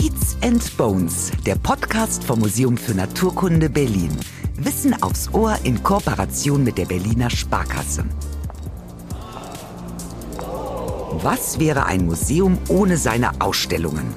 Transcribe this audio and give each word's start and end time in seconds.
Beats 0.00 0.38
and 0.40 0.78
Bones, 0.78 1.30
der 1.44 1.56
Podcast 1.56 2.24
vom 2.24 2.38
Museum 2.38 2.78
für 2.78 2.94
Naturkunde 2.94 3.68
Berlin. 3.68 4.10
Wissen 4.56 4.94
aufs 5.02 5.28
Ohr 5.34 5.58
in 5.64 5.82
Kooperation 5.82 6.64
mit 6.64 6.78
der 6.78 6.86
Berliner 6.86 7.28
Sparkasse. 7.28 8.06
Was 11.22 11.58
wäre 11.58 11.84
ein 11.84 12.06
Museum 12.06 12.56
ohne 12.68 12.96
seine 12.96 13.42
Ausstellungen? 13.42 14.14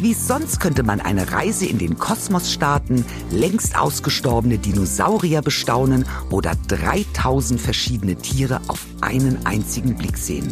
Wie 0.00 0.14
sonst 0.14 0.58
könnte 0.58 0.82
man 0.82 1.00
eine 1.00 1.30
Reise 1.30 1.66
in 1.66 1.78
den 1.78 1.96
Kosmos 1.96 2.52
starten, 2.52 3.04
längst 3.30 3.78
ausgestorbene 3.78 4.58
Dinosaurier 4.58 5.42
bestaunen 5.42 6.06
oder 6.30 6.56
3000 6.66 7.60
verschiedene 7.60 8.16
Tiere 8.16 8.60
auf 8.66 8.84
einen 9.00 9.46
einzigen 9.46 9.94
Blick 9.94 10.18
sehen. 10.18 10.50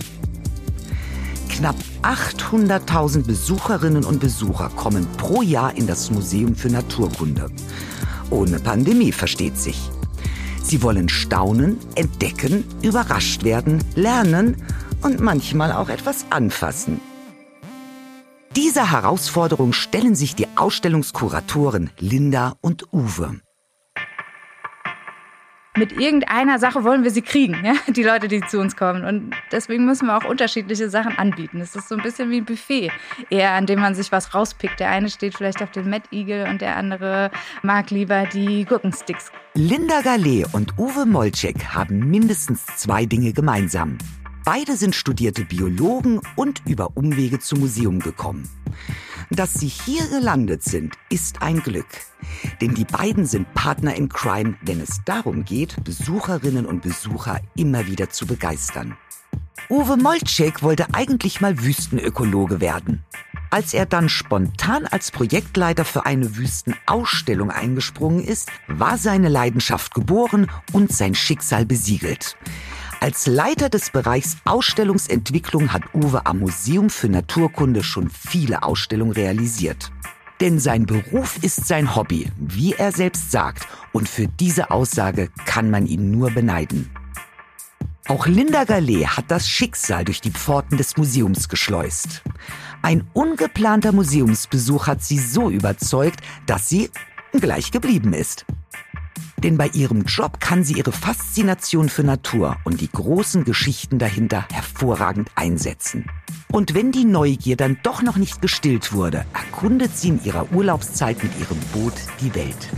Knapp 1.49 1.75
800.000 2.07 3.27
Besucherinnen 3.27 4.05
und 4.05 4.21
Besucher 4.21 4.71
kommen 4.77 5.09
pro 5.17 5.43
Jahr 5.43 5.77
in 5.77 5.89
das 5.89 6.09
Museum 6.13 6.55
für 6.55 6.69
Naturkunde. 6.69 7.51
Ohne 8.31 8.61
Pandemie 8.61 9.11
versteht 9.11 9.59
sich. 9.59 9.91
Sie 10.63 10.83
wollen 10.83 11.09
staunen, 11.09 11.79
entdecken, 11.97 12.63
überrascht 12.81 13.43
werden, 13.43 13.83
lernen 13.97 14.63
und 15.03 15.19
manchmal 15.19 15.73
auch 15.73 15.89
etwas 15.89 16.27
anfassen. 16.31 17.01
Dieser 18.55 18.93
Herausforderung 18.93 19.73
stellen 19.73 20.15
sich 20.15 20.37
die 20.37 20.47
Ausstellungskuratoren 20.55 21.91
Linda 21.99 22.55
und 22.61 22.93
Uwe. 22.93 23.41
Mit 25.77 25.93
irgendeiner 25.93 26.59
Sache 26.59 26.85
wollen 26.85 27.05
wir 27.05 27.11
sie 27.11 27.23
kriegen, 27.23 27.63
ja? 27.63 27.75
die 27.89 28.03
Leute, 28.03 28.29
die 28.29 28.41
zu 28.41 28.59
uns 28.59 28.77
kommen. 28.77 29.05
Und 29.05 29.35
deswegen 29.53 29.85
müssen 29.85 30.07
wir 30.07 30.17
auch 30.17 30.25
unterschiedliche 30.25 30.89
Sachen 30.89 31.19
anbieten. 31.19 31.61
Es 31.61 31.77
ist 31.77 31.89
so 31.89 31.97
ein 31.97 32.03
bisschen 32.03 32.31
wie 32.31 32.39
ein 32.39 32.45
Buffet, 32.47 32.91
eher 33.29 33.53
an 33.53 33.67
dem 33.67 33.81
man 33.81 33.95
sich 33.95 34.11
was 34.11 34.35
rauspickt. 34.35 34.81
Der 34.81 34.91
eine 34.91 35.11
steht 35.11 35.37
vielleicht 35.37 35.63
auf 35.63 35.69
Mad 35.85 36.05
Eagle 36.11 36.49
und 36.49 36.63
der 36.63 36.77
andere 36.77 37.31
mag 37.63 37.91
lieber 37.91 38.25
die 38.27 38.65
Gurkensticks. 38.65 39.31
Linda 39.55 40.01
Gallet 40.01 40.47
und 40.55 40.79
Uwe 40.79 41.05
Molczek 41.07 41.75
haben 41.75 42.11
mindestens 42.11 42.65
zwei 42.77 43.05
Dinge 43.05 43.33
gemeinsam. 43.33 43.99
Beide 44.45 44.77
sind 44.77 44.95
studierte 44.95 45.45
Biologen 45.45 46.21
und 46.37 46.63
über 46.67 46.97
Umwege 46.97 47.41
zum 47.41 47.61
Museum 47.61 47.99
gekommen. 47.99 48.49
Dass 49.31 49.55
sie 49.55 49.69
hier 49.69 50.07
gelandet 50.07 50.63
sind, 50.63 50.95
ist 51.11 51.43
ein 51.43 51.61
Glück. 51.61 51.87
Denn 52.61 52.75
die 52.75 52.85
beiden 52.85 53.27
sind 53.27 53.53
Partner 53.55 53.95
in 53.95 54.09
Crime, 54.09 54.55
wenn 54.63 54.81
es 54.81 55.01
darum 55.05 55.45
geht, 55.45 55.83
Besucherinnen 55.85 56.65
und 56.65 56.83
Besucher 56.83 57.41
immer 57.57 57.87
wieder 57.87 58.11
zu 58.11 58.27
begeistern. 58.27 58.97
Uwe 59.69 59.97
Molczek 59.97 60.63
wollte 60.63 60.95
eigentlich 60.95 61.41
mal 61.41 61.61
Wüstenökologe 61.63 62.61
werden. 62.61 63.05
Als 63.51 63.75
er 63.75 63.87
dann 63.87 64.09
spontan 64.09 64.87
als 64.87 65.11
Projektleiter 65.11 65.85
für 65.85 66.07
eine 66.07 66.37
Wüstenausstellung 66.37 67.51
eingesprungen 67.51 68.23
ist, 68.23 68.51
war 68.69 68.99
seine 68.99 69.29
Leidenschaft 69.29 69.95
geboren 69.95 70.51
und 70.73 70.93
sein 70.93 71.15
Schicksal 71.15 71.65
besiegelt. 71.65 72.37
Als 73.01 73.27
Leiter 73.27 73.69
des 73.69 73.91
Bereichs 73.91 74.39
Ausstellungsentwicklung 74.45 75.73
hat 75.73 75.83
Uwe 75.95 76.25
am 76.25 76.39
Museum 76.39 76.89
für 76.89 77.09
Naturkunde 77.09 77.83
schon 77.83 78.09
viele 78.09 78.63
Ausstellungen 78.63 79.13
realisiert. 79.13 79.93
Denn 80.41 80.59
sein 80.59 80.87
Beruf 80.87 81.39
ist 81.43 81.67
sein 81.67 81.95
Hobby, 81.95 82.31
wie 82.37 82.73
er 82.73 82.93
selbst 82.93 83.31
sagt, 83.31 83.67
und 83.93 84.09
für 84.09 84.27
diese 84.27 84.71
Aussage 84.71 85.29
kann 85.45 85.71
man 85.71 85.87
ihn 85.87 86.11
nur 86.11 86.31
beneiden. 86.31 86.91
Auch 88.09 88.27
Linda 88.27 88.65
Gallet 88.65 89.09
hat 89.09 89.27
das 89.29 89.49
Schicksal 89.49 90.05
durch 90.05 90.21
die 90.21 90.31
Pforten 90.31 90.79
des 90.79 90.97
Museums 90.97 91.49
geschleust. 91.49 92.23
Ein 92.83 93.05
ungeplanter 93.13 93.93
Museumsbesuch 93.93 94.87
hat 94.87 95.03
sie 95.03 95.19
so 95.19 95.51
überzeugt, 95.51 96.21
dass 96.47 96.69
sie 96.69 96.91
gleich 97.33 97.73
geblieben 97.73 98.13
ist. 98.13 98.47
Denn 99.43 99.59
bei 99.59 99.69
ihrem 99.69 100.03
Job 100.03 100.41
kann 100.41 100.65
sie 100.65 100.75
ihre 100.75 100.93
Faszination 100.93 101.89
für 101.89 102.05
Natur 102.05 102.57
und 102.65 102.81
die 102.81 102.91
großen 102.91 103.45
Geschichten 103.45 103.99
dahinter 103.99 104.47
hervorragend 104.51 105.31
einsetzen. 105.35 106.07
Und 106.51 106.75
wenn 106.75 106.93
die 106.93 107.05
Neugier 107.05 107.57
dann 107.57 107.79
doch 107.83 108.03
noch 108.03 108.17
nicht 108.17 108.41
gestillt 108.41 108.93
wurde, 108.93 109.27
erkundet 109.35 109.97
sie 109.97 110.09
in 110.09 110.25
ihrer 110.25 110.53
Urlaubszeit 110.53 111.23
mit 111.23 111.33
ihrem 111.39 111.59
Boot 111.73 111.95
die 112.21 112.35
Welt. 112.35 112.71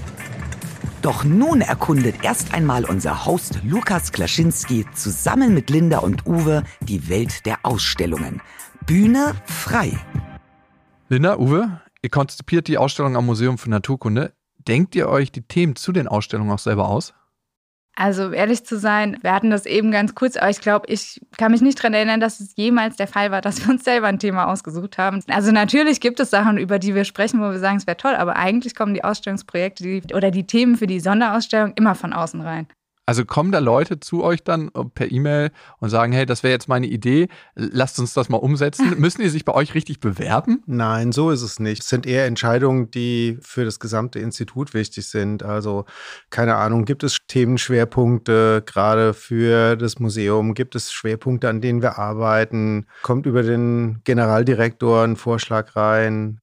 Doch 1.03 1.23
nun 1.23 1.61
erkundet 1.61 2.25
erst 2.25 2.53
einmal 2.55 2.85
unser 2.85 3.25
Host 3.25 3.61
Lukas 3.63 4.11
Klaschinski 4.11 4.85
zusammen 4.95 5.55
mit 5.55 5.71
Linda 5.71 5.99
und 5.99 6.27
Uwe 6.27 6.65
die 6.81 7.09
Welt 7.09 7.47
der 7.47 7.59
Ausstellungen. 7.63 8.43
Bühne 8.85 9.35
frei. 9.45 9.97
Linda, 11.09 11.39
Uwe, 11.39 11.81
ihr 12.03 12.11
konzipiert 12.11 12.67
die 12.67 12.79
Ausstellung 12.79 13.17
am 13.17 13.27
Museum 13.27 13.59
für 13.59 13.71
Naturkunde. 13.71 14.33
Denkt 14.69 14.95
ihr 14.95 15.09
euch 15.09 15.33
die 15.33 15.43
Themen 15.43 15.77
zu 15.77 15.93
den 15.93 16.07
Ausstellungen 16.07 16.53
auch 16.53 16.59
selber 16.59 16.89
aus? 16.89 17.15
Also 17.97 18.31
ehrlich 18.31 18.65
zu 18.65 18.79
sein, 18.79 19.19
wir 19.23 19.33
hatten 19.33 19.51
das 19.51 19.67
eben 19.67 19.91
ganz 19.91 20.15
kurz, 20.15 20.37
aber 20.37 20.51
ich 20.51 20.61
glaube, 20.61 20.87
ich 20.89 21.21
kann 21.37 21.51
mich 21.51 21.63
nicht 21.63 21.81
daran 21.81 21.95
erinnern, 21.95 22.21
dass 22.21 22.39
es 22.39 22.55
jemals 22.55 22.95
der 22.95 23.09
Fall 23.09 23.33
war, 23.33 23.41
dass 23.41 23.61
wir 23.61 23.71
uns 23.73 23.83
selber 23.83 24.07
ein 24.07 24.21
Thema 24.21 24.47
ausgesucht 24.53 24.99
haben. 24.99 25.21
Also 25.27 25.51
natürlich 25.51 26.01
gibt 26.01 26.21
es 26.21 26.31
Sachen, 26.31 26.59
über 26.59 26.79
die 26.79 26.95
wir 26.95 27.05
sprechen, 27.05 27.41
wo 27.41 27.51
wir 27.51 27.59
sagen, 27.59 27.79
es 27.79 27.89
wäre 27.89 27.97
toll, 27.97 28.15
aber 28.15 28.37
eigentlich 28.37 28.77
kommen 28.77 28.95
die 28.95 29.03
Ausstellungsprojekte 29.03 29.83
die, 29.83 30.15
oder 30.15 30.31
die 30.31 30.47
Themen 30.47 30.77
für 30.77 30.87
die 30.87 31.01
Sonderausstellung 31.01 31.73
immer 31.75 31.97
von 31.97 32.13
außen 32.13 32.41
rein. 32.41 32.69
Also 33.09 33.25
kommen 33.25 33.53
da 33.53 33.59
Leute 33.59 34.01
zu 34.01 34.23
euch 34.23 34.45
dann 34.45 34.69
äh, 34.75 34.85
per 34.85 35.11
E-Mail 35.11 35.51
und 35.79 35.89
sagen, 35.89 36.13
hey, 36.13 36.27
das 36.27 36.43
wäre 36.43 36.53
jetzt 36.53 36.69
meine 36.69 36.87
Idee, 36.87 37.29
lasst 37.55 37.99
uns 37.99 38.13
das 38.13 38.29
mal 38.29 38.37
umsetzen. 38.37 38.95
Müssen 39.01 39.23
die 39.23 39.31
sich 39.31 39.47
bei 39.47 39.55
euch 39.55 39.73
richtig 39.73 39.99
bewerben? 39.99 40.63
Nein, 40.67 41.13
so 41.13 41.31
ist 41.31 41.41
es 41.41 41.59
nicht. 41.59 41.85
Es 41.85 41.89
sind 41.89 42.05
eher 42.05 42.27
Entscheidungen, 42.27 42.91
die 42.91 43.39
für 43.41 43.65
das 43.65 43.81
gesamte 43.81 44.19
Institut 44.19 44.75
wichtig 44.75 45.07
sind. 45.07 45.43
Also 45.43 45.87
keine 46.29 46.57
Ahnung, 46.57 46.85
gibt 46.85 47.03
es 47.03 47.17
Themenschwerpunkte 47.29 48.63
gerade 48.67 49.15
für 49.15 49.77
das 49.77 49.99
Museum? 49.99 50.53
Gibt 50.53 50.75
es 50.75 50.93
Schwerpunkte, 50.93 51.49
an 51.49 51.63
denen 51.63 51.81
wir 51.81 51.97
arbeiten? 51.97 52.85
Kommt 53.03 53.25
über 53.25 53.43
den 53.43 54.03
Generaldirektor 54.05 55.05
ein 55.05 55.17
Vorschlag 55.17 55.77
rein? 55.77 56.43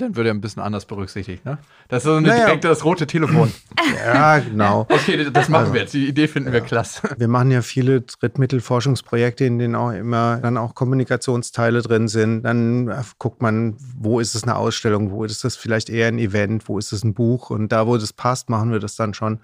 Dann 0.00 0.16
wird 0.16 0.26
er 0.26 0.32
ein 0.32 0.40
bisschen 0.40 0.62
anders 0.62 0.86
berücksichtigt. 0.86 1.44
Ne? 1.44 1.58
Das 1.88 1.98
ist 1.98 2.04
so 2.04 2.14
eine 2.14 2.28
naja. 2.28 2.46
direkte, 2.46 2.68
das 2.68 2.84
rote 2.84 3.06
Telefon. 3.06 3.52
ja, 4.04 4.38
genau. 4.38 4.82
Okay, 4.88 5.28
das 5.30 5.48
machen 5.48 5.62
also, 5.62 5.74
wir 5.74 5.80
jetzt. 5.82 5.94
Die 5.94 6.08
Idee 6.08 6.28
finden 6.28 6.48
ja. 6.48 6.54
wir 6.54 6.60
klasse. 6.60 7.08
Wir 7.18 7.28
machen 7.28 7.50
ja 7.50 7.62
viele 7.62 8.02
Drittmittelforschungsprojekte, 8.02 9.44
in 9.44 9.58
denen 9.58 9.74
auch 9.74 9.90
immer 9.90 10.38
dann 10.38 10.56
auch 10.56 10.74
Kommunikationsteile 10.74 11.82
drin 11.82 12.08
sind. 12.08 12.42
Dann 12.42 12.92
guckt 13.18 13.42
man, 13.42 13.76
wo 13.98 14.20
ist 14.20 14.34
es 14.34 14.44
eine 14.44 14.56
Ausstellung, 14.56 15.10
wo 15.10 15.24
ist 15.24 15.44
das 15.44 15.56
vielleicht 15.56 15.90
eher 15.90 16.08
ein 16.08 16.18
Event, 16.18 16.68
wo 16.68 16.78
ist 16.78 16.92
es 16.92 17.02
ein 17.02 17.14
Buch. 17.14 17.50
Und 17.50 17.72
da, 17.72 17.86
wo 17.86 17.96
das 17.96 18.12
passt, 18.12 18.50
machen 18.50 18.70
wir 18.70 18.78
das 18.78 18.94
dann 18.96 19.14
schon. 19.14 19.40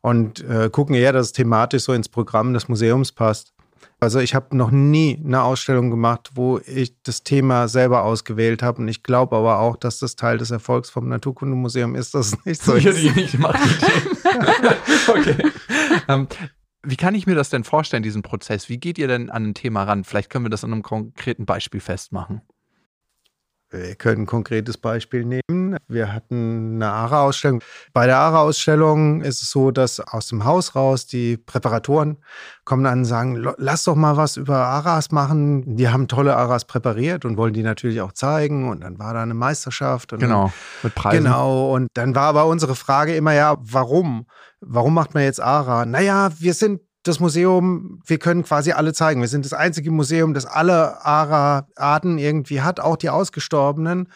Und 0.00 0.44
äh, 0.48 0.70
gucken 0.70 0.94
eher, 0.94 1.12
dass 1.12 1.26
es 1.26 1.32
thematisch 1.32 1.82
so 1.82 1.92
ins 1.92 2.08
Programm 2.08 2.54
des 2.54 2.68
Museums 2.68 3.10
passt. 3.12 3.52
Also 4.00 4.20
ich 4.20 4.34
habe 4.34 4.56
noch 4.56 4.70
nie 4.70 5.20
eine 5.24 5.42
Ausstellung 5.42 5.90
gemacht, 5.90 6.30
wo 6.34 6.60
ich 6.64 6.94
das 7.02 7.24
Thema 7.24 7.66
selber 7.66 8.04
ausgewählt 8.04 8.62
habe. 8.62 8.82
Und 8.82 8.88
ich 8.88 9.02
glaube 9.02 9.36
aber 9.36 9.58
auch, 9.58 9.76
dass 9.76 9.98
das 9.98 10.14
Teil 10.14 10.38
des 10.38 10.52
Erfolgs 10.52 10.88
vom 10.88 11.08
Naturkundemuseum 11.08 11.96
ist, 11.96 12.14
dass 12.14 12.28
es 12.32 12.44
nicht 12.44 12.62
so 12.62 12.74
ist. 12.74 12.86
Ich 12.86 13.14
nicht 13.16 13.32
gemacht. 13.32 13.58
okay. 15.08 15.36
Um, 16.06 16.14
ähm, 16.14 16.28
wie 16.84 16.96
kann 16.96 17.16
ich 17.16 17.26
mir 17.26 17.34
das 17.34 17.50
denn 17.50 17.64
vorstellen, 17.64 18.04
diesen 18.04 18.22
Prozess? 18.22 18.68
Wie 18.68 18.78
geht 18.78 18.98
ihr 18.98 19.08
denn 19.08 19.30
an 19.30 19.46
ein 19.46 19.54
Thema 19.54 19.82
ran? 19.82 20.04
Vielleicht 20.04 20.30
können 20.30 20.44
wir 20.44 20.50
das 20.50 20.62
an 20.62 20.72
einem 20.72 20.82
konkreten 20.82 21.44
Beispiel 21.44 21.80
festmachen. 21.80 22.42
Wir 23.70 23.96
können 23.96 24.22
ein 24.22 24.26
konkretes 24.26 24.78
Beispiel 24.78 25.24
nehmen. 25.24 25.76
Wir 25.88 26.12
hatten 26.12 26.76
eine 26.76 26.90
ARA-Ausstellung. 26.90 27.60
Bei 27.92 28.06
der 28.06 28.16
ARA-Ausstellung 28.16 29.20
ist 29.20 29.42
es 29.42 29.50
so, 29.50 29.70
dass 29.70 30.00
aus 30.00 30.28
dem 30.28 30.44
Haus 30.44 30.74
raus 30.74 31.06
die 31.06 31.36
Präparatoren 31.36 32.16
kommen 32.64 32.84
dann 32.84 33.00
und 33.00 33.04
sagen, 33.04 33.46
lass 33.58 33.84
doch 33.84 33.94
mal 33.94 34.16
was 34.16 34.38
über 34.38 34.56
ARAs 34.56 35.10
machen. 35.10 35.76
Die 35.76 35.88
haben 35.88 36.08
tolle 36.08 36.36
ARAs 36.36 36.64
präpariert 36.64 37.26
und 37.26 37.36
wollen 37.36 37.52
die 37.52 37.62
natürlich 37.62 38.00
auch 38.00 38.12
zeigen. 38.12 38.70
Und 38.70 38.80
dann 38.80 38.98
war 38.98 39.12
da 39.12 39.22
eine 39.22 39.34
Meisterschaft. 39.34 40.10
genau, 40.18 40.50
mit 40.82 40.94
Preisen. 40.94 41.24
Genau, 41.24 41.74
und 41.74 41.88
dann 41.92 42.14
war 42.14 42.24
aber 42.24 42.46
unsere 42.46 42.74
Frage 42.74 43.14
immer, 43.16 43.34
ja, 43.34 43.58
warum? 43.60 44.26
Warum 44.60 44.94
macht 44.94 45.12
man 45.12 45.24
jetzt 45.24 45.40
ARA? 45.40 45.84
Naja, 45.84 46.30
wir 46.38 46.54
sind 46.54 46.80
das 47.08 47.20
Museum, 47.20 48.00
wir 48.06 48.18
können 48.18 48.44
quasi 48.44 48.72
alle 48.72 48.92
zeigen. 48.92 49.20
Wir 49.20 49.28
sind 49.28 49.44
das 49.44 49.52
einzige 49.52 49.90
Museum, 49.90 50.34
das 50.34 50.46
alle 50.46 51.04
ARA-Arten 51.04 52.18
irgendwie 52.18 52.60
hat, 52.60 52.80
auch 52.80 52.96
die 52.96 53.10
ausgestorbenen. 53.10 54.08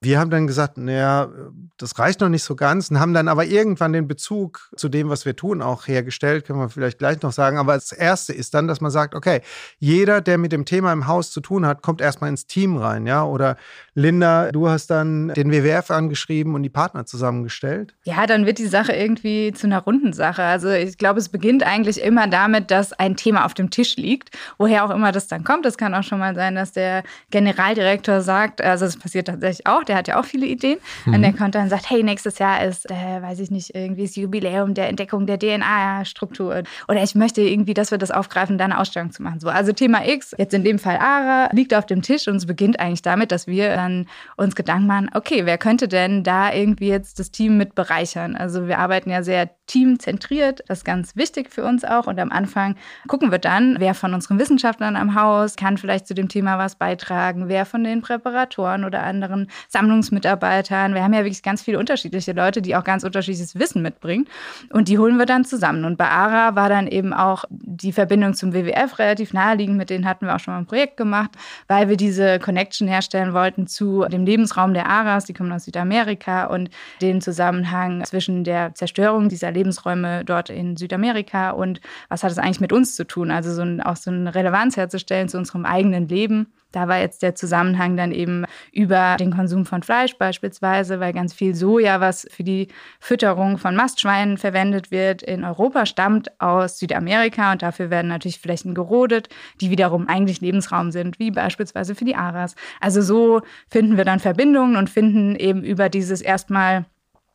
Wir 0.00 0.20
haben 0.20 0.30
dann 0.30 0.46
gesagt, 0.46 0.78
naja, 0.78 1.28
das 1.76 1.98
reicht 1.98 2.20
noch 2.20 2.28
nicht 2.28 2.44
so 2.44 2.54
ganz 2.54 2.88
und 2.90 3.00
haben 3.00 3.14
dann 3.14 3.26
aber 3.26 3.46
irgendwann 3.46 3.92
den 3.92 4.06
Bezug 4.06 4.70
zu 4.76 4.88
dem, 4.88 5.08
was 5.08 5.24
wir 5.24 5.34
tun, 5.34 5.60
auch 5.60 5.88
hergestellt, 5.88 6.46
können 6.46 6.60
wir 6.60 6.68
vielleicht 6.68 6.98
gleich 6.98 7.20
noch 7.22 7.32
sagen. 7.32 7.58
Aber 7.58 7.74
das 7.74 7.90
Erste 7.90 8.32
ist 8.32 8.54
dann, 8.54 8.68
dass 8.68 8.80
man 8.80 8.92
sagt, 8.92 9.16
okay, 9.16 9.40
jeder, 9.78 10.20
der 10.20 10.38
mit 10.38 10.52
dem 10.52 10.64
Thema 10.64 10.92
im 10.92 11.08
Haus 11.08 11.32
zu 11.32 11.40
tun 11.40 11.66
hat, 11.66 11.82
kommt 11.82 12.00
erstmal 12.00 12.30
ins 12.30 12.46
Team 12.46 12.76
rein, 12.76 13.06
ja. 13.06 13.24
Oder 13.24 13.56
Linda, 13.94 14.52
du 14.52 14.68
hast 14.68 14.86
dann 14.88 15.28
den 15.34 15.50
WWF 15.50 15.90
angeschrieben 15.90 16.54
und 16.54 16.62
die 16.62 16.70
Partner 16.70 17.04
zusammengestellt. 17.04 17.96
Ja, 18.04 18.26
dann 18.26 18.46
wird 18.46 18.58
die 18.58 18.68
Sache 18.68 18.92
irgendwie 18.92 19.52
zu 19.52 19.66
einer 19.66 19.80
runden 19.80 20.12
Sache. 20.12 20.44
Also 20.44 20.70
ich 20.70 20.96
glaube, 20.96 21.18
es 21.18 21.28
beginnt 21.28 21.64
eigentlich 21.64 22.00
immer 22.00 22.28
damit, 22.28 22.70
dass 22.70 22.92
ein 22.92 23.16
Thema 23.16 23.44
auf 23.44 23.54
dem 23.54 23.70
Tisch 23.70 23.96
liegt, 23.96 24.30
woher 24.58 24.84
auch 24.84 24.90
immer 24.90 25.10
das 25.10 25.26
dann 25.26 25.42
kommt. 25.42 25.64
Das 25.64 25.76
kann 25.76 25.92
auch 25.94 26.04
schon 26.04 26.20
mal 26.20 26.36
sein, 26.36 26.54
dass 26.54 26.70
der 26.70 27.02
Generaldirektor 27.30 28.20
sagt, 28.20 28.60
also 28.60 28.84
das 28.84 28.96
passiert 28.96 29.26
tatsächlich 29.26 29.66
auch, 29.66 29.82
der 29.88 29.96
hat 29.96 30.08
ja 30.08 30.20
auch 30.20 30.24
viele 30.24 30.46
Ideen. 30.46 30.78
Mhm. 31.04 31.14
Und 31.14 31.22
der 31.22 31.32
kommt 31.32 31.54
dann 31.54 31.64
und 31.64 31.70
sagt, 31.70 31.90
hey, 31.90 32.02
nächstes 32.02 32.38
Jahr 32.38 32.64
ist, 32.64 32.90
äh, 32.90 33.22
weiß 33.22 33.40
ich 33.40 33.50
nicht, 33.50 33.74
irgendwie 33.74 34.02
das 34.02 34.16
Jubiläum 34.16 34.74
der 34.74 34.88
Entdeckung 34.88 35.26
der 35.26 35.38
DNA-Struktur. 35.38 36.62
Oder 36.88 37.02
ich 37.02 37.14
möchte 37.14 37.40
irgendwie, 37.42 37.74
dass 37.74 37.90
wir 37.90 37.98
das 37.98 38.10
aufgreifen, 38.10 38.58
da 38.58 38.64
eine 38.64 38.78
Ausstellung 38.78 39.10
zu 39.10 39.22
machen. 39.22 39.40
So, 39.40 39.48
also 39.48 39.72
Thema 39.72 40.06
X, 40.06 40.34
jetzt 40.36 40.54
in 40.54 40.64
dem 40.64 40.78
Fall 40.78 40.98
ARA, 40.98 41.50
liegt 41.52 41.74
auf 41.74 41.86
dem 41.86 42.02
Tisch 42.02 42.28
und 42.28 42.36
es 42.36 42.46
beginnt 42.46 42.80
eigentlich 42.80 43.02
damit, 43.02 43.32
dass 43.32 43.46
wir 43.46 43.74
dann 43.74 44.06
uns 44.36 44.54
Gedanken 44.54 44.86
machen, 44.86 45.10
okay, 45.14 45.46
wer 45.46 45.58
könnte 45.58 45.88
denn 45.88 46.22
da 46.22 46.52
irgendwie 46.52 46.88
jetzt 46.88 47.18
das 47.18 47.30
Team 47.30 47.56
mit 47.56 47.74
bereichern? 47.74 48.36
Also 48.36 48.66
wir 48.68 48.78
arbeiten 48.78 49.10
ja 49.10 49.22
sehr 49.22 49.50
teamzentriert, 49.66 50.64
das 50.66 50.78
ist 50.78 50.84
ganz 50.84 51.14
wichtig 51.14 51.50
für 51.50 51.64
uns 51.64 51.84
auch. 51.84 52.06
Und 52.06 52.18
am 52.18 52.32
Anfang 52.32 52.76
gucken 53.06 53.30
wir 53.30 53.38
dann, 53.38 53.76
wer 53.78 53.94
von 53.94 54.14
unseren 54.14 54.38
Wissenschaftlern 54.38 54.96
am 54.96 55.14
Haus 55.14 55.56
kann 55.56 55.78
vielleicht 55.78 56.06
zu 56.06 56.14
dem 56.14 56.28
Thema 56.28 56.58
was 56.58 56.76
beitragen, 56.76 57.48
wer 57.48 57.66
von 57.66 57.84
den 57.84 58.00
Präparatoren 58.00 58.84
oder 58.84 59.02
anderen 59.02 59.50
Sammlungsmitarbeitern. 59.78 60.94
Wir 60.94 61.04
haben 61.04 61.12
ja 61.12 61.20
wirklich 61.20 61.42
ganz 61.42 61.62
viele 61.62 61.78
unterschiedliche 61.78 62.32
Leute, 62.32 62.62
die 62.62 62.74
auch 62.74 62.82
ganz 62.82 63.04
unterschiedliches 63.04 63.58
Wissen 63.58 63.80
mitbringen. 63.80 64.26
Und 64.70 64.88
die 64.88 64.98
holen 64.98 65.18
wir 65.18 65.26
dann 65.26 65.44
zusammen. 65.44 65.84
Und 65.84 65.96
bei 65.96 66.08
ARA 66.08 66.56
war 66.56 66.68
dann 66.68 66.88
eben 66.88 67.12
auch 67.12 67.44
die 67.50 67.92
Verbindung 67.92 68.34
zum 68.34 68.52
WWF 68.52 68.98
relativ 68.98 69.32
naheliegend. 69.32 69.76
Mit 69.76 69.90
denen 69.90 70.04
hatten 70.04 70.26
wir 70.26 70.34
auch 70.34 70.40
schon 70.40 70.54
mal 70.54 70.58
ein 70.58 70.66
Projekt 70.66 70.96
gemacht, 70.96 71.30
weil 71.68 71.88
wir 71.88 71.96
diese 71.96 72.40
Connection 72.40 72.88
herstellen 72.88 73.34
wollten 73.34 73.66
zu 73.68 74.04
dem 74.08 74.24
Lebensraum 74.24 74.74
der 74.74 74.88
Aras. 74.88 75.26
Die 75.26 75.34
kommen 75.34 75.52
aus 75.52 75.64
Südamerika 75.64 76.46
und 76.46 76.70
den 77.00 77.20
Zusammenhang 77.20 78.04
zwischen 78.04 78.42
der 78.42 78.74
Zerstörung 78.74 79.28
dieser 79.28 79.52
Lebensräume 79.52 80.24
dort 80.24 80.50
in 80.50 80.76
Südamerika 80.76 81.50
und 81.50 81.80
was 82.08 82.24
hat 82.24 82.32
es 82.32 82.38
eigentlich 82.38 82.60
mit 82.60 82.72
uns 82.72 82.96
zu 82.96 83.06
tun? 83.06 83.30
Also 83.30 83.52
so 83.52 83.62
ein, 83.62 83.80
auch 83.80 83.96
so 83.96 84.10
eine 84.10 84.34
Relevanz 84.34 84.76
herzustellen 84.76 85.28
zu 85.28 85.38
unserem 85.38 85.64
eigenen 85.64 86.08
Leben. 86.08 86.52
Da 86.72 86.86
war 86.86 86.98
jetzt 86.98 87.22
der 87.22 87.34
Zusammenhang 87.34 87.96
dann 87.96 88.12
eben 88.12 88.44
über 88.72 89.16
den 89.18 89.32
Konsum 89.34 89.64
von 89.64 89.82
Fleisch 89.82 90.16
beispielsweise, 90.18 91.00
weil 91.00 91.12
ganz 91.12 91.32
viel 91.32 91.54
Soja, 91.54 92.00
was 92.00 92.26
für 92.30 92.44
die 92.44 92.68
Fütterung 93.00 93.56
von 93.56 93.74
Mastschweinen 93.74 94.36
verwendet 94.36 94.90
wird, 94.90 95.22
in 95.22 95.44
Europa 95.44 95.86
stammt 95.86 96.40
aus 96.40 96.78
Südamerika 96.78 97.52
und 97.52 97.62
dafür 97.62 97.90
werden 97.90 98.08
natürlich 98.08 98.40
Flächen 98.40 98.74
gerodet, 98.74 99.28
die 99.60 99.70
wiederum 99.70 100.08
eigentlich 100.08 100.40
Lebensraum 100.40 100.90
sind, 100.90 101.18
wie 101.18 101.30
beispielsweise 101.30 101.94
für 101.94 102.04
die 102.04 102.16
Aras. 102.16 102.54
Also 102.80 103.00
so 103.00 103.40
finden 103.68 103.96
wir 103.96 104.04
dann 104.04 104.20
Verbindungen 104.20 104.76
und 104.76 104.90
finden 104.90 105.36
eben 105.36 105.62
über 105.62 105.88
dieses 105.88 106.20
erstmal 106.20 106.84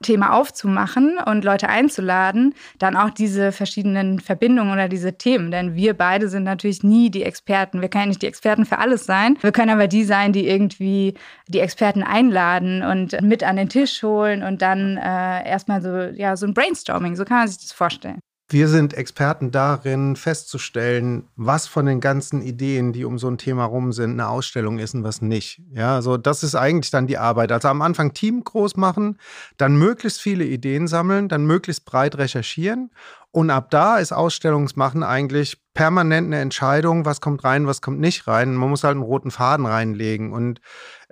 Thema 0.04 0.34
aufzumachen 0.34 1.18
und 1.26 1.44
Leute 1.44 1.68
einzuladen, 1.70 2.54
dann 2.78 2.96
auch 2.96 3.10
diese 3.10 3.52
verschiedenen 3.52 4.20
Verbindungen 4.20 4.72
oder 4.72 4.88
diese 4.88 5.18
Themen. 5.18 5.50
Denn 5.50 5.76
wir 5.76 5.96
beide 5.96 6.30
sind 6.30 6.44
natürlich 6.44 6.84
nie 6.84 7.10
die 7.10 7.24
Experten. 7.24 7.82
Wir 7.82 7.90
können 7.90 8.04
ja 8.04 8.08
nicht 8.10 8.22
die 8.22 8.28
Experten 8.28 8.66
für 8.66 8.78
alles 8.78 9.06
sein. 9.06 9.38
Wir 9.42 9.52
können 9.52 9.72
aber 9.72 9.88
die 9.88 10.04
sein, 10.04 10.34
die 10.34 10.48
irgendwie 10.48 11.16
die 11.48 11.60
Experten 11.60 12.04
einladen 12.04 12.84
und 12.84 13.20
mit 13.22 13.44
an 13.44 13.56
den 13.56 13.70
Tisch 13.70 14.04
holen 14.04 14.44
und 14.44 14.62
dann 14.62 14.98
äh, 14.98 15.50
erstmal 15.50 15.82
so, 15.82 15.90
ja, 16.16 16.36
so 16.36 16.46
ein 16.46 16.54
Brainstorming. 16.54 17.16
So 17.16 17.26
kann 17.26 17.38
man 17.38 17.48
sich 17.48 17.58
das 17.60 17.72
vorstellen. 17.72 18.20
Wir 18.50 18.68
sind 18.68 18.94
Experten 18.94 19.52
darin, 19.52 20.16
festzustellen, 20.16 21.28
was 21.36 21.66
von 21.66 21.86
den 21.86 22.02
ganzen 22.02 22.42
Ideen, 22.42 22.94
die 22.94 23.06
um 23.06 23.18
so 23.18 23.28
ein 23.28 23.38
Thema 23.38 23.66
rum 23.66 23.94
sind, 23.94 24.12
eine 24.12 24.28
Ausstellung 24.28 24.80
ist 24.80 24.94
und 24.94 25.04
was 25.04 25.22
nicht. 25.22 25.62
Ja, 25.72 25.96
also 25.96 26.18
das 26.18 26.44
ist 26.44 26.54
eigentlich 26.54 26.92
dann 26.92 27.08
die 27.08 27.18
Arbeit. 27.18 27.52
Also 27.52 27.70
am 27.70 27.82
Anfang 27.82 28.14
Team 28.14 28.44
groß 28.44 28.76
machen, 28.76 29.18
dann 29.58 29.78
möglichst 29.78 30.22
viele 30.22 30.44
Ideen 30.44 30.88
sammeln, 30.88 31.30
dann 31.30 31.46
möglichst 31.46 31.86
breit 31.86 32.18
recherchieren 32.18 32.92
und 33.36 33.50
ab 33.50 33.72
da 33.72 33.98
ist 33.98 34.12
Ausstellungsmachen 34.12 35.02
eigentlich 35.02 35.58
permanent 35.74 36.28
eine 36.28 36.40
Entscheidung, 36.40 37.04
was 37.04 37.20
kommt 37.20 37.44
rein, 37.44 37.66
was 37.66 37.82
kommt 37.82 38.00
nicht 38.00 38.28
rein. 38.28 38.54
Man 38.54 38.70
muss 38.70 38.84
halt 38.84 38.94
einen 38.94 39.02
roten 39.02 39.32
Faden 39.32 39.66
reinlegen. 39.66 40.32
Und 40.32 40.62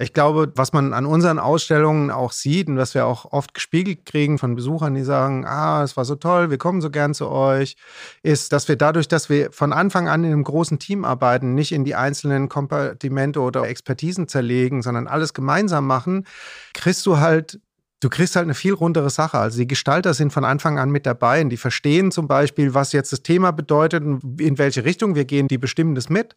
ich 0.01 0.13
glaube, 0.13 0.51
was 0.56 0.74
man 0.74 0.94
an 0.94 1.06
unseren 1.06 1.39
Ausstellungen 1.39 2.12
auch 2.12 2.31
sieht 2.31 2.68
und 2.68 2.77
was 2.77 2.95
wir 2.95 3.06
auch 3.06 3.31
oft 3.31 3.53
gespiegelt 3.53 4.06
kriegen 4.06 4.38
von 4.38 4.56
Besuchern, 4.56 4.95
die 4.95 5.03
sagen, 5.03 5.45
ah, 5.45 5.83
es 5.83 5.95
war 5.95 6.06
so 6.06 6.15
toll, 6.15 6.50
wir 6.50 6.57
kommen 6.57 6.81
so 6.81 6.89
gern 6.89 7.13
zu 7.13 7.30
euch, 7.30 7.75
ist, 8.24 8.51
dass 8.51 8.68
wir 8.68 8.75
dadurch, 8.75 9.07
dass 9.07 9.30
wir 9.30 9.51
von 9.51 9.74
Anfang 9.74 10.07
an 10.07 10.24
in 10.24 10.31
einem 10.31 10.44
großen 10.44 10.80
Team 10.80 11.06
arbeiten, 11.06 11.53
nicht 11.53 11.71
in 11.71 11.86
die 11.86 11.95
einzelnen 11.95 12.50
Kompartimente 12.50 13.39
oder 13.39 13.68
Expertisen 13.68 14.27
zerlegen, 14.27 14.81
sondern 14.81 15.07
alles 15.07 15.33
gemeinsam 15.33 15.86
machen, 15.86 16.25
kriegst 16.74 17.06
du 17.06 17.19
halt 17.19 17.59
du 18.01 18.09
kriegst 18.09 18.36
halt 18.36 18.45
eine 18.45 18.56
viel 18.56 18.74
rundere 18.74 19.09
Sache. 19.09 19.38
Also 19.38 19.59
die 19.59 19.68
Gestalter 19.68 20.13
sind 20.13 20.33
von 20.33 20.44
Anfang 20.44 20.80
an 20.80 20.89
mit 20.89 21.06
dabei 21.06 21.42
und 21.42 21.50
die 21.50 21.57
verstehen 21.57 22.12
zum 22.12 22.27
Beispiel, 22.27 22.74
was 22.74 22.92
jetzt 22.92 23.13
das 23.13 23.24
Thema 23.24 23.51
bedeutet 23.51 24.03
und 24.03 24.42
in 24.42 24.57
welche 24.57 24.83
Richtung 24.83 25.15
wir 25.15 25.25
gehen, 25.25 25.48
die 25.48 25.59
bestimmen 25.59 25.95
das 25.95 26.09
mit. 26.09 26.36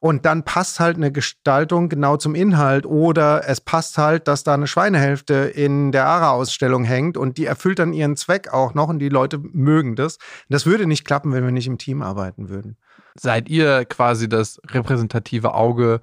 Und 0.00 0.24
dann 0.24 0.44
passt 0.44 0.80
halt 0.80 0.96
eine 0.96 1.12
Gestaltung 1.12 1.90
genau 1.90 2.16
zum 2.16 2.34
Inhalt 2.34 2.86
oder 2.86 3.46
es 3.46 3.60
passt 3.60 3.98
halt, 3.98 4.28
dass 4.28 4.44
da 4.44 4.54
eine 4.54 4.66
Schweinehälfte 4.66 5.34
in 5.34 5.92
der 5.92 6.06
ARA-Ausstellung 6.06 6.84
hängt 6.84 7.18
und 7.18 7.36
die 7.36 7.44
erfüllt 7.44 7.78
dann 7.78 7.92
ihren 7.92 8.16
Zweck 8.16 8.50
auch 8.50 8.72
noch 8.72 8.88
und 8.88 8.98
die 8.98 9.10
Leute 9.10 9.38
mögen 9.38 9.96
das. 9.96 10.16
Das 10.48 10.64
würde 10.64 10.86
nicht 10.86 11.04
klappen, 11.04 11.34
wenn 11.34 11.44
wir 11.44 11.52
nicht 11.52 11.66
im 11.66 11.76
Team 11.76 12.00
arbeiten 12.00 12.48
würden. 12.48 12.78
Seid 13.14 13.50
ihr 13.50 13.84
quasi 13.84 14.26
das 14.26 14.58
repräsentative 14.68 15.52
Auge 15.52 16.00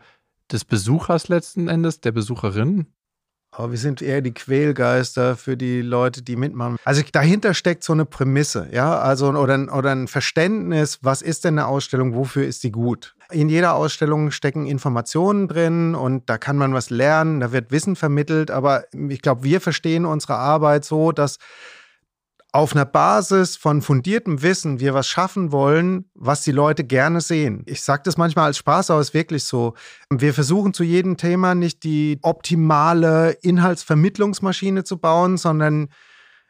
des 0.51 0.63
Besuchers 0.63 1.27
letzten 1.27 1.67
Endes, 1.67 1.99
der 1.99 2.11
Besucherin? 2.11 2.85
Aber 3.49 3.71
wir 3.71 3.79
sind 3.79 4.03
eher 4.03 4.21
die 4.21 4.33
Quälgeister 4.33 5.35
für 5.35 5.57
die 5.57 5.81
Leute, 5.81 6.21
die 6.21 6.35
mitmachen. 6.35 6.77
Also 6.83 7.01
dahinter 7.11 7.55
steckt 7.55 7.83
so 7.83 7.93
eine 7.93 8.05
Prämisse, 8.05 8.67
ja, 8.71 8.99
also 8.99 9.29
oder, 9.29 9.73
oder 9.75 9.91
ein 9.91 10.07
Verständnis, 10.07 10.99
was 11.01 11.23
ist 11.23 11.45
denn 11.45 11.57
eine 11.57 11.67
Ausstellung, 11.67 12.13
wofür 12.13 12.45
ist 12.45 12.61
sie 12.61 12.71
gut? 12.71 13.15
In 13.31 13.49
jeder 13.49 13.75
Ausstellung 13.75 14.31
stecken 14.31 14.65
Informationen 14.65 15.47
drin 15.47 15.95
und 15.95 16.29
da 16.29 16.37
kann 16.37 16.57
man 16.57 16.73
was 16.73 16.89
lernen, 16.89 17.41
da 17.41 17.51
wird 17.51 17.71
Wissen 17.71 17.95
vermittelt, 17.95 18.51
aber 18.51 18.85
ich 19.09 19.21
glaube, 19.21 19.43
wir 19.43 19.59
verstehen 19.59 20.05
unsere 20.05 20.35
Arbeit 20.35 20.85
so, 20.85 21.11
dass 21.11 21.37
auf 22.53 22.73
einer 22.73 22.85
Basis 22.85 23.57
von 23.57 23.81
fundiertem 23.81 24.41
Wissen 24.41 24.79
wir 24.79 24.93
was 24.93 25.07
schaffen 25.07 25.51
wollen, 25.51 26.05
was 26.15 26.43
die 26.43 26.51
Leute 26.51 26.83
gerne 26.83 27.21
sehen. 27.21 27.63
Ich 27.65 27.81
sage 27.81 28.03
das 28.05 28.17
manchmal 28.17 28.45
als 28.45 28.57
Spaß, 28.57 28.89
aber 28.89 29.01
es 29.01 29.09
ist 29.09 29.13
wirklich 29.13 29.43
so. 29.43 29.73
Wir 30.09 30.33
versuchen 30.33 30.73
zu 30.73 30.83
jedem 30.83 31.17
Thema 31.17 31.53
nicht 31.53 31.83
die 31.83 32.19
optimale 32.21 33.31
Inhaltsvermittlungsmaschine 33.41 34.85
zu 34.85 34.97
bauen, 34.97 35.37
sondern 35.37 35.89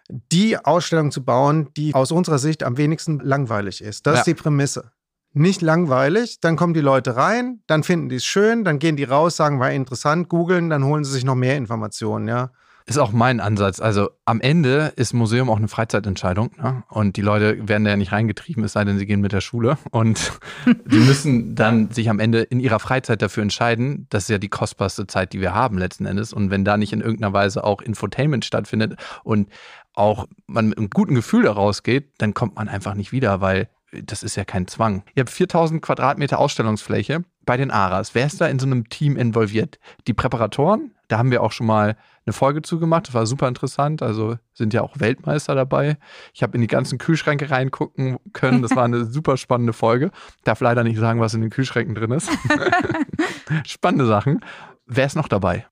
die 0.10 0.58
Ausstellung 0.58 1.12
zu 1.12 1.26
bauen, 1.26 1.70
die 1.76 1.94
aus 1.94 2.12
unserer 2.12 2.40
Sicht 2.40 2.64
am 2.64 2.78
wenigsten 2.78 3.20
langweilig 3.20 3.82
ist. 3.82 4.06
Das 4.08 4.14
ja. 4.14 4.20
ist 4.20 4.28
die 4.28 4.34
Prämisse. 4.36 4.92
Nicht 5.38 5.62
langweilig, 5.62 6.40
dann 6.42 6.56
kommen 6.56 6.74
die 6.74 6.82
Leute 6.82 7.16
rein, 7.16 7.60
dann 7.68 7.84
finden 7.84 8.10
die 8.10 8.16
es 8.16 8.26
schön, 8.26 8.64
dann 8.64 8.80
gehen 8.80 8.96
die 8.96 9.04
raus, 9.04 9.36
sagen, 9.38 9.60
war 9.60 9.72
interessant, 9.72 10.30
googeln, 10.30 10.70
dann 10.72 10.84
holen 10.84 11.04
sie 11.04 11.12
sich 11.12 11.24
noch 11.24 11.36
mehr 11.36 11.58
Informationen, 11.58 12.28
ja. 12.28 12.50
Ist 12.88 12.98
auch 12.98 13.12
mein 13.12 13.42
Ansatz. 13.42 13.82
Also 13.82 14.12
am 14.24 14.40
Ende 14.40 14.94
ist 14.96 15.14
Museum 15.14 15.50
auch 15.50 15.58
eine 15.58 15.68
Freizeitentscheidung. 15.68 16.52
Ne? 16.58 16.84
Und 16.88 17.18
die 17.18 17.22
Leute 17.22 17.68
werden 17.68 17.84
da 17.84 17.90
ja 17.90 17.98
nicht 17.98 18.14
reingetrieben, 18.14 18.64
es 18.64 18.72
sei 18.72 18.86
denn, 18.86 18.98
sie 18.98 19.06
gehen 19.06 19.20
mit 19.20 19.34
der 19.34 19.42
Schule. 19.42 19.78
Und 19.92 20.32
die 20.86 21.00
müssen 21.00 21.54
dann 21.54 21.92
sich 21.92 22.10
am 22.10 22.20
Ende 22.20 22.44
in 22.44 22.62
ihrer 22.62 22.80
Freizeit 22.80 23.22
dafür 23.22 23.44
entscheiden. 23.44 24.08
Das 24.10 24.24
ist 24.24 24.30
ja 24.30 24.38
die 24.38 24.48
kostbarste 24.48 25.06
Zeit, 25.06 25.34
die 25.34 25.42
wir 25.42 25.54
haben 25.54 25.78
letzten 25.78 26.06
Endes. 26.06 26.32
Und 26.32 26.50
wenn 26.50 26.64
da 26.64 26.78
nicht 26.78 26.94
in 26.94 27.02
irgendeiner 27.02 27.34
Weise 27.34 27.66
auch 27.66 27.82
Infotainment 27.82 28.46
stattfindet 28.46 28.96
und 29.26 29.50
auch 29.94 30.26
man 30.46 30.70
mit 30.70 30.78
einem 30.78 30.90
guten 30.90 31.14
Gefühl 31.14 31.44
daraus 31.44 31.84
geht, 31.84 32.14
dann 32.20 32.34
kommt 32.34 32.56
man 32.56 32.70
einfach 32.70 32.94
nicht 32.94 33.12
wieder, 33.12 33.42
weil 33.42 33.68
das 33.92 34.24
ist 34.24 34.36
ja 34.36 34.46
kein 34.46 34.68
Zwang. 34.68 35.04
Ihr 35.16 35.22
habt 35.22 35.30
4000 35.30 35.82
Quadratmeter 35.82 36.40
Ausstellungsfläche 36.40 37.24
bei 37.46 37.58
den 37.58 37.72
ARAS. 37.72 38.16
Wer 38.16 38.26
ist 38.26 38.42
da 38.42 38.48
in 38.48 38.60
so 38.60 38.66
einem 38.66 38.90
Team 38.90 39.16
involviert? 39.16 39.80
Die 40.08 40.14
Präparatoren? 40.14 40.92
Da 41.08 41.18
haben 41.18 41.32
wir 41.32 41.42
auch 41.42 41.54
schon 41.54 41.68
mal 41.68 41.96
eine 42.26 42.34
Folge 42.34 42.62
zugemacht. 42.62 43.08
Das 43.08 43.14
war 43.14 43.26
super 43.26 43.48
interessant. 43.48 44.02
Also 44.02 44.38
sind 44.54 44.74
ja 44.74 44.82
auch 44.82 45.00
Weltmeister 45.00 45.56
dabei. 45.56 45.98
Ich 46.34 46.44
habe 46.44 46.56
in 46.56 46.62
die 46.62 46.68
ganzen 46.68 46.98
Kühlschränke 46.98 47.50
reingucken 47.50 48.18
können. 48.34 48.62
Das 48.62 48.76
war 48.76 48.84
eine 48.84 49.06
super 49.12 49.38
spannende 49.38 49.72
Folge. 49.72 50.12
Darf 50.44 50.60
leider 50.60 50.84
nicht 50.84 50.98
sagen, 50.98 51.22
was 51.22 51.34
in 51.34 51.42
den 51.42 51.50
Kühlschränken 51.50 51.96
drin 51.96 52.12
ist. 52.12 52.30
Spannende 53.66 54.06
Sachen. 54.06 54.42
Wer 54.86 55.06
ist 55.06 55.16
noch 55.16 55.30
dabei? 55.30 55.66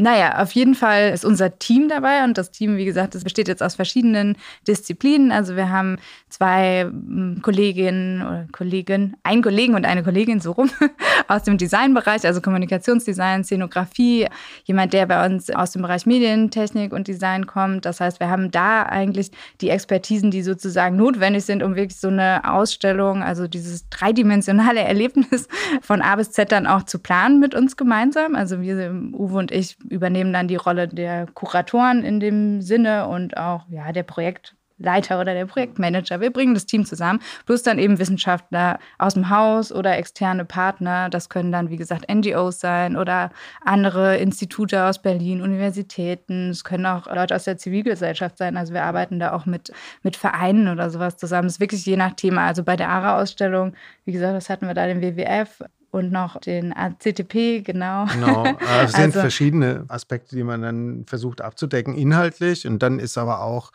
Naja, 0.00 0.40
auf 0.40 0.52
jeden 0.52 0.74
Fall 0.74 1.10
ist 1.10 1.26
unser 1.26 1.58
Team 1.58 1.88
dabei 1.90 2.24
und 2.24 2.38
das 2.38 2.50
Team, 2.50 2.78
wie 2.78 2.86
gesagt, 2.86 3.14
das 3.14 3.22
besteht 3.22 3.48
jetzt 3.48 3.62
aus 3.62 3.74
verschiedenen 3.74 4.36
Disziplinen. 4.66 5.30
Also 5.30 5.56
wir 5.56 5.68
haben 5.68 5.98
zwei 6.30 6.84
hm, 6.84 7.40
Kolleginnen 7.42 8.22
oder 8.22 8.46
Kollegen, 8.50 9.16
ein 9.24 9.42
Kollegen 9.42 9.74
und 9.74 9.84
eine 9.84 10.02
Kollegin 10.02 10.40
so 10.40 10.52
rum 10.52 10.70
aus 11.28 11.42
dem 11.42 11.58
Designbereich, 11.58 12.24
also 12.24 12.40
Kommunikationsdesign, 12.40 13.44
Szenografie, 13.44 14.26
jemand, 14.64 14.94
der 14.94 15.04
bei 15.04 15.26
uns 15.26 15.50
aus 15.50 15.72
dem 15.72 15.82
Bereich 15.82 16.06
Medientechnik 16.06 16.94
und 16.94 17.06
Design 17.06 17.46
kommt. 17.46 17.84
Das 17.84 18.00
heißt, 18.00 18.20
wir 18.20 18.30
haben 18.30 18.50
da 18.50 18.84
eigentlich 18.84 19.30
die 19.60 19.68
Expertisen, 19.68 20.30
die 20.30 20.42
sozusagen 20.42 20.96
notwendig 20.96 21.44
sind, 21.44 21.62
um 21.62 21.74
wirklich 21.76 22.00
so 22.00 22.08
eine 22.08 22.50
Ausstellung, 22.50 23.22
also 23.22 23.48
dieses 23.48 23.86
dreidimensionale 23.90 24.80
Erlebnis 24.90 25.46
von 25.82 26.00
A 26.00 26.16
bis 26.16 26.30
Z 26.30 26.50
dann 26.52 26.66
auch 26.66 26.84
zu 26.84 26.98
planen 26.98 27.38
mit 27.38 27.54
uns 27.54 27.76
gemeinsam. 27.76 28.34
Also 28.34 28.62
wir, 28.62 28.94
Uwe 29.12 29.36
und 29.36 29.50
ich, 29.50 29.76
übernehmen 29.90 30.32
dann 30.32 30.48
die 30.48 30.56
Rolle 30.56 30.88
der 30.88 31.26
Kuratoren 31.34 32.04
in 32.04 32.20
dem 32.20 32.62
Sinne 32.62 33.08
und 33.08 33.36
auch 33.36 33.66
ja, 33.68 33.92
der 33.92 34.04
Projektleiter 34.04 35.20
oder 35.20 35.34
der 35.34 35.46
Projektmanager. 35.46 36.20
Wir 36.20 36.32
bringen 36.32 36.54
das 36.54 36.64
Team 36.64 36.86
zusammen, 36.86 37.20
plus 37.44 37.62
dann 37.62 37.78
eben 37.78 37.98
Wissenschaftler 37.98 38.78
aus 38.98 39.14
dem 39.14 39.28
Haus 39.30 39.72
oder 39.72 39.98
externe 39.98 40.44
Partner. 40.44 41.10
Das 41.10 41.28
können 41.28 41.50
dann, 41.50 41.70
wie 41.70 41.76
gesagt, 41.76 42.06
NGOs 42.08 42.60
sein 42.60 42.96
oder 42.96 43.30
andere 43.62 44.16
Institute 44.16 44.82
aus 44.84 45.02
Berlin, 45.02 45.42
Universitäten. 45.42 46.50
Es 46.50 46.62
können 46.62 46.86
auch 46.86 47.06
Leute 47.12 47.34
aus 47.34 47.44
der 47.44 47.58
Zivilgesellschaft 47.58 48.38
sein. 48.38 48.56
Also 48.56 48.72
wir 48.72 48.84
arbeiten 48.84 49.18
da 49.18 49.32
auch 49.32 49.44
mit, 49.44 49.72
mit 50.02 50.16
Vereinen 50.16 50.68
oder 50.68 50.88
sowas 50.88 51.16
zusammen. 51.16 51.48
Es 51.48 51.54
ist 51.54 51.60
wirklich 51.60 51.84
je 51.84 51.96
nach 51.96 52.14
Thema. 52.14 52.46
Also 52.46 52.62
bei 52.62 52.76
der 52.76 52.88
ARA-Ausstellung, 52.88 53.74
wie 54.04 54.12
gesagt, 54.12 54.36
das 54.36 54.48
hatten 54.48 54.66
wir 54.68 54.74
da 54.74 54.86
den 54.86 55.02
WWF 55.02 55.62
und 55.90 56.12
noch 56.12 56.40
den 56.40 56.72
ACTP, 56.72 57.62
genau. 57.64 58.06
Genau, 58.06 58.44
es 58.84 58.92
sind 58.92 59.06
also, 59.06 59.20
verschiedene 59.20 59.84
Aspekte, 59.88 60.36
die 60.36 60.44
man 60.44 60.62
dann 60.62 61.04
versucht 61.06 61.40
abzudecken, 61.40 61.94
inhaltlich. 61.96 62.66
Und 62.66 62.82
dann 62.82 62.98
ist 62.98 63.18
aber 63.18 63.42
auch 63.42 63.72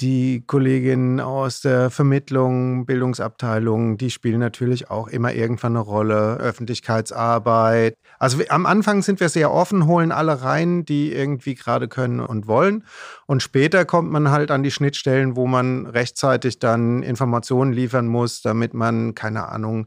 die 0.00 0.44
Kolleginnen 0.46 1.20
aus 1.20 1.60
der 1.60 1.90
Vermittlung, 1.90 2.86
Bildungsabteilung, 2.86 3.96
die 3.96 4.10
spielen 4.10 4.40
natürlich 4.40 4.90
auch 4.90 5.08
immer 5.08 5.32
irgendwann 5.32 5.76
eine 5.76 5.84
Rolle. 5.84 6.38
Öffentlichkeitsarbeit. 6.38 7.94
Also 8.18 8.38
am 8.48 8.66
Anfang 8.66 9.02
sind 9.02 9.20
wir 9.20 9.28
sehr 9.28 9.50
offen, 9.50 9.86
holen 9.86 10.12
alle 10.12 10.42
rein, 10.42 10.84
die 10.84 11.12
irgendwie 11.12 11.54
gerade 11.54 11.88
können 11.88 12.20
und 12.20 12.46
wollen. 12.46 12.84
Und 13.26 13.42
später 13.42 13.84
kommt 13.84 14.10
man 14.10 14.30
halt 14.30 14.50
an 14.50 14.62
die 14.62 14.70
Schnittstellen, 14.70 15.36
wo 15.36 15.46
man 15.46 15.86
rechtzeitig 15.86 16.58
dann 16.58 17.02
Informationen 17.02 17.72
liefern 17.72 18.06
muss, 18.06 18.42
damit 18.42 18.74
man, 18.74 19.14
keine 19.14 19.48
Ahnung, 19.48 19.86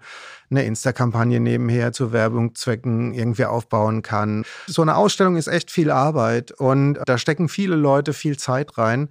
eine 0.50 0.64
Insta-Kampagne 0.64 1.40
nebenher 1.40 1.92
zu 1.92 2.12
Werbungszwecken 2.12 3.14
irgendwie 3.14 3.46
aufbauen 3.46 4.02
kann. 4.02 4.44
So 4.68 4.82
eine 4.82 4.96
Ausstellung 4.96 5.38
ist 5.38 5.48
echt 5.48 5.72
viel 5.72 5.90
Arbeit 5.90 6.52
und 6.52 7.00
da 7.06 7.18
stecken 7.18 7.50
viele 7.50 7.76
Leute 7.76 8.14
viel 8.14 8.38
Zeit 8.38 8.78
rein. 8.78 9.10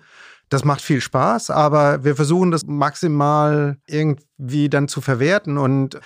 Das 0.48 0.64
macht 0.64 0.82
viel 0.82 1.00
Spaß, 1.00 1.50
aber 1.50 2.04
wir 2.04 2.16
versuchen 2.16 2.50
das 2.50 2.64
maximal 2.66 3.78
irgendwie 3.86 4.68
dann 4.68 4.88
zu 4.88 5.00
verwerten. 5.00 5.58
Und 5.58 5.98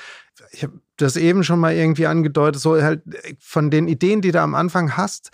ich 0.53 0.63
habe 0.63 0.81
das 0.97 1.17
eben 1.17 1.45
schon 1.45 1.59
mal 1.59 1.75
irgendwie 1.75 2.07
angedeutet, 2.07 2.61
so 2.61 2.81
halt 2.81 3.03
von 3.41 3.71
den 3.71 3.89
Ideen, 3.89 4.21
die 4.21 4.33
du 4.33 4.41
am 4.41 4.55
Anfang 4.55 4.97
hast, 4.97 5.31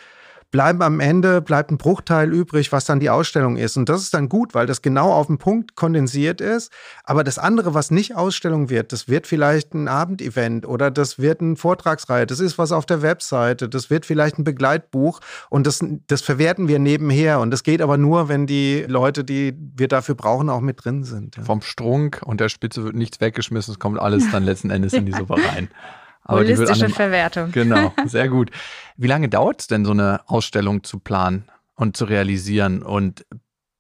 bleiben 0.54 0.82
am 0.82 1.00
Ende, 1.00 1.40
bleibt 1.42 1.73
ein 1.73 1.78
Bruchteil 1.78 2.32
übrig, 2.32 2.70
was 2.70 2.84
dann 2.84 3.00
die 3.00 3.11
Ausstellung 3.11 3.56
ist. 3.56 3.76
Und 3.76 3.88
das 3.88 4.02
ist 4.02 4.14
dann 4.14 4.28
gut, 4.28 4.54
weil 4.54 4.66
das 4.66 4.82
genau 4.82 5.12
auf 5.12 5.26
den 5.26 5.37
Punkt 5.37 5.75
kondensiert 5.75 6.40
ist. 6.40 6.70
Aber 7.02 7.25
das 7.25 7.40
andere, 7.40 7.75
was 7.75 7.90
nicht 7.90 8.14
Ausstellung 8.14 8.70
wird, 8.70 8.92
das 8.92 9.08
wird 9.08 9.26
vielleicht 9.26 9.75
ein 9.75 9.88
Abendevent 9.88 10.64
oder 10.64 10.92
das 10.92 11.18
wird 11.18 11.40
eine 11.40 11.56
Vortragsreihe, 11.56 12.25
das 12.25 12.38
ist 12.38 12.56
was 12.56 12.70
auf 12.70 12.87
der 12.87 13.02
Webseite, 13.02 13.68
das 13.68 13.90
wird 13.90 14.06
vielleicht 14.06 14.38
ein 14.38 14.44
Begleitbuch 14.44 15.18
und 15.50 15.66
das, 15.66 15.84
das 16.06 16.23
verwerten 16.23 16.68
wir 16.68 16.78
nebenher. 16.78 17.40
Und 17.40 17.50
das 17.50 17.64
geht 17.64 17.82
aber 17.82 17.96
nur, 17.96 18.28
wenn 18.28 18.46
die 18.46 18.84
Leute, 18.87 19.25
die 19.25 19.56
wir 19.58 19.88
dafür 19.88 20.14
brauchen, 20.14 20.49
auch 20.50 20.61
mit 20.61 20.84
drin 20.84 21.02
sind. 21.02 21.37
Ja. 21.37 21.42
Vom 21.42 21.62
Strunk 21.62 22.23
und 22.25 22.40
der 22.40 22.49
Spitze 22.49 22.84
wird 22.84 22.94
nichts 22.94 23.20
weggeschmissen, 23.20 23.73
es 23.73 23.80
kommt 23.80 23.99
alles 23.99 24.30
dann 24.30 24.44
letzten 24.44 24.70
Endes 24.70 24.92
in 24.92 25.04
die 25.04 25.12
Suppe 25.14 25.34
rein. 25.34 25.68
Aber 26.25 26.40
Holistische 26.40 26.88
Verwertung. 26.88 27.52
Genau, 27.52 27.93
sehr 28.07 28.28
gut. 28.28 28.50
Wie 28.97 29.07
lange 29.07 29.28
dauert 29.28 29.61
es 29.61 29.66
denn, 29.66 29.85
so 29.85 29.93
eine 29.93 30.21
Ausstellung 30.26 30.83
zu 30.83 30.99
planen 30.99 31.45
und 31.75 31.97
zu 31.97 32.07
realisieren 32.07 32.83
und 32.83 33.26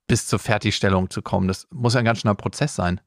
bis 0.06 0.26
zur 0.26 0.38
Fertigstellung 0.38 1.10
zu 1.10 1.22
kommen? 1.22 1.48
Das 1.48 1.66
muss 1.70 1.94
ja 1.94 2.00
ein 2.00 2.04
ganz 2.04 2.20
schöner 2.20 2.34
Prozess 2.34 2.74
sein. 2.74 3.00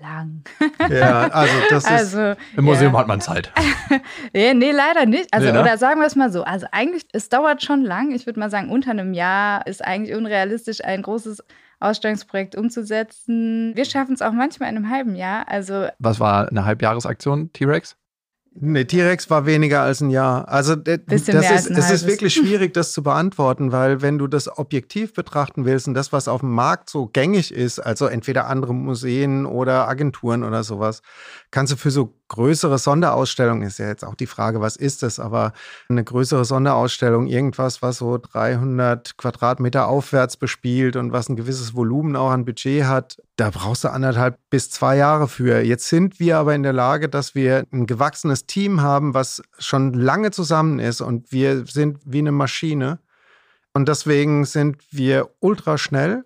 Lang. 0.00 0.42
Ja, 0.90 1.28
also 1.28 1.54
das 1.70 1.84
also, 1.84 2.20
ist. 2.20 2.38
Im 2.56 2.64
Museum 2.64 2.92
ja. 2.92 2.98
hat 2.98 3.06
man 3.06 3.20
Zeit. 3.20 3.52
nee, 4.34 4.52
nee, 4.52 4.72
leider 4.72 5.06
nicht. 5.06 5.32
Also, 5.32 5.46
nee, 5.46 5.52
ne? 5.52 5.60
oder 5.60 5.78
sagen 5.78 6.00
wir 6.00 6.06
es 6.06 6.16
mal 6.16 6.30
so. 6.30 6.42
Also, 6.42 6.66
eigentlich, 6.72 7.04
es 7.12 7.28
dauert 7.30 7.62
schon 7.62 7.82
lang. 7.82 8.10
Ich 8.10 8.26
würde 8.26 8.38
mal 8.38 8.50
sagen, 8.50 8.70
unter 8.70 8.90
einem 8.90 9.14
Jahr 9.14 9.66
ist 9.66 9.82
eigentlich 9.82 10.14
unrealistisch, 10.14 10.84
ein 10.84 11.00
großes 11.00 11.42
Ausstellungsprojekt 11.80 12.56
umzusetzen. 12.56 13.72
Wir 13.74 13.84
schaffen 13.84 14.14
es 14.14 14.22
auch 14.22 14.32
manchmal 14.32 14.70
in 14.70 14.76
einem 14.76 14.90
halben 14.90 15.16
Jahr. 15.16 15.48
Also 15.48 15.86
Was 15.98 16.18
war 16.20 16.48
eine 16.48 16.64
Halbjahresaktion, 16.64 17.52
T-Rex? 17.52 17.96
Nee, 18.56 18.84
T-Rex 18.84 19.28
war 19.30 19.46
weniger 19.46 19.82
als 19.82 20.00
ein 20.00 20.10
Jahr. 20.10 20.48
Also 20.48 20.76
das 20.76 20.96
ist, 21.08 21.70
es 21.70 21.90
ist 21.90 22.06
wirklich 22.06 22.34
schwierig, 22.34 22.72
das 22.72 22.92
zu 22.92 23.02
beantworten, 23.02 23.72
weil 23.72 24.00
wenn 24.00 24.16
du 24.16 24.28
das 24.28 24.58
objektiv 24.58 25.12
betrachten 25.12 25.64
willst 25.64 25.88
und 25.88 25.94
das, 25.94 26.12
was 26.12 26.28
auf 26.28 26.40
dem 26.40 26.52
Markt 26.52 26.88
so 26.88 27.08
gängig 27.08 27.52
ist, 27.52 27.80
also 27.80 28.06
entweder 28.06 28.46
andere 28.46 28.72
Museen 28.72 29.44
oder 29.44 29.88
Agenturen 29.88 30.44
oder 30.44 30.62
sowas, 30.62 31.02
kannst 31.50 31.72
du 31.72 31.76
für 31.76 31.90
so 31.90 32.14
größere 32.34 32.78
Sonderausstellungen, 32.78 33.62
ist 33.62 33.78
ja 33.78 33.86
jetzt 33.86 34.04
auch 34.04 34.16
die 34.16 34.26
Frage, 34.26 34.60
was 34.60 34.74
ist 34.74 35.04
das, 35.04 35.20
aber 35.20 35.52
eine 35.88 36.02
größere 36.02 36.44
Sonderausstellung, 36.44 37.28
irgendwas, 37.28 37.80
was 37.80 37.98
so 37.98 38.18
300 38.18 39.16
Quadratmeter 39.16 39.86
aufwärts 39.86 40.36
bespielt 40.36 40.96
und 40.96 41.12
was 41.12 41.28
ein 41.28 41.36
gewisses 41.36 41.76
Volumen 41.76 42.16
auch 42.16 42.30
an 42.30 42.44
Budget 42.44 42.86
hat, 42.86 43.22
da 43.36 43.50
brauchst 43.50 43.84
du 43.84 43.88
anderthalb 43.88 44.36
bis 44.50 44.68
zwei 44.68 44.96
Jahre 44.96 45.28
für. 45.28 45.60
Jetzt 45.60 45.88
sind 45.88 46.18
wir 46.18 46.38
aber 46.38 46.56
in 46.56 46.64
der 46.64 46.72
Lage, 46.72 47.08
dass 47.08 47.36
wir 47.36 47.66
ein 47.72 47.86
gewachsenes 47.86 48.46
Team 48.46 48.82
haben, 48.82 49.14
was 49.14 49.40
schon 49.60 49.94
lange 49.94 50.32
zusammen 50.32 50.80
ist 50.80 51.00
und 51.00 51.30
wir 51.30 51.64
sind 51.66 52.00
wie 52.04 52.18
eine 52.18 52.32
Maschine. 52.32 52.98
Und 53.74 53.88
deswegen 53.88 54.44
sind 54.44 54.78
wir 54.90 55.30
ultra 55.38 55.78
schnell 55.78 56.24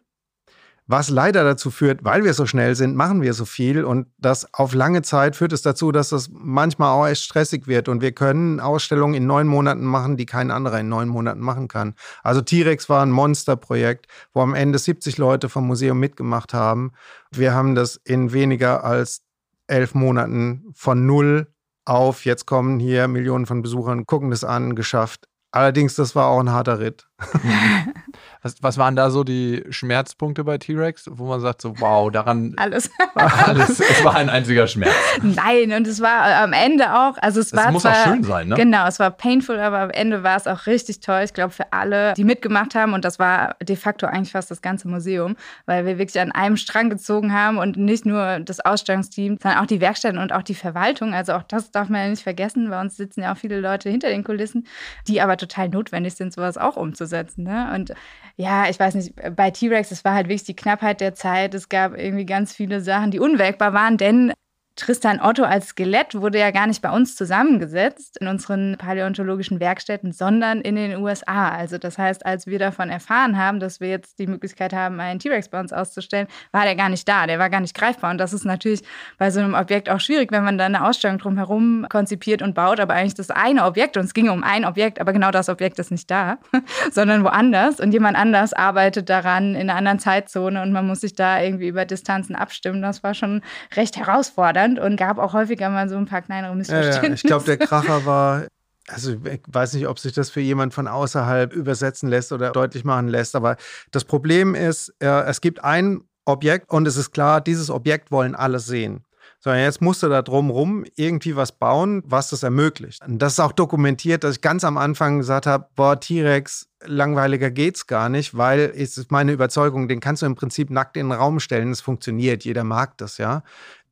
was 0.88 1.10
leider 1.10 1.44
dazu 1.44 1.70
führt, 1.70 2.02
weil 2.02 2.24
wir 2.24 2.32
so 2.32 2.46
schnell 2.46 2.74
sind, 2.74 2.96
machen 2.96 3.20
wir 3.20 3.34
so 3.34 3.44
viel 3.44 3.84
und 3.84 4.08
das 4.16 4.52
auf 4.54 4.74
lange 4.74 5.02
Zeit 5.02 5.36
führt 5.36 5.52
es 5.52 5.60
dazu, 5.60 5.92
dass 5.92 6.08
das 6.08 6.30
manchmal 6.32 6.90
auch 6.90 7.06
echt 7.06 7.22
stressig 7.22 7.66
wird 7.66 7.90
und 7.90 8.00
wir 8.00 8.12
können 8.12 8.58
Ausstellungen 8.58 9.14
in 9.14 9.26
neun 9.26 9.46
Monaten 9.46 9.84
machen, 9.84 10.16
die 10.16 10.24
kein 10.24 10.50
anderer 10.50 10.80
in 10.80 10.88
neun 10.88 11.08
Monaten 11.08 11.40
machen 11.40 11.68
kann. 11.68 11.94
Also 12.22 12.40
T-Rex 12.40 12.88
war 12.88 13.02
ein 13.02 13.10
Monsterprojekt, 13.10 14.06
wo 14.32 14.40
am 14.40 14.54
Ende 14.54 14.78
70 14.78 15.18
Leute 15.18 15.50
vom 15.50 15.66
Museum 15.66 16.00
mitgemacht 16.00 16.54
haben. 16.54 16.92
Wir 17.30 17.52
haben 17.52 17.74
das 17.74 17.96
in 17.96 18.32
weniger 18.32 18.82
als 18.82 19.20
elf 19.66 19.94
Monaten 19.94 20.64
von 20.72 21.04
null 21.04 21.52
auf, 21.84 22.24
jetzt 22.24 22.46
kommen 22.46 22.80
hier 22.80 23.08
Millionen 23.08 23.44
von 23.44 23.60
Besuchern, 23.60 24.06
gucken 24.06 24.30
das 24.30 24.42
an, 24.42 24.74
geschafft. 24.74 25.28
Allerdings, 25.50 25.94
das 25.94 26.14
war 26.14 26.28
auch 26.28 26.40
ein 26.40 26.50
harter 26.50 26.78
Ritt. 26.80 27.07
Was, 28.42 28.62
was 28.62 28.78
waren 28.78 28.94
da 28.94 29.10
so 29.10 29.24
die 29.24 29.64
Schmerzpunkte 29.68 30.44
bei 30.44 30.58
T-Rex, 30.58 31.10
wo 31.10 31.26
man 31.26 31.40
sagt 31.40 31.60
so, 31.60 31.80
wow, 31.80 32.08
daran 32.10 32.54
alles. 32.56 32.88
alles. 33.14 33.80
Es 33.80 34.04
war 34.04 34.14
ein 34.14 34.30
einziger 34.30 34.68
Schmerz. 34.68 34.94
Nein, 35.22 35.72
und 35.72 35.88
es 35.88 36.00
war 36.00 36.42
am 36.42 36.52
Ende 36.52 36.94
auch, 36.94 37.16
also 37.20 37.40
es, 37.40 37.48
es 37.48 37.52
war 37.52 37.72
muss 37.72 37.82
zwar, 37.82 37.92
auch 37.94 38.04
schön 38.04 38.22
sein, 38.22 38.48
ne? 38.48 38.54
Genau, 38.54 38.86
es 38.86 39.00
war 39.00 39.10
painful, 39.10 39.58
aber 39.58 39.80
am 39.80 39.90
Ende 39.90 40.22
war 40.22 40.36
es 40.36 40.46
auch 40.46 40.66
richtig 40.66 41.00
toll. 41.00 41.22
Ich 41.24 41.34
glaube 41.34 41.52
für 41.52 41.72
alle, 41.72 42.14
die 42.14 42.22
mitgemacht 42.22 42.76
haben 42.76 42.92
und 42.92 43.04
das 43.04 43.18
war 43.18 43.56
de 43.60 43.74
facto 43.74 44.06
eigentlich 44.06 44.32
fast 44.32 44.52
das 44.52 44.62
ganze 44.62 44.86
Museum, 44.86 45.34
weil 45.66 45.84
wir 45.84 45.98
wirklich 45.98 46.20
an 46.20 46.30
einem 46.30 46.56
Strang 46.56 46.90
gezogen 46.90 47.32
haben 47.32 47.58
und 47.58 47.76
nicht 47.76 48.06
nur 48.06 48.38
das 48.38 48.60
Ausstellungsteam, 48.60 49.38
sondern 49.42 49.60
auch 49.60 49.66
die 49.66 49.80
Werkstätten 49.80 50.18
und 50.18 50.32
auch 50.32 50.42
die 50.42 50.54
Verwaltung. 50.54 51.12
Also 51.12 51.32
auch 51.32 51.42
das 51.42 51.72
darf 51.72 51.88
man 51.88 52.02
ja 52.02 52.08
nicht 52.10 52.22
vergessen. 52.22 52.70
Bei 52.70 52.80
uns 52.80 52.96
sitzen 52.96 53.22
ja 53.22 53.32
auch 53.32 53.36
viele 53.36 53.58
Leute 53.58 53.90
hinter 53.90 54.08
den 54.10 54.22
Kulissen, 54.22 54.66
die 55.08 55.20
aber 55.20 55.36
total 55.36 55.68
notwendig 55.68 56.14
sind, 56.14 56.32
sowas 56.32 56.56
auch 56.56 56.76
umzusetzen. 56.76 57.07
Ne? 57.38 57.72
Und 57.74 57.92
ja, 58.36 58.68
ich 58.68 58.78
weiß 58.78 58.94
nicht, 58.94 59.14
bei 59.36 59.50
T-Rex, 59.50 59.90
es 59.90 60.04
war 60.04 60.14
halt 60.14 60.26
wirklich 60.26 60.44
die 60.44 60.56
Knappheit 60.56 61.00
der 61.00 61.14
Zeit. 61.14 61.54
Es 61.54 61.68
gab 61.68 61.96
irgendwie 61.96 62.26
ganz 62.26 62.52
viele 62.52 62.80
Sachen, 62.80 63.10
die 63.10 63.20
unwägbar 63.20 63.72
waren, 63.72 63.96
denn 63.96 64.32
Tristan 64.78 65.20
Otto 65.20 65.42
als 65.42 65.70
Skelett 65.70 66.14
wurde 66.14 66.38
ja 66.38 66.52
gar 66.52 66.68
nicht 66.68 66.80
bei 66.82 66.90
uns 66.90 67.16
zusammengesetzt 67.16 68.16
in 68.20 68.28
unseren 68.28 68.76
paläontologischen 68.78 69.58
Werkstätten, 69.58 70.12
sondern 70.12 70.60
in 70.60 70.76
den 70.76 70.96
USA. 70.98 71.48
Also 71.48 71.78
das 71.78 71.98
heißt, 71.98 72.24
als 72.24 72.46
wir 72.46 72.60
davon 72.60 72.88
erfahren 72.88 73.36
haben, 73.36 73.58
dass 73.58 73.80
wir 73.80 73.88
jetzt 73.88 74.20
die 74.20 74.28
Möglichkeit 74.28 74.72
haben, 74.72 75.00
einen 75.00 75.18
T-Rex 75.18 75.48
bei 75.48 75.58
uns 75.58 75.72
auszustellen, 75.72 76.28
war 76.52 76.62
der 76.62 76.76
gar 76.76 76.90
nicht 76.90 77.08
da, 77.08 77.26
der 77.26 77.40
war 77.40 77.50
gar 77.50 77.60
nicht 77.60 77.74
greifbar. 77.74 78.12
Und 78.12 78.18
das 78.18 78.32
ist 78.32 78.44
natürlich 78.44 78.82
bei 79.18 79.32
so 79.32 79.40
einem 79.40 79.54
Objekt 79.54 79.90
auch 79.90 79.98
schwierig, 79.98 80.30
wenn 80.30 80.44
man 80.44 80.58
da 80.58 80.66
eine 80.66 80.86
Ausstellung 80.86 81.18
drumherum 81.18 81.84
konzipiert 81.88 82.40
und 82.40 82.54
baut, 82.54 82.78
aber 82.78 82.94
eigentlich 82.94 83.14
das 83.14 83.30
eine 83.30 83.64
Objekt, 83.64 83.96
und 83.96 84.04
es 84.04 84.14
ging 84.14 84.28
um 84.28 84.44
ein 84.44 84.64
Objekt, 84.64 85.00
aber 85.00 85.12
genau 85.12 85.32
das 85.32 85.48
Objekt 85.48 85.80
ist 85.80 85.90
nicht 85.90 86.08
da, 86.08 86.38
sondern 86.92 87.24
woanders. 87.24 87.80
Und 87.80 87.90
jemand 87.90 88.16
anders 88.16 88.52
arbeitet 88.52 89.10
daran 89.10 89.56
in 89.56 89.70
einer 89.70 89.74
anderen 89.76 89.98
Zeitzone 89.98 90.62
und 90.62 90.70
man 90.70 90.86
muss 90.86 91.00
sich 91.00 91.16
da 91.16 91.42
irgendwie 91.42 91.66
über 91.66 91.84
Distanzen 91.84 92.36
abstimmen. 92.36 92.80
Das 92.80 93.02
war 93.02 93.14
schon 93.14 93.42
recht 93.74 93.96
herausfordernd. 93.96 94.67
Deutschland 94.68 94.78
und 94.78 94.96
gab 94.96 95.18
auch 95.18 95.32
häufiger 95.32 95.70
mal 95.70 95.88
so 95.88 95.96
ein 95.96 96.06
paar 96.06 96.22
kleinere 96.22 96.54
Missverständnisse. 96.54 97.02
Ja, 97.02 97.08
ja. 97.08 97.14
Ich 97.14 97.22
glaube, 97.22 97.44
der 97.44 97.58
Kracher 97.58 98.04
war 98.06 98.46
also 98.90 99.12
ich 99.12 99.40
weiß 99.46 99.74
nicht, 99.74 99.86
ob 99.86 99.98
sich 99.98 100.14
das 100.14 100.30
für 100.30 100.40
jemand 100.40 100.72
von 100.72 100.88
außerhalb 100.88 101.52
übersetzen 101.52 102.08
lässt 102.08 102.32
oder 102.32 102.52
deutlich 102.52 102.84
machen 102.84 103.08
lässt, 103.08 103.36
aber 103.36 103.56
das 103.90 104.06
Problem 104.06 104.54
ist, 104.54 104.94
äh, 105.00 105.24
es 105.24 105.42
gibt 105.42 105.62
ein 105.62 106.00
Objekt 106.24 106.70
und 106.70 106.88
es 106.88 106.96
ist 106.96 107.10
klar, 107.10 107.42
dieses 107.42 107.68
Objekt 107.68 108.10
wollen 108.10 108.34
alle 108.34 108.60
sehen. 108.60 109.04
Sondern 109.40 109.62
jetzt 109.62 109.82
musst 109.82 110.02
du 110.02 110.08
da 110.08 110.22
drumherum 110.22 110.84
irgendwie 110.96 111.36
was 111.36 111.52
bauen, 111.52 112.02
was 112.06 112.30
das 112.30 112.42
ermöglicht. 112.42 113.06
Und 113.06 113.18
das 113.18 113.34
ist 113.34 113.40
auch 113.40 113.52
dokumentiert, 113.52 114.24
dass 114.24 114.36
ich 114.36 114.40
ganz 114.40 114.64
am 114.64 114.78
Anfang 114.78 115.18
gesagt 115.18 115.46
habe, 115.46 115.68
boah, 115.76 116.00
T-Rex, 116.00 116.66
langweiliger 116.84 117.50
geht's 117.50 117.86
gar 117.86 118.08
nicht, 118.08 118.36
weil 118.36 118.72
es 118.74 118.98
ist 118.98 119.12
meine 119.12 119.32
Überzeugung, 119.32 119.86
den 119.86 120.00
kannst 120.00 120.22
du 120.22 120.26
im 120.26 120.34
Prinzip 120.34 120.70
nackt 120.70 120.96
in 120.96 121.10
den 121.10 121.18
Raum 121.18 121.40
stellen, 121.40 121.70
es 121.70 121.80
funktioniert, 121.80 122.44
jeder 122.44 122.64
mag 122.64 122.96
das, 122.98 123.18
ja. 123.18 123.42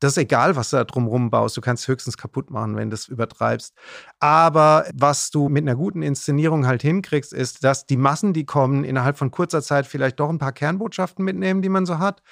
Das 0.00 0.12
ist 0.12 0.18
egal, 0.18 0.56
was 0.56 0.70
du 0.70 0.76
da 0.76 0.84
drumherum 0.84 1.30
baust. 1.30 1.56
Du 1.56 1.60
kannst 1.60 1.88
höchstens 1.88 2.16
kaputt 2.16 2.50
machen, 2.50 2.76
wenn 2.76 2.90
du 2.90 2.94
es 2.94 3.08
übertreibst. 3.08 3.74
Aber 4.20 4.86
was 4.94 5.30
du 5.30 5.48
mit 5.48 5.62
einer 5.62 5.76
guten 5.76 6.02
Inszenierung 6.02 6.66
halt 6.66 6.82
hinkriegst, 6.82 7.32
ist, 7.32 7.64
dass 7.64 7.86
die 7.86 7.96
Massen, 7.96 8.32
die 8.32 8.44
kommen, 8.44 8.84
innerhalb 8.84 9.18
von 9.18 9.30
kurzer 9.30 9.62
Zeit 9.62 9.86
vielleicht 9.86 10.20
doch 10.20 10.28
ein 10.28 10.38
paar 10.38 10.52
Kernbotschaften 10.52 11.24
mitnehmen, 11.24 11.62
die 11.62 11.68
man 11.68 11.86
so 11.86 11.98
hat. 11.98 12.22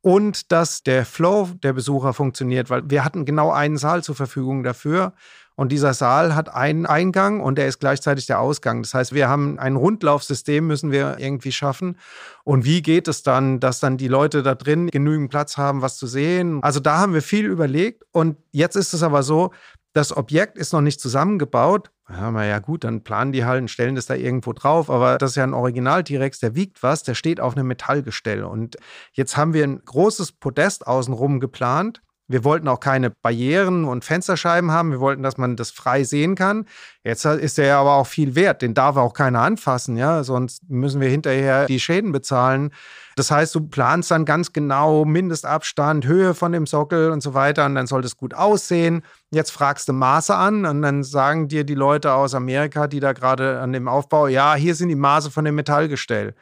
Und 0.00 0.52
dass 0.52 0.82
der 0.82 1.04
Flow 1.04 1.48
der 1.62 1.72
Besucher 1.72 2.12
funktioniert, 2.12 2.70
weil 2.70 2.88
wir 2.88 3.04
hatten 3.04 3.24
genau 3.24 3.50
einen 3.50 3.76
Saal 3.76 4.02
zur 4.02 4.14
Verfügung 4.14 4.62
dafür. 4.62 5.12
Und 5.58 5.72
dieser 5.72 5.92
Saal 5.92 6.36
hat 6.36 6.54
einen 6.54 6.86
Eingang 6.86 7.40
und 7.40 7.58
der 7.58 7.66
ist 7.66 7.80
gleichzeitig 7.80 8.26
der 8.26 8.38
Ausgang. 8.38 8.80
Das 8.84 8.94
heißt, 8.94 9.12
wir 9.12 9.28
haben 9.28 9.58
ein 9.58 9.74
Rundlaufsystem, 9.74 10.64
müssen 10.64 10.92
wir 10.92 11.16
irgendwie 11.18 11.50
schaffen. 11.50 11.98
Und 12.44 12.64
wie 12.64 12.80
geht 12.80 13.08
es 13.08 13.24
dann, 13.24 13.58
dass 13.58 13.80
dann 13.80 13.96
die 13.96 14.06
Leute 14.06 14.44
da 14.44 14.54
drin 14.54 14.86
genügend 14.86 15.30
Platz 15.30 15.56
haben, 15.56 15.82
was 15.82 15.96
zu 15.96 16.06
sehen? 16.06 16.62
Also 16.62 16.78
da 16.78 16.98
haben 16.98 17.12
wir 17.12 17.22
viel 17.22 17.44
überlegt. 17.44 18.04
Und 18.12 18.36
jetzt 18.52 18.76
ist 18.76 18.94
es 18.94 19.02
aber 19.02 19.24
so, 19.24 19.50
das 19.94 20.16
Objekt 20.16 20.58
ist 20.58 20.72
noch 20.72 20.80
nicht 20.80 21.00
zusammengebaut. 21.00 21.90
Ja, 22.08 22.44
ja 22.44 22.60
gut, 22.60 22.84
dann 22.84 23.02
planen 23.02 23.32
die 23.32 23.44
halt 23.44 23.60
und 23.60 23.68
stellen 23.68 23.96
das 23.96 24.06
da 24.06 24.14
irgendwo 24.14 24.52
drauf. 24.52 24.88
Aber 24.88 25.18
das 25.18 25.30
ist 25.32 25.36
ja 25.38 25.42
ein 25.42 25.54
Original-T-Rex, 25.54 26.38
der 26.38 26.54
wiegt 26.54 26.84
was, 26.84 27.02
der 27.02 27.14
steht 27.14 27.40
auf 27.40 27.56
einem 27.56 27.66
Metallgestell. 27.66 28.44
Und 28.44 28.76
jetzt 29.12 29.36
haben 29.36 29.54
wir 29.54 29.64
ein 29.64 29.82
großes 29.84 30.30
Podest 30.30 30.86
außenrum 30.86 31.40
geplant 31.40 32.00
wir 32.28 32.44
wollten 32.44 32.68
auch 32.68 32.80
keine 32.80 33.10
Barrieren 33.10 33.84
und 33.86 34.04
Fensterscheiben 34.04 34.70
haben. 34.70 34.90
Wir 34.90 35.00
wollten, 35.00 35.22
dass 35.22 35.38
man 35.38 35.56
das 35.56 35.70
frei 35.70 36.04
sehen 36.04 36.34
kann. 36.34 36.66
Jetzt 37.02 37.24
ist 37.24 37.56
der 37.56 37.78
aber 37.78 37.94
auch 37.94 38.06
viel 38.06 38.34
wert. 38.34 38.60
Den 38.60 38.74
darf 38.74 38.96
auch 38.96 39.14
keiner 39.14 39.40
anfassen, 39.40 39.96
ja. 39.96 40.22
Sonst 40.22 40.62
müssen 40.68 41.00
wir 41.00 41.08
hinterher 41.08 41.64
die 41.64 41.80
Schäden 41.80 42.12
bezahlen. 42.12 42.70
Das 43.16 43.30
heißt, 43.30 43.54
du 43.54 43.62
planst 43.66 44.10
dann 44.10 44.26
ganz 44.26 44.52
genau 44.52 45.06
Mindestabstand, 45.06 46.04
Höhe 46.04 46.34
von 46.34 46.52
dem 46.52 46.66
Sockel 46.66 47.10
und 47.10 47.22
so 47.22 47.32
weiter. 47.32 47.64
Und 47.64 47.74
dann 47.74 47.86
sollte 47.86 48.06
es 48.06 48.16
gut 48.18 48.34
aussehen. 48.34 49.02
Jetzt 49.30 49.50
fragst 49.50 49.88
du 49.88 49.94
Maße 49.94 50.34
an 50.34 50.66
und 50.66 50.82
dann 50.82 51.02
sagen 51.02 51.48
dir 51.48 51.64
die 51.64 51.74
Leute 51.74 52.12
aus 52.12 52.34
Amerika, 52.34 52.88
die 52.88 53.00
da 53.00 53.14
gerade 53.14 53.58
an 53.60 53.72
dem 53.72 53.88
Aufbau, 53.88 54.26
ja, 54.26 54.54
hier 54.54 54.74
sind 54.74 54.90
die 54.90 54.94
Maße 54.96 55.30
von 55.30 55.46
dem 55.46 55.54
Metallgestell. 55.54 56.34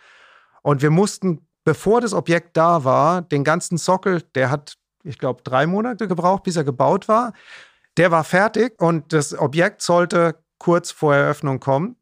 Und 0.63 0.83
wir 0.83 0.91
mussten, 0.91 1.47
bevor 1.65 2.01
das 2.01 2.13
Objekt 2.13 2.57
da 2.57 2.83
war, 2.83 3.23
den 3.23 3.45
ganzen 3.45 3.79
Sockel, 3.79 4.23
der 4.35 4.51
hat 4.51 4.77
ich 5.07 5.19
glaube, 5.19 5.43
drei 5.43 5.67
Monate 5.67 6.09
gebraucht, 6.09 6.43
bis 6.43 6.57
er 6.57 6.65
gebaut 6.65 7.09
war. 7.09 7.33
Der 7.97 8.11
war 8.11 8.25
fertig 8.25 8.81
und 8.81 9.13
das 9.13 9.39
Objekt 9.39 9.83
sollte 9.83 10.43
kurz 10.59 10.91
vor 10.91 11.15
Eröffnung 11.15 11.61
kommen. 11.61 11.97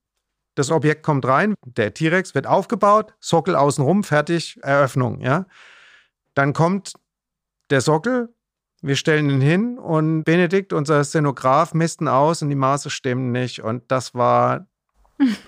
Das 0.56 0.70
Objekt 0.70 1.02
kommt 1.02 1.26
rein, 1.26 1.54
der 1.66 1.94
T-Rex 1.94 2.34
wird 2.34 2.46
aufgebaut, 2.46 3.14
Sockel 3.18 3.56
außenrum, 3.56 4.04
fertig, 4.04 4.58
Eröffnung. 4.62 5.20
Ja? 5.20 5.46
Dann 6.34 6.52
kommt 6.52 6.94
der 7.70 7.80
Sockel, 7.80 8.32
wir 8.80 8.96
stellen 8.96 9.30
ihn 9.30 9.40
hin 9.40 9.78
und 9.78 10.24
Benedikt, 10.24 10.72
unser 10.72 11.02
Szenograf, 11.02 11.74
missten 11.74 12.06
aus 12.06 12.42
und 12.42 12.50
die 12.50 12.54
Maße 12.54 12.90
stimmen 12.90 13.32
nicht. 13.32 13.62
Und 13.62 13.90
das 13.90 14.14
war 14.14 14.66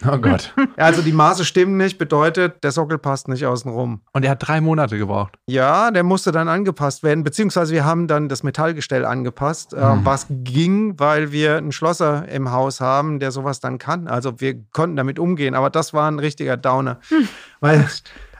Oh 0.06 0.18
Gott. 0.18 0.54
Also 0.76 1.02
die 1.02 1.12
Maße 1.12 1.44
stimmen 1.44 1.76
nicht, 1.76 1.98
bedeutet, 1.98 2.62
der 2.62 2.70
Sockel 2.70 2.98
passt 2.98 3.28
nicht 3.28 3.44
außenrum. 3.46 4.00
Und 4.12 4.24
er 4.24 4.32
hat 4.32 4.46
drei 4.46 4.60
Monate 4.60 4.96
gebraucht. 4.98 5.38
Ja, 5.46 5.90
der 5.90 6.04
musste 6.04 6.32
dann 6.32 6.48
angepasst 6.48 7.02
werden, 7.02 7.24
beziehungsweise 7.24 7.72
wir 7.72 7.84
haben 7.84 8.06
dann 8.06 8.28
das 8.28 8.42
Metallgestell 8.42 9.04
angepasst, 9.04 9.74
äh, 9.74 9.94
mhm. 9.94 10.04
was 10.04 10.26
ging, 10.28 10.98
weil 10.98 11.32
wir 11.32 11.56
einen 11.56 11.72
Schlosser 11.72 12.28
im 12.28 12.52
Haus 12.52 12.80
haben, 12.80 13.18
der 13.18 13.32
sowas 13.32 13.60
dann 13.60 13.78
kann. 13.78 14.06
Also 14.06 14.40
wir 14.40 14.62
konnten 14.72 14.96
damit 14.96 15.18
umgehen, 15.18 15.54
aber 15.54 15.70
das 15.70 15.92
war 15.92 16.10
ein 16.10 16.18
richtiger 16.18 16.56
Downer. 16.56 17.00
Hm. 17.08 17.28
Weil 17.60 17.88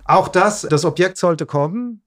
auch 0.05 0.29
das, 0.29 0.63
das 0.63 0.85
Objekt 0.85 1.19
sollte 1.19 1.47
kommen. 1.47 2.03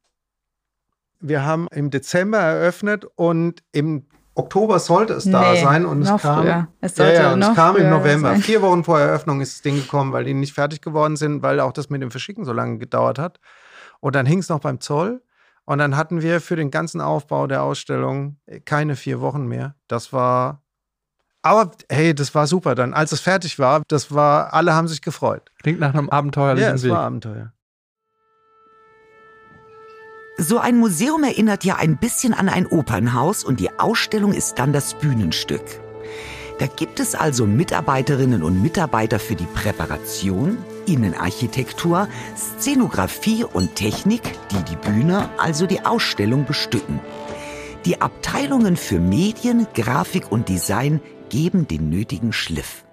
Wir 1.20 1.44
haben 1.44 1.68
im 1.72 1.90
Dezember 1.90 2.38
eröffnet 2.38 3.06
und 3.16 3.62
im 3.74 4.06
Oktober 4.40 4.80
sollte 4.80 5.14
es 5.14 5.26
da 5.26 5.52
nee, 5.52 5.62
sein 5.62 5.86
und 5.86 6.02
es 6.02 6.22
kam, 6.22 6.68
es 6.82 6.98
ja, 6.98 7.12
ja, 7.12 7.34
und 7.34 7.42
es 7.42 7.54
kam 7.56 7.76
im 7.76 7.90
November. 7.90 8.30
Sein. 8.32 8.42
Vier 8.42 8.62
Wochen 8.62 8.84
vor 8.84 9.00
Eröffnung 9.00 9.42
ist 9.42 9.56
das 9.56 9.62
Ding 9.62 9.76
gekommen, 9.76 10.12
weil 10.14 10.24
die 10.24 10.34
nicht 10.34 10.54
fertig 10.54 10.82
geworden 10.82 11.16
sind, 11.16 11.44
weil 11.44 11.60
auch 11.60 11.74
das 11.74 11.90
mit 11.90 12.02
dem 12.02 12.12
Verschicken 12.12 12.46
so 12.46 12.54
lange 12.54 12.78
gedauert 12.78 13.20
hat. 13.20 13.40
Und 14.00 14.16
dann 14.16 14.26
hing 14.26 14.40
es 14.40 14.50
noch 14.50 14.60
beim 14.60 14.80
Zoll. 14.80 15.22
Und 15.66 15.78
dann 15.78 15.96
hatten 15.96 16.22
wir 16.22 16.42
für 16.42 16.56
den 16.56 16.72
ganzen 16.72 17.00
Aufbau 17.00 17.46
der 17.46 17.62
Ausstellung 17.62 18.38
keine 18.66 18.96
vier 18.96 19.22
Wochen 19.22 19.46
mehr. 19.46 19.76
Das 19.88 20.12
war 20.14 20.64
aber 21.42 21.72
hey, 21.90 22.14
das 22.14 22.36
war 22.36 22.48
super 22.48 22.76
dann. 22.76 22.94
Als 22.94 23.12
es 23.12 23.22
fertig 23.22 23.60
war, 23.60 23.82
das 23.88 24.14
war, 24.14 24.54
alle 24.54 24.74
haben 24.74 24.88
sich 24.88 25.02
gefreut. 25.02 25.52
Klingt 25.62 25.80
nach 25.80 25.94
einem 25.94 26.10
abenteuerlichen 26.10 26.70
Ja, 26.70 26.76
es 26.76 26.84
Weg. 26.84 26.92
war 26.92 27.00
Abenteuer. 27.02 27.54
So 30.42 30.58
ein 30.58 30.78
Museum 30.78 31.26
erinnert 31.26 31.66
ja 31.66 31.76
ein 31.76 31.98
bisschen 31.98 32.34
an 32.34 32.48
ein 32.48 32.66
Opernhaus 32.66 33.44
und 33.44 33.60
die 33.60 33.78
Ausstellung 33.78 34.32
ist 34.32 34.58
dann 34.58 34.72
das 34.72 34.94
Bühnenstück. 34.94 35.82
Da 36.60 36.68
gibt 36.68 37.02
es 37.02 37.14
also 37.14 37.46
Mitarbeiterinnen 37.46 38.42
und 38.42 38.62
Mitarbeiter 38.62 39.20
für 39.20 39.36
die 39.36 39.48
Präparation, 39.54 40.58
Innenarchitektur, 40.86 42.08
Szenografie 42.38 43.44
und 43.44 43.76
Technik, 43.76 44.22
die 44.52 44.64
die 44.64 44.78
Bühne, 44.78 45.30
also 45.38 45.66
die 45.66 45.86
Ausstellung 45.86 46.46
bestücken. 46.46 47.02
Die 47.84 48.00
Abteilungen 48.00 48.78
für 48.78 49.00
Medien, 49.00 49.68
Grafik 49.74 50.32
und 50.32 50.48
Design 50.48 51.02
geben 51.28 51.68
den 51.68 51.90
nötigen 51.90 52.32
Schliff. 52.32 52.86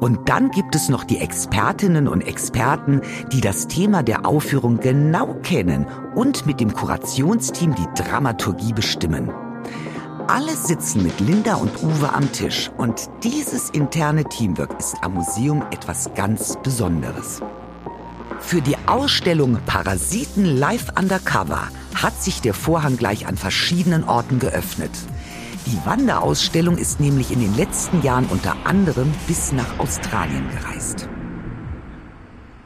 Und 0.00 0.28
dann 0.28 0.50
gibt 0.50 0.74
es 0.74 0.88
noch 0.88 1.04
die 1.04 1.18
Expertinnen 1.18 2.06
und 2.06 2.22
Experten, 2.22 3.00
die 3.32 3.40
das 3.40 3.66
Thema 3.66 4.02
der 4.02 4.26
Aufführung 4.26 4.78
genau 4.78 5.34
kennen 5.42 5.86
und 6.14 6.46
mit 6.46 6.60
dem 6.60 6.72
Kurationsteam 6.72 7.74
die 7.74 8.02
Dramaturgie 8.02 8.72
bestimmen. 8.72 9.30
Alle 10.28 10.54
sitzen 10.54 11.02
mit 11.02 11.20
Linda 11.20 11.54
und 11.54 11.82
Uwe 11.82 12.12
am 12.12 12.30
Tisch 12.32 12.70
und 12.76 13.08
dieses 13.24 13.70
interne 13.70 14.24
Teamwork 14.24 14.78
ist 14.78 14.96
am 15.00 15.14
Museum 15.14 15.64
etwas 15.70 16.10
ganz 16.14 16.56
Besonderes. 16.62 17.40
Für 18.40 18.60
die 18.60 18.76
Ausstellung 18.86 19.58
Parasiten 19.66 20.44
Live 20.44 20.92
Undercover 20.98 21.68
hat 21.94 22.22
sich 22.22 22.40
der 22.40 22.54
Vorhang 22.54 22.96
gleich 22.96 23.26
an 23.26 23.36
verschiedenen 23.36 24.04
Orten 24.04 24.38
geöffnet. 24.38 24.92
Die 25.68 25.84
Wanderausstellung 25.84 26.78
ist 26.78 26.98
nämlich 26.98 27.30
in 27.30 27.40
den 27.40 27.54
letzten 27.54 28.00
Jahren 28.00 28.24
unter 28.26 28.56
anderem 28.64 29.12
bis 29.26 29.52
nach 29.52 29.78
Australien 29.78 30.48
gereist. 30.48 31.10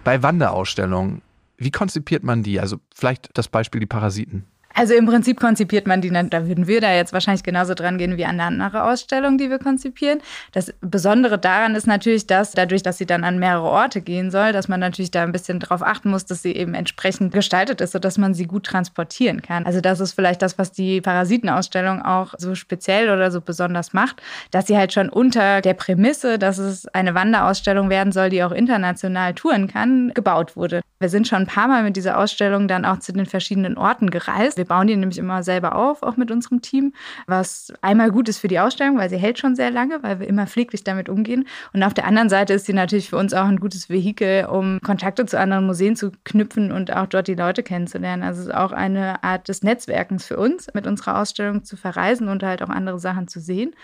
Bei 0.05 0.23
Wanderausstellungen, 0.23 1.21
wie 1.57 1.73
konzipiert 1.73 2.23
man 2.23 2.45
die? 2.45 2.61
Also 2.61 2.77
vielleicht 2.95 3.31
das 3.35 3.49
Beispiel 3.49 3.81
die 3.81 3.87
Parasiten. 3.87 4.45
Also 4.75 4.95
im 4.95 5.07
Prinzip 5.07 5.39
konzipiert 5.39 5.87
man 5.87 6.01
die, 6.01 6.11
da 6.11 6.47
würden 6.47 6.67
wir 6.67 6.81
da 6.81 6.93
jetzt 6.93 7.13
wahrscheinlich 7.13 7.43
genauso 7.43 7.75
dran 7.75 7.99
gehen 7.99 8.17
wie 8.17 8.25
an 8.25 8.41
eine 8.41 8.45
andere 8.45 8.85
Ausstellung, 8.85 9.39
die 9.39 9.51
wir 9.51 9.59
konzipieren. 9.59 10.21
Das 10.53 10.73
Besondere 10.81 11.39
daran 11.39 11.75
ist 11.75 11.87
natürlich, 11.87 12.27
dass 12.27 12.53
dadurch, 12.53 12.83
dass 12.83 12.99
sie 12.99 13.07
dann 13.07 13.25
an 13.25 13.39
mehrere 13.39 13.65
Orte 13.65 14.01
gehen 14.01 14.31
soll, 14.31 14.53
dass 14.53 14.69
man 14.69 14.81
natürlich 14.81 15.11
da 15.11 15.23
ein 15.23 15.33
bisschen 15.33 15.61
darauf 15.61 15.83
achten 15.83 16.11
muss, 16.11 16.27
dass 16.27 16.43
sie 16.43 16.53
eben 16.53 16.75
entsprechend 16.75 17.33
gestaltet 17.33 17.81
ist, 17.81 17.93
sodass 17.93 18.19
man 18.19 18.35
sie 18.35 18.47
gut 18.47 18.65
transportieren 18.65 19.43
kann. 19.43 19.67
Also 19.67 19.81
das 19.81 20.01
ist 20.01 20.13
vielleicht 20.13 20.43
das, 20.43 20.59
was 20.59 20.73
die 20.73 21.01
Parasitenausstellung 21.01 22.03
auch 22.03 22.35
so 22.39 22.55
speziell 22.55 23.11
oder 23.11 23.31
so 23.31 23.41
besonders 23.41 23.93
macht, 23.93 24.23
dass 24.51 24.67
sie 24.67 24.77
halt 24.77 24.93
schon 24.93 25.09
unter 25.09 25.61
der 25.61 25.75
Prämisse, 25.75 26.39
dass 26.39 26.59
es 26.59 26.87
eine 26.89 27.15
Wanderausstellung 27.15 27.91
werden 27.91 28.13
soll, 28.13 28.31
die 28.31 28.43
auch 28.43 28.53
international 28.53 29.35
touren 29.35 29.69
kann, 29.69 30.13
gebaut 30.15 30.57
wurde. 30.57 30.81
Wir 31.01 31.09
sind 31.09 31.27
schon 31.27 31.41
ein 31.41 31.47
paar 31.47 31.69
Mal 31.69 31.83
mit 31.83 31.97
dieser 31.97 32.19
Ausstellung 32.19 32.69
dann 32.69 32.85
auch 32.85 33.01
zu 33.01 33.13
den 33.13 33.27
verschiedenen 33.27 33.77
Orten 33.77 34.11
gereist. 34.11 34.57
Wir 34.63 34.69
bauen 34.69 34.87
die 34.87 34.95
nämlich 34.95 35.19
immer 35.19 35.43
selber 35.43 35.75
auf, 35.75 36.05
auch 36.05 36.17
mit 36.17 36.31
unserem 36.31 36.63
Team, 36.63 36.93
was 37.27 37.73
einmal 37.81 38.13
gut 38.13 38.29
ist 38.29 38.39
für 38.39 38.47
die 38.47 38.61
Ausstellung, 38.61 38.97
weil 38.97 39.11
sie 39.11 39.17
hält 39.17 39.41
schon 39.41 39.57
sehr 39.57 39.73
lange, 39.73 40.05
weil 40.05 40.21
wir 40.21 40.29
immer 40.29 40.47
pfleglich 40.47 40.85
damit 40.85 41.09
umgehen. 41.09 41.49
Und 41.73 41.83
auf 41.83 41.95
der 41.95 42.07
anderen 42.07 42.29
Seite 42.29 42.53
ist 42.55 42.67
sie 42.67 42.73
natürlich 42.73 43.11
für 43.11 43.17
uns 43.17 43.35
auch 43.35 43.47
ein 43.47 43.59
gutes 43.59 43.91
Vehikel, 43.91 44.45
um 44.45 44.79
Kontakte 44.81 45.27
zu 45.27 45.37
anderen 45.37 45.67
Museen 45.67 45.97
zu 45.97 46.13
knüpfen 46.23 46.71
und 46.71 46.95
auch 46.95 47.07
dort 47.07 47.27
die 47.27 47.35
Leute 47.35 47.65
kennenzulernen. 47.65 48.23
Also 48.23 48.43
es 48.43 48.47
ist 48.47 48.55
auch 48.55 48.71
eine 48.71 49.25
Art 49.25 49.49
des 49.49 49.65
Netzwerkens 49.65 50.25
für 50.25 50.37
uns, 50.37 50.69
mit 50.75 50.87
unserer 50.87 51.19
Ausstellung 51.19 51.65
zu 51.65 51.77
verreisen 51.77 52.29
und 52.29 52.45
halt 52.45 52.63
auch 52.63 52.69
andere 52.69 53.01
Sachen 53.01 53.27
zu 53.27 53.41
sehen. 53.41 53.75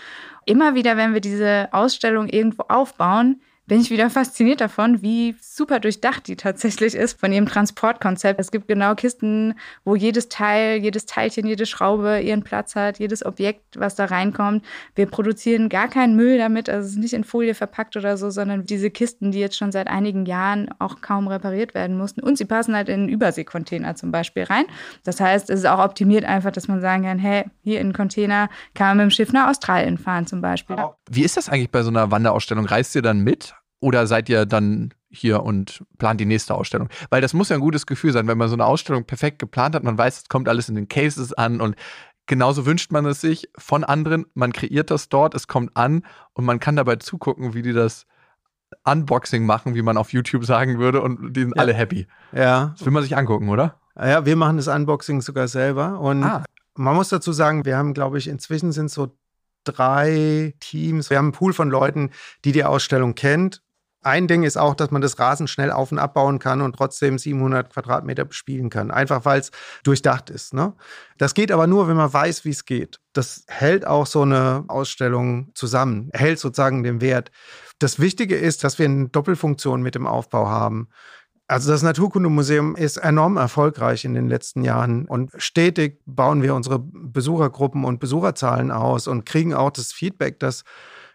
Immer 0.44 0.76
wieder, 0.76 0.96
wenn 0.96 1.12
wir 1.12 1.20
diese 1.20 1.70
Ausstellung 1.72 2.28
irgendwo 2.28 2.66
aufbauen, 2.68 3.40
bin 3.68 3.82
ich 3.82 3.90
wieder 3.90 4.08
fasziniert 4.08 4.62
davon, 4.62 5.02
wie 5.02 5.36
super 5.40 5.78
durchdacht 5.78 6.26
die 6.26 6.36
tatsächlich 6.36 6.94
ist 6.94 7.20
von 7.20 7.32
ihrem 7.32 7.46
Transportkonzept. 7.46 8.40
Es 8.40 8.50
gibt 8.50 8.66
genau 8.66 8.94
Kisten, 8.94 9.54
wo 9.84 9.94
jedes 9.94 10.30
Teil, 10.30 10.78
jedes 10.78 11.04
Teilchen, 11.04 11.46
jede 11.46 11.66
Schraube 11.66 12.20
ihren 12.20 12.42
Platz 12.42 12.74
hat, 12.74 12.98
jedes 12.98 13.24
Objekt, 13.24 13.78
was 13.78 13.94
da 13.94 14.06
reinkommt. 14.06 14.64
Wir 14.94 15.06
produzieren 15.06 15.68
gar 15.68 15.88
keinen 15.88 16.16
Müll 16.16 16.38
damit, 16.38 16.70
also 16.70 16.86
es 16.86 16.92
ist 16.92 16.98
nicht 16.98 17.12
in 17.12 17.24
Folie 17.24 17.54
verpackt 17.54 17.96
oder 17.96 18.16
so, 18.16 18.30
sondern 18.30 18.64
diese 18.64 18.90
Kisten, 18.90 19.32
die 19.32 19.38
jetzt 19.38 19.58
schon 19.58 19.70
seit 19.70 19.86
einigen 19.86 20.24
Jahren 20.24 20.70
auch 20.78 21.02
kaum 21.02 21.28
repariert 21.28 21.74
werden 21.74 21.96
mussten. 21.98 22.22
Und 22.22 22.38
sie 22.38 22.46
passen 22.46 22.74
halt 22.74 22.88
in 22.88 23.08
Überseekontainer 23.08 23.94
zum 23.94 24.10
Beispiel 24.10 24.44
rein. 24.44 24.64
Das 25.04 25.20
heißt, 25.20 25.50
es 25.50 25.60
ist 25.60 25.66
auch 25.66 25.84
optimiert 25.84 26.24
einfach, 26.24 26.52
dass 26.52 26.68
man 26.68 26.80
sagen 26.80 27.02
kann, 27.02 27.18
hey, 27.18 27.44
hier 27.62 27.80
in 27.80 27.92
Container 27.92 28.48
kann 28.74 28.88
man 28.96 28.96
mit 28.96 29.12
dem 29.12 29.14
Schiff 29.14 29.32
nach 29.32 29.50
Australien 29.50 29.98
fahren 29.98 30.26
zum 30.26 30.40
Beispiel. 30.40 30.76
Wie 31.10 31.22
ist 31.22 31.36
das 31.36 31.48
eigentlich 31.48 31.70
bei 31.70 31.82
so 31.82 31.90
einer 31.90 32.10
Wanderausstellung? 32.10 32.66
Reist 32.66 32.94
ihr 32.94 33.02
dann 33.02 33.20
mit 33.20 33.54
oder 33.80 34.06
seid 34.06 34.28
ihr 34.28 34.46
dann 34.46 34.94
hier 35.10 35.42
und 35.42 35.84
plant 35.98 36.20
die 36.20 36.26
nächste 36.26 36.54
Ausstellung? 36.54 36.88
Weil 37.10 37.20
das 37.20 37.34
muss 37.34 37.48
ja 37.48 37.56
ein 37.56 37.62
gutes 37.62 37.86
Gefühl 37.86 38.12
sein, 38.12 38.26
wenn 38.26 38.38
man 38.38 38.48
so 38.48 38.54
eine 38.54 38.66
Ausstellung 38.66 39.04
perfekt 39.04 39.38
geplant 39.38 39.74
hat, 39.74 39.84
man 39.84 39.96
weiß, 39.98 40.18
es 40.18 40.28
kommt 40.28 40.48
alles 40.48 40.68
in 40.68 40.74
den 40.74 40.88
Cases 40.88 41.32
an 41.32 41.60
und 41.60 41.76
genauso 42.26 42.66
wünscht 42.66 42.92
man 42.92 43.06
es 43.06 43.20
sich 43.20 43.48
von 43.56 43.84
anderen, 43.84 44.26
man 44.34 44.52
kreiert 44.52 44.90
das 44.90 45.08
dort, 45.08 45.34
es 45.34 45.48
kommt 45.48 45.76
an 45.76 46.04
und 46.34 46.44
man 46.44 46.60
kann 46.60 46.76
dabei 46.76 46.96
zugucken, 46.96 47.54
wie 47.54 47.62
die 47.62 47.72
das 47.72 48.06
Unboxing 48.84 49.46
machen, 49.46 49.74
wie 49.74 49.82
man 49.82 49.96
auf 49.96 50.12
YouTube 50.12 50.44
sagen 50.44 50.78
würde 50.78 51.00
und 51.00 51.34
die 51.34 51.40
sind 51.40 51.54
ja. 51.56 51.62
alle 51.62 51.72
happy. 51.72 52.06
Ja. 52.32 52.74
Das 52.76 52.84
will 52.84 52.92
man 52.92 53.02
sich 53.02 53.16
angucken, 53.16 53.48
oder? 53.48 53.80
Ja, 53.96 54.24
wir 54.26 54.36
machen 54.36 54.58
das 54.58 54.68
Unboxing 54.68 55.22
sogar 55.22 55.48
selber 55.48 55.98
und 55.98 56.22
ah. 56.22 56.44
man 56.74 56.94
muss 56.94 57.08
dazu 57.08 57.32
sagen, 57.32 57.64
wir 57.64 57.76
haben, 57.76 57.94
glaube 57.94 58.18
ich, 58.18 58.28
inzwischen 58.28 58.72
sind 58.72 58.90
so 58.90 59.16
drei 59.64 60.54
Teams. 60.60 61.10
Wir 61.10 61.18
haben 61.18 61.26
einen 61.26 61.32
Pool 61.32 61.52
von 61.52 61.70
Leuten, 61.70 62.10
die 62.44 62.52
die 62.52 62.64
Ausstellung 62.64 63.14
kennt 63.14 63.62
ein 64.02 64.28
Ding 64.28 64.44
ist 64.44 64.56
auch, 64.56 64.74
dass 64.74 64.90
man 64.90 65.02
das 65.02 65.18
Rasen 65.18 65.48
schnell 65.48 65.72
auf- 65.72 65.92
und 65.92 65.98
abbauen 65.98 66.38
kann 66.38 66.60
und 66.60 66.74
trotzdem 66.74 67.18
700 67.18 67.72
Quadratmeter 67.72 68.24
bespielen 68.24 68.70
kann. 68.70 68.90
Einfach 68.90 69.24
weil 69.24 69.40
es 69.40 69.50
durchdacht 69.82 70.30
ist. 70.30 70.54
Ne? 70.54 70.74
Das 71.18 71.34
geht 71.34 71.50
aber 71.50 71.66
nur, 71.66 71.88
wenn 71.88 71.96
man 71.96 72.12
weiß, 72.12 72.44
wie 72.44 72.50
es 72.50 72.64
geht. 72.64 73.00
Das 73.12 73.44
hält 73.48 73.86
auch 73.86 74.06
so 74.06 74.22
eine 74.22 74.64
Ausstellung 74.68 75.50
zusammen, 75.54 76.10
hält 76.12 76.38
sozusagen 76.38 76.82
den 76.82 77.00
Wert. 77.00 77.30
Das 77.80 77.98
Wichtige 77.98 78.36
ist, 78.36 78.64
dass 78.64 78.78
wir 78.78 78.86
eine 78.86 79.08
Doppelfunktion 79.08 79.82
mit 79.82 79.94
dem 79.94 80.06
Aufbau 80.06 80.48
haben. 80.48 80.88
Also 81.50 81.72
das 81.72 81.82
Naturkundemuseum 81.82 82.76
ist 82.76 82.98
enorm 82.98 83.38
erfolgreich 83.38 84.04
in 84.04 84.12
den 84.12 84.28
letzten 84.28 84.62
Jahren 84.62 85.06
und 85.06 85.30
stetig 85.38 85.98
bauen 86.04 86.42
wir 86.42 86.54
unsere 86.54 86.78
Besuchergruppen 86.78 87.84
und 87.84 88.00
Besucherzahlen 88.00 88.70
aus 88.70 89.08
und 89.08 89.24
kriegen 89.24 89.54
auch 89.54 89.70
das 89.70 89.92
Feedback, 89.94 90.38
dass 90.40 90.64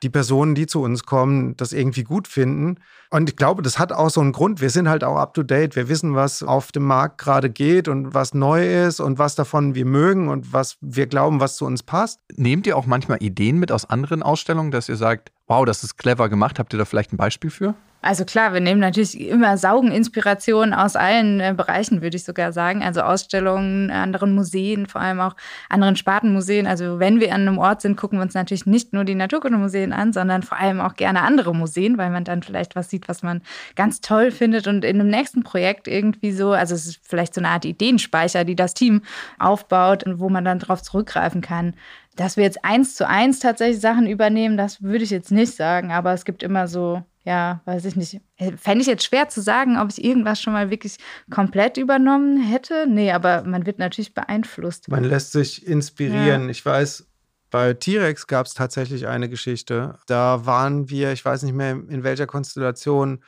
die 0.01 0.09
Personen, 0.09 0.55
die 0.55 0.65
zu 0.65 0.81
uns 0.81 1.03
kommen, 1.03 1.55
das 1.55 1.71
irgendwie 1.71 2.03
gut 2.03 2.27
finden. 2.27 2.79
Und 3.11 3.29
ich 3.29 3.35
glaube, 3.35 3.61
das 3.61 3.77
hat 3.77 3.93
auch 3.93 4.09
so 4.09 4.21
einen 4.21 4.31
Grund. 4.31 4.59
Wir 4.59 4.71
sind 4.71 4.89
halt 4.89 5.03
auch 5.03 5.17
up 5.17 5.35
to 5.35 5.43
date. 5.43 5.75
Wir 5.75 5.87
wissen, 5.87 6.15
was 6.15 6.41
auf 6.41 6.71
dem 6.71 6.83
Markt 6.83 7.19
gerade 7.19 7.51
geht 7.51 7.87
und 7.87 8.15
was 8.15 8.33
neu 8.33 8.85
ist 8.85 8.99
und 8.99 9.19
was 9.19 9.35
davon 9.35 9.75
wir 9.75 9.85
mögen 9.85 10.29
und 10.29 10.51
was 10.51 10.77
wir 10.81 11.05
glauben, 11.05 11.39
was 11.39 11.55
zu 11.55 11.65
uns 11.65 11.83
passt. 11.83 12.19
Nehmt 12.35 12.65
ihr 12.65 12.75
auch 12.75 12.87
manchmal 12.87 13.21
Ideen 13.21 13.59
mit 13.59 13.71
aus 13.71 13.85
anderen 13.85 14.23
Ausstellungen, 14.23 14.71
dass 14.71 14.89
ihr 14.89 14.97
sagt, 14.97 15.31
wow, 15.53 15.65
das 15.65 15.83
ist 15.83 15.97
clever 15.97 16.29
gemacht? 16.29 16.57
Habt 16.57 16.73
ihr 16.73 16.79
da 16.79 16.85
vielleicht 16.85 17.13
ein 17.13 17.17
Beispiel 17.17 17.51
für? 17.51 17.75
Also 18.01 18.25
klar, 18.25 18.51
wir 18.51 18.59
nehmen 18.59 18.81
natürlich 18.81 19.17
immer 19.17 19.57
saugen 19.57 19.89
Inspirationen 19.89 20.73
aus 20.73 20.97
allen 20.97 21.39
äh, 21.39 21.53
Bereichen, 21.55 22.01
würde 22.01 22.17
ich 22.17 22.25
sogar 22.25 22.51
sagen. 22.51 22.83
Also 22.83 22.99
Ausstellungen, 22.99 23.91
anderen 23.91 24.35
Museen, 24.35 24.87
vor 24.87 24.99
allem 24.99 25.21
auch 25.21 25.37
anderen 25.69 25.95
Spartenmuseen. 25.95 26.67
Also 26.67 26.99
wenn 26.99 27.21
wir 27.21 27.33
an 27.33 27.47
einem 27.47 27.57
Ort 27.59 27.81
sind, 27.81 27.95
gucken 27.95 28.19
wir 28.19 28.23
uns 28.23 28.33
natürlich 28.33 28.65
nicht 28.65 28.91
nur 28.91 29.05
die 29.05 29.15
Naturkundemuseen 29.15 29.93
an, 29.93 30.11
sondern 30.11 30.43
vor 30.43 30.59
allem 30.59 30.81
auch 30.81 30.95
gerne 30.95 31.21
andere 31.21 31.55
Museen, 31.55 31.97
weil 31.97 32.09
man 32.09 32.25
dann 32.25 32.43
vielleicht 32.43 32.75
was 32.75 32.89
sieht, 32.89 33.07
was 33.07 33.23
man 33.23 33.41
ganz 33.77 34.01
toll 34.01 34.31
findet 34.31 34.67
und 34.67 34.83
in 34.83 34.99
einem 34.99 35.09
nächsten 35.09 35.43
Projekt 35.43 35.87
irgendwie 35.87 36.33
so, 36.33 36.51
also 36.51 36.75
es 36.75 36.87
ist 36.87 36.99
vielleicht 37.07 37.33
so 37.33 37.39
eine 37.39 37.49
Art 37.49 37.63
Ideenspeicher, 37.63 38.43
die 38.43 38.55
das 38.57 38.73
Team 38.73 39.03
aufbaut 39.39 40.03
und 40.03 40.19
wo 40.19 40.27
man 40.27 40.43
dann 40.43 40.59
drauf 40.59 40.81
zurückgreifen 40.81 41.39
kann. 41.39 41.73
Dass 42.15 42.37
wir 42.37 42.43
jetzt 42.43 42.63
eins 42.63 42.95
zu 42.95 43.07
eins 43.07 43.39
tatsächlich 43.39 43.79
Sachen 43.79 44.07
übernehmen, 44.07 44.57
das 44.57 44.81
würde 44.81 45.03
ich 45.03 45.09
jetzt 45.09 45.31
nicht 45.31 45.55
sagen, 45.55 45.91
aber 45.91 46.13
es 46.13 46.25
gibt 46.25 46.43
immer 46.43 46.67
so 46.67 47.03
ja, 47.25 47.61
weiß 47.65 47.85
ich 47.85 47.95
nicht. 47.95 48.19
Fände 48.57 48.81
ich 48.81 48.87
jetzt 48.87 49.05
schwer 49.05 49.29
zu 49.29 49.41
sagen, 49.41 49.79
ob 49.79 49.89
ich 49.89 50.03
irgendwas 50.03 50.41
schon 50.41 50.53
mal 50.53 50.69
wirklich 50.69 50.97
komplett 51.31 51.77
übernommen 51.77 52.41
hätte. 52.41 52.85
Nee, 52.87 53.11
aber 53.11 53.43
man 53.43 53.65
wird 53.65 53.79
natürlich 53.79 54.13
beeinflusst. 54.13 54.89
Man 54.89 55.05
lässt 55.05 55.31
sich 55.31 55.65
inspirieren. 55.65 56.43
Ja. 56.43 56.49
Ich 56.49 56.65
weiß, 56.65 57.07
bei 57.49 57.73
T-Rex 57.73 58.27
gab 58.27 58.45
es 58.45 58.53
tatsächlich 58.53 59.07
eine 59.07 59.29
Geschichte. 59.29 59.99
Da 60.07 60.45
waren 60.45 60.89
wir, 60.89 61.13
ich 61.13 61.23
weiß 61.23 61.43
nicht 61.43 61.53
mehr 61.53 61.71
in 61.71 62.03
welcher 62.03 62.27
Konstellation, 62.27 63.23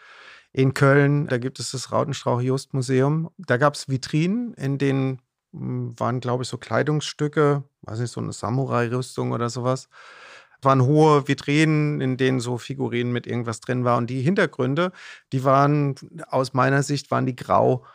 in 0.51 0.73
Köln. 0.73 1.27
Da 1.27 1.37
gibt 1.37 1.59
es 1.59 1.71
das 1.71 1.91
Rautenstrauch-Just-Museum. 1.91 3.29
Da 3.37 3.57
gab 3.57 3.75
es 3.75 3.87
Vitrinen, 3.87 4.53
in 4.55 4.77
denen 4.77 5.21
waren, 5.55 6.19
glaube 6.19 6.43
ich, 6.43 6.49
so 6.49 6.57
Kleidungsstücke, 6.57 7.63
weiß 7.83 7.99
nicht, 7.99 8.11
so 8.11 8.21
eine 8.21 8.33
Samurai-Rüstung 8.33 9.31
oder 9.31 9.49
sowas 9.49 9.89
waren 10.61 10.83
hohe 10.83 11.27
Vitrinen, 11.27 12.01
in 12.01 12.17
denen 12.17 12.41
so 12.41 12.57
Figurinen 12.57 13.13
mit 13.13 13.27
irgendwas 13.27 13.61
drin 13.61 13.85
war. 13.85 13.97
Und 13.97 14.09
die 14.09 14.21
Hintergründe, 14.21 14.91
die 15.31 15.43
waren 15.45 15.95
aus 16.27 16.53
meiner 16.53 16.83
Sicht, 16.83 17.11
waren 17.11 17.25
die 17.25 17.35
grau. 17.35 17.85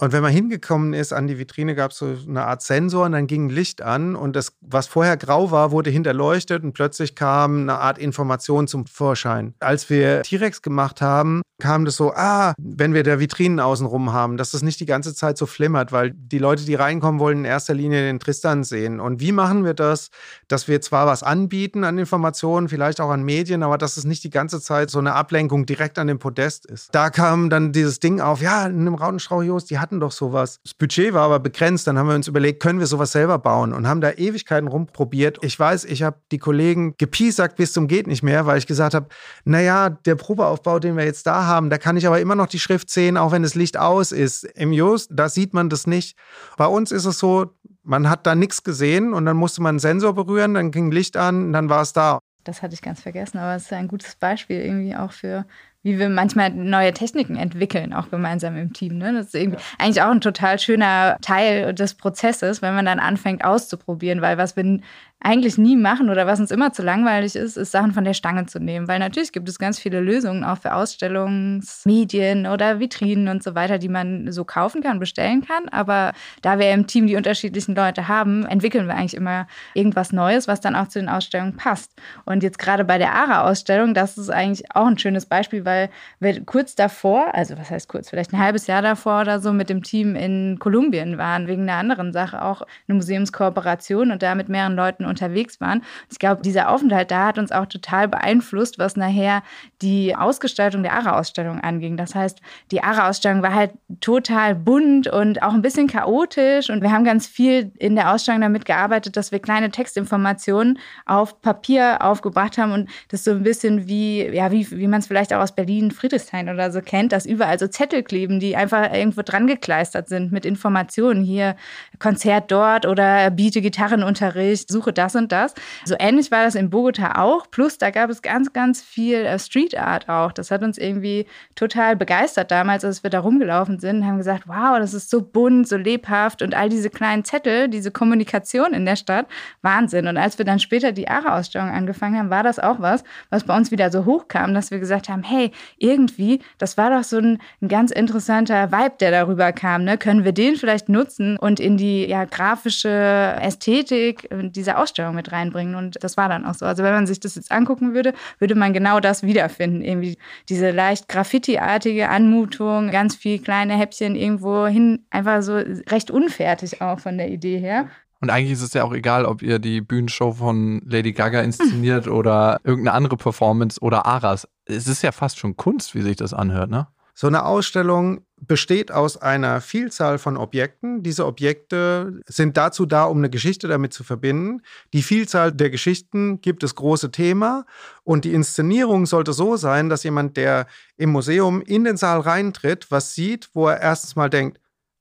Und 0.00 0.12
wenn 0.12 0.22
man 0.22 0.32
hingekommen 0.32 0.94
ist 0.94 1.12
an 1.12 1.26
die 1.26 1.38
Vitrine, 1.38 1.74
gab 1.74 1.90
es 1.90 1.98
so 1.98 2.16
eine 2.26 2.46
Art 2.46 2.62
Sensor 2.62 3.04
und 3.04 3.12
dann 3.12 3.26
ging 3.26 3.50
Licht 3.50 3.82
an 3.82 4.16
und 4.16 4.34
das, 4.34 4.52
was 4.62 4.86
vorher 4.86 5.18
grau 5.18 5.50
war, 5.50 5.72
wurde 5.72 5.90
hinterleuchtet 5.90 6.64
und 6.64 6.72
plötzlich 6.72 7.14
kam 7.14 7.60
eine 7.60 7.74
Art 7.74 7.98
Information 7.98 8.66
zum 8.66 8.86
Vorschein. 8.86 9.52
Als 9.60 9.90
wir 9.90 10.22
T-Rex 10.22 10.62
gemacht 10.62 11.02
haben, 11.02 11.42
kam 11.60 11.84
das 11.84 11.96
so, 11.96 12.12
ah, 12.14 12.54
wenn 12.58 12.94
wir 12.94 13.02
da 13.02 13.20
Vitrinen 13.20 13.60
außenrum 13.60 14.12
haben, 14.12 14.38
dass 14.38 14.52
das 14.52 14.62
nicht 14.62 14.80
die 14.80 14.86
ganze 14.86 15.14
Zeit 15.14 15.36
so 15.36 15.44
flimmert, 15.44 15.92
weil 15.92 16.12
die 16.12 16.38
Leute, 16.38 16.64
die 16.64 16.74
reinkommen, 16.74 17.20
wollen 17.20 17.40
in 17.40 17.44
erster 17.44 17.74
Linie 17.74 18.00
den 18.00 18.18
Tristan 18.18 18.64
sehen. 18.64 18.98
Und 18.98 19.20
wie 19.20 19.32
machen 19.32 19.64
wir 19.64 19.74
das, 19.74 20.08
dass 20.48 20.66
wir 20.66 20.80
zwar 20.80 21.06
was 21.06 21.22
anbieten 21.22 21.84
an 21.84 21.98
Informationen, 21.98 22.68
vielleicht 22.68 23.00
auch 23.00 23.10
an 23.10 23.22
Medien, 23.22 23.62
aber 23.62 23.76
dass 23.76 23.98
es 23.98 24.04
nicht 24.04 24.24
die 24.24 24.30
ganze 24.30 24.60
Zeit 24.60 24.90
so 24.90 24.98
eine 24.98 25.14
Ablenkung 25.14 25.66
direkt 25.66 25.98
an 25.98 26.06
dem 26.06 26.18
Podest 26.18 26.64
ist. 26.64 26.94
Da 26.94 27.10
kam 27.10 27.50
dann 27.50 27.72
dieses 27.72 28.00
Ding 28.00 28.20
auf, 28.20 28.40
ja, 28.40 28.66
in 28.66 28.80
einem 28.80 28.94
Rautenstrauch-Jos, 28.94 29.66
die 29.66 29.78
hatten 29.90 30.00
doch 30.00 30.12
sowas. 30.12 30.60
Das 30.62 30.74
Budget 30.74 31.12
war 31.12 31.22
aber 31.22 31.40
begrenzt. 31.40 31.86
Dann 31.86 31.98
haben 31.98 32.08
wir 32.08 32.14
uns 32.14 32.28
überlegt, 32.28 32.62
können 32.62 32.78
wir 32.78 32.86
sowas 32.86 33.10
selber 33.10 33.38
bauen 33.38 33.72
und 33.72 33.88
haben 33.88 34.00
da 34.00 34.12
Ewigkeiten 34.12 34.68
rumprobiert. 34.68 35.38
Ich 35.42 35.58
weiß, 35.58 35.84
ich 35.84 36.04
habe 36.04 36.18
die 36.30 36.38
Kollegen 36.38 36.94
gepiesackt 36.96 37.56
bis 37.56 37.72
zum 37.72 37.88
geht 37.88 38.06
nicht 38.06 38.22
mehr, 38.22 38.46
weil 38.46 38.58
ich 38.58 38.68
gesagt 38.68 38.94
habe, 38.94 39.08
naja, 39.44 39.90
der 39.90 40.14
Probeaufbau, 40.14 40.78
den 40.78 40.96
wir 40.96 41.04
jetzt 41.04 41.26
da 41.26 41.44
haben, 41.46 41.70
da 41.70 41.78
kann 41.78 41.96
ich 41.96 42.06
aber 42.06 42.20
immer 42.20 42.36
noch 42.36 42.46
die 42.46 42.60
Schrift 42.60 42.88
sehen, 42.88 43.16
auch 43.16 43.32
wenn 43.32 43.42
das 43.42 43.56
Licht 43.56 43.76
aus 43.76 44.12
ist. 44.12 44.44
Im 44.44 44.72
Just, 44.72 45.10
da 45.12 45.28
sieht 45.28 45.54
man 45.54 45.68
das 45.68 45.88
nicht. 45.88 46.16
Bei 46.56 46.66
uns 46.66 46.92
ist 46.92 47.04
es 47.04 47.18
so, 47.18 47.56
man 47.82 48.08
hat 48.08 48.26
da 48.26 48.36
nichts 48.36 48.62
gesehen 48.62 49.12
und 49.12 49.26
dann 49.26 49.36
musste 49.36 49.60
man 49.60 49.70
einen 49.70 49.78
Sensor 49.80 50.14
berühren, 50.14 50.54
dann 50.54 50.70
ging 50.70 50.92
Licht 50.92 51.16
an 51.16 51.46
und 51.46 51.52
dann 51.52 51.68
war 51.68 51.82
es 51.82 51.92
da. 51.92 52.20
Das 52.44 52.62
hatte 52.62 52.74
ich 52.74 52.80
ganz 52.80 53.02
vergessen, 53.02 53.38
aber 53.38 53.56
es 53.56 53.64
ist 53.64 53.72
ein 53.72 53.88
gutes 53.88 54.16
Beispiel 54.16 54.60
irgendwie 54.60 54.96
auch 54.96 55.12
für 55.12 55.44
wie 55.82 55.98
wir 55.98 56.10
manchmal 56.10 56.50
neue 56.50 56.92
Techniken 56.92 57.36
entwickeln, 57.36 57.94
auch 57.94 58.10
gemeinsam 58.10 58.56
im 58.56 58.72
Team. 58.72 58.98
Ne? 58.98 59.14
Das 59.14 59.26
ist 59.26 59.34
irgendwie 59.34 59.58
ja. 59.58 59.64
eigentlich 59.78 60.02
auch 60.02 60.10
ein 60.10 60.20
total 60.20 60.58
schöner 60.58 61.16
Teil 61.22 61.74
des 61.74 61.94
Prozesses, 61.94 62.60
wenn 62.60 62.74
man 62.74 62.84
dann 62.84 62.98
anfängt 62.98 63.44
auszuprobieren, 63.44 64.20
weil 64.20 64.36
was 64.36 64.56
wir 64.56 64.80
eigentlich 65.22 65.58
nie 65.58 65.76
machen 65.76 66.08
oder 66.08 66.26
was 66.26 66.40
uns 66.40 66.50
immer 66.50 66.72
zu 66.72 66.82
langweilig 66.82 67.36
ist, 67.36 67.58
ist 67.58 67.72
Sachen 67.72 67.92
von 67.92 68.04
der 68.04 68.14
Stange 68.14 68.46
zu 68.46 68.58
nehmen. 68.58 68.88
Weil 68.88 68.98
natürlich 68.98 69.32
gibt 69.32 69.48
es 69.50 69.58
ganz 69.58 69.78
viele 69.78 70.00
Lösungen 70.00 70.44
auch 70.44 70.56
für 70.56 70.74
Ausstellungsmedien 70.74 72.46
oder 72.46 72.80
Vitrinen 72.80 73.28
und 73.28 73.42
so 73.42 73.54
weiter, 73.54 73.76
die 73.76 73.90
man 73.90 74.32
so 74.32 74.44
kaufen 74.44 74.82
kann, 74.82 74.98
bestellen 74.98 75.44
kann. 75.46 75.68
Aber 75.68 76.14
da 76.40 76.58
wir 76.58 76.72
im 76.72 76.86
Team 76.86 77.06
die 77.06 77.16
unterschiedlichen 77.16 77.74
Leute 77.74 78.08
haben, 78.08 78.46
entwickeln 78.46 78.86
wir 78.86 78.94
eigentlich 78.94 79.14
immer 79.14 79.46
irgendwas 79.74 80.10
Neues, 80.10 80.48
was 80.48 80.62
dann 80.62 80.74
auch 80.74 80.88
zu 80.88 80.98
den 80.98 81.10
Ausstellungen 81.10 81.54
passt. 81.54 81.92
Und 82.24 82.42
jetzt 82.42 82.58
gerade 82.58 82.84
bei 82.86 82.96
der 82.96 83.12
ARA-Ausstellung, 83.12 83.92
das 83.92 84.16
ist 84.16 84.30
eigentlich 84.30 84.74
auch 84.74 84.86
ein 84.86 84.96
schönes 84.96 85.26
Beispiel, 85.26 85.66
weil 85.66 85.90
wir 86.18 86.42
kurz 86.46 86.74
davor, 86.74 87.34
also 87.34 87.58
was 87.58 87.68
heißt 87.68 87.88
kurz, 87.88 88.08
vielleicht 88.08 88.32
ein 88.32 88.38
halbes 88.38 88.66
Jahr 88.66 88.80
davor 88.80 89.20
oder 89.20 89.38
so 89.40 89.52
mit 89.52 89.68
dem 89.68 89.82
Team 89.82 90.16
in 90.16 90.58
Kolumbien 90.58 91.18
waren, 91.18 91.46
wegen 91.46 91.62
einer 91.62 91.74
anderen 91.74 92.14
Sache, 92.14 92.42
auch 92.42 92.62
eine 92.88 92.96
Museumskooperation 92.96 94.10
und 94.12 94.22
da 94.22 94.34
mit 94.34 94.48
mehreren 94.48 94.76
Leuten 94.76 95.09
unterwegs 95.10 95.60
waren. 95.60 95.82
Ich 96.10 96.18
glaube, 96.18 96.42
dieser 96.42 96.70
Aufenthalt 96.70 97.10
da 97.10 97.26
hat 97.26 97.38
uns 97.38 97.52
auch 97.52 97.66
total 97.66 98.08
beeinflusst, 98.08 98.78
was 98.78 98.96
nachher 98.96 99.42
die 99.82 100.16
Ausgestaltung 100.16 100.82
der 100.82 100.94
ARA-Ausstellung 100.94 101.60
anging. 101.60 101.96
Das 101.96 102.14
heißt, 102.14 102.40
die 102.70 102.82
ARA-Ausstellung 102.82 103.42
war 103.42 103.54
halt 103.54 103.72
total 104.00 104.54
bunt 104.54 105.08
und 105.08 105.42
auch 105.42 105.52
ein 105.52 105.62
bisschen 105.62 105.86
chaotisch 105.86 106.70
und 106.70 106.82
wir 106.82 106.92
haben 106.92 107.04
ganz 107.04 107.26
viel 107.26 107.72
in 107.78 107.96
der 107.96 108.12
Ausstellung 108.12 108.40
damit 108.40 108.64
gearbeitet, 108.64 109.16
dass 109.16 109.32
wir 109.32 109.38
kleine 109.40 109.70
Textinformationen 109.70 110.78
auf 111.06 111.40
Papier 111.42 111.98
aufgebracht 112.00 112.56
haben 112.58 112.72
und 112.72 112.88
das 113.08 113.24
so 113.24 113.32
ein 113.32 113.42
bisschen 113.42 113.88
wie, 113.88 114.26
ja, 114.26 114.50
wie, 114.52 114.70
wie 114.70 114.86
man 114.86 115.00
es 115.00 115.06
vielleicht 115.06 115.32
auch 115.34 115.40
aus 115.40 115.54
Berlin, 115.54 115.90
Friedrichshain 115.90 116.48
oder 116.48 116.70
so 116.70 116.80
kennt, 116.80 117.12
dass 117.12 117.26
überall 117.26 117.58
so 117.58 117.66
Zettel 117.66 118.02
kleben, 118.02 118.40
die 118.40 118.56
einfach 118.56 118.92
irgendwo 118.92 119.22
dran 119.22 119.46
gekleistert 119.46 120.08
sind 120.08 120.32
mit 120.32 120.44
Informationen. 120.44 121.22
Hier 121.22 121.56
Konzert 121.98 122.50
dort 122.50 122.86
oder 122.86 123.30
biete 123.30 123.60
Gitarrenunterricht, 123.60 124.70
suche 124.70 124.92
das 125.00 125.16
und 125.16 125.32
das. 125.32 125.54
So 125.84 125.96
ähnlich 125.98 126.30
war 126.30 126.44
das 126.44 126.54
in 126.54 126.70
Bogota 126.70 127.12
auch. 127.16 127.50
Plus, 127.50 127.78
da 127.78 127.90
gab 127.90 128.10
es 128.10 128.22
ganz, 128.22 128.52
ganz 128.52 128.82
viel 128.82 129.16
äh, 129.16 129.38
Street 129.38 129.76
Art 129.76 130.08
auch. 130.08 130.32
Das 130.32 130.50
hat 130.50 130.62
uns 130.62 130.76
irgendwie 130.78 131.26
total 131.54 131.96
begeistert 131.96 132.50
damals, 132.50 132.84
als 132.84 133.02
wir 133.02 133.10
da 133.10 133.20
rumgelaufen 133.20 133.78
sind, 133.78 134.04
haben 134.04 134.18
gesagt, 134.18 134.46
wow, 134.46 134.78
das 134.78 134.94
ist 134.94 135.10
so 135.10 135.22
bunt, 135.22 135.66
so 135.66 135.76
lebhaft 135.76 136.42
und 136.42 136.54
all 136.54 136.68
diese 136.68 136.90
kleinen 136.90 137.24
Zettel, 137.24 137.68
diese 137.68 137.90
Kommunikation 137.90 138.74
in 138.74 138.84
der 138.84 138.96
Stadt, 138.96 139.26
Wahnsinn. 139.62 140.06
Und 140.06 140.16
als 140.16 140.38
wir 140.38 140.44
dann 140.44 140.58
später 140.58 140.92
die 140.92 141.08
ARA-Ausstellung 141.08 141.70
angefangen 141.70 142.18
haben, 142.18 142.30
war 142.30 142.42
das 142.42 142.58
auch 142.58 142.80
was, 142.80 143.02
was 143.30 143.44
bei 143.44 143.56
uns 143.56 143.70
wieder 143.70 143.90
so 143.90 144.04
hochkam, 144.04 144.52
dass 144.52 144.70
wir 144.70 144.78
gesagt 144.78 145.08
haben, 145.08 145.22
hey, 145.22 145.50
irgendwie, 145.78 146.40
das 146.58 146.76
war 146.76 146.90
doch 146.90 147.04
so 147.04 147.18
ein, 147.18 147.38
ein 147.62 147.68
ganz 147.68 147.90
interessanter 147.90 148.70
Vibe, 148.70 148.96
der 149.00 149.10
darüber 149.10 149.52
kam. 149.52 149.84
Ne? 149.84 149.96
Können 149.96 150.24
wir 150.24 150.32
den 150.32 150.56
vielleicht 150.56 150.88
nutzen 150.88 151.38
und 151.38 151.58
in 151.58 151.76
die 151.76 152.06
ja, 152.06 152.24
grafische 152.24 153.36
Ästhetik 153.40 154.28
dieser 154.30 154.78
Ausstellung 154.78 154.89
mit 155.12 155.32
reinbringen? 155.32 155.74
Und 155.74 156.02
das 156.02 156.16
war 156.16 156.28
dann 156.28 156.44
auch 156.44 156.54
so. 156.54 156.66
Also 156.66 156.82
wenn 156.82 156.92
man 156.92 157.06
sich 157.06 157.20
das 157.20 157.34
jetzt 157.34 157.52
angucken 157.52 157.94
würde, 157.94 158.12
würde 158.38 158.54
man 158.54 158.72
genau 158.72 159.00
das 159.00 159.22
wiederfinden. 159.22 159.82
Irgendwie 159.82 160.18
diese 160.48 160.70
leicht 160.70 161.08
Graffiti-artige 161.08 162.08
Anmutung, 162.08 162.90
ganz 162.90 163.16
viel 163.16 163.38
kleine 163.40 163.74
Häppchen 163.76 164.16
irgendwo 164.16 164.66
hin, 164.66 165.04
einfach 165.10 165.42
so 165.42 165.54
recht 165.54 166.10
unfertig 166.10 166.82
auch 166.82 167.00
von 167.00 167.18
der 167.18 167.30
Idee 167.30 167.58
her. 167.58 167.88
Und 168.20 168.28
eigentlich 168.28 168.52
ist 168.52 168.62
es 168.62 168.74
ja 168.74 168.84
auch 168.84 168.92
egal, 168.92 169.24
ob 169.24 169.42
ihr 169.42 169.58
die 169.58 169.80
Bühnenshow 169.80 170.32
von 170.32 170.82
Lady 170.84 171.12
Gaga 171.12 171.40
inszeniert 171.40 172.06
oder 172.08 172.60
irgendeine 172.64 172.94
andere 172.94 173.16
Performance 173.16 173.80
oder 173.80 174.04
Aras. 174.04 174.46
Es 174.66 174.86
ist 174.86 175.02
ja 175.02 175.10
fast 175.12 175.38
schon 175.38 175.56
Kunst, 175.56 175.94
wie 175.94 176.02
sich 176.02 176.16
das 176.16 176.34
anhört, 176.34 176.70
ne? 176.70 176.86
So 177.14 177.26
eine 177.26 177.44
Ausstellung 177.44 178.22
besteht 178.46 178.90
aus 178.90 179.16
einer 179.16 179.60
Vielzahl 179.60 180.18
von 180.18 180.36
Objekten. 180.36 181.02
Diese 181.02 181.26
Objekte 181.26 182.20
sind 182.26 182.56
dazu 182.56 182.86
da, 182.86 183.04
um 183.04 183.18
eine 183.18 183.30
Geschichte 183.30 183.68
damit 183.68 183.92
zu 183.92 184.04
verbinden. 184.04 184.62
Die 184.92 185.02
Vielzahl 185.02 185.52
der 185.52 185.70
Geschichten 185.70 186.40
gibt 186.40 186.62
das 186.62 186.74
große 186.74 187.10
Thema 187.10 187.66
und 188.02 188.24
die 188.24 188.32
Inszenierung 188.32 189.06
sollte 189.06 189.32
so 189.32 189.56
sein, 189.56 189.88
dass 189.88 190.04
jemand, 190.04 190.36
der 190.36 190.66
im 190.96 191.10
Museum 191.10 191.62
in 191.62 191.84
den 191.84 191.96
Saal 191.96 192.20
reintritt, 192.20 192.90
was 192.90 193.14
sieht, 193.14 193.50
wo 193.52 193.68
er 193.68 193.80
erstens 193.80 194.16
mal 194.16 194.30
denkt, 194.30 194.59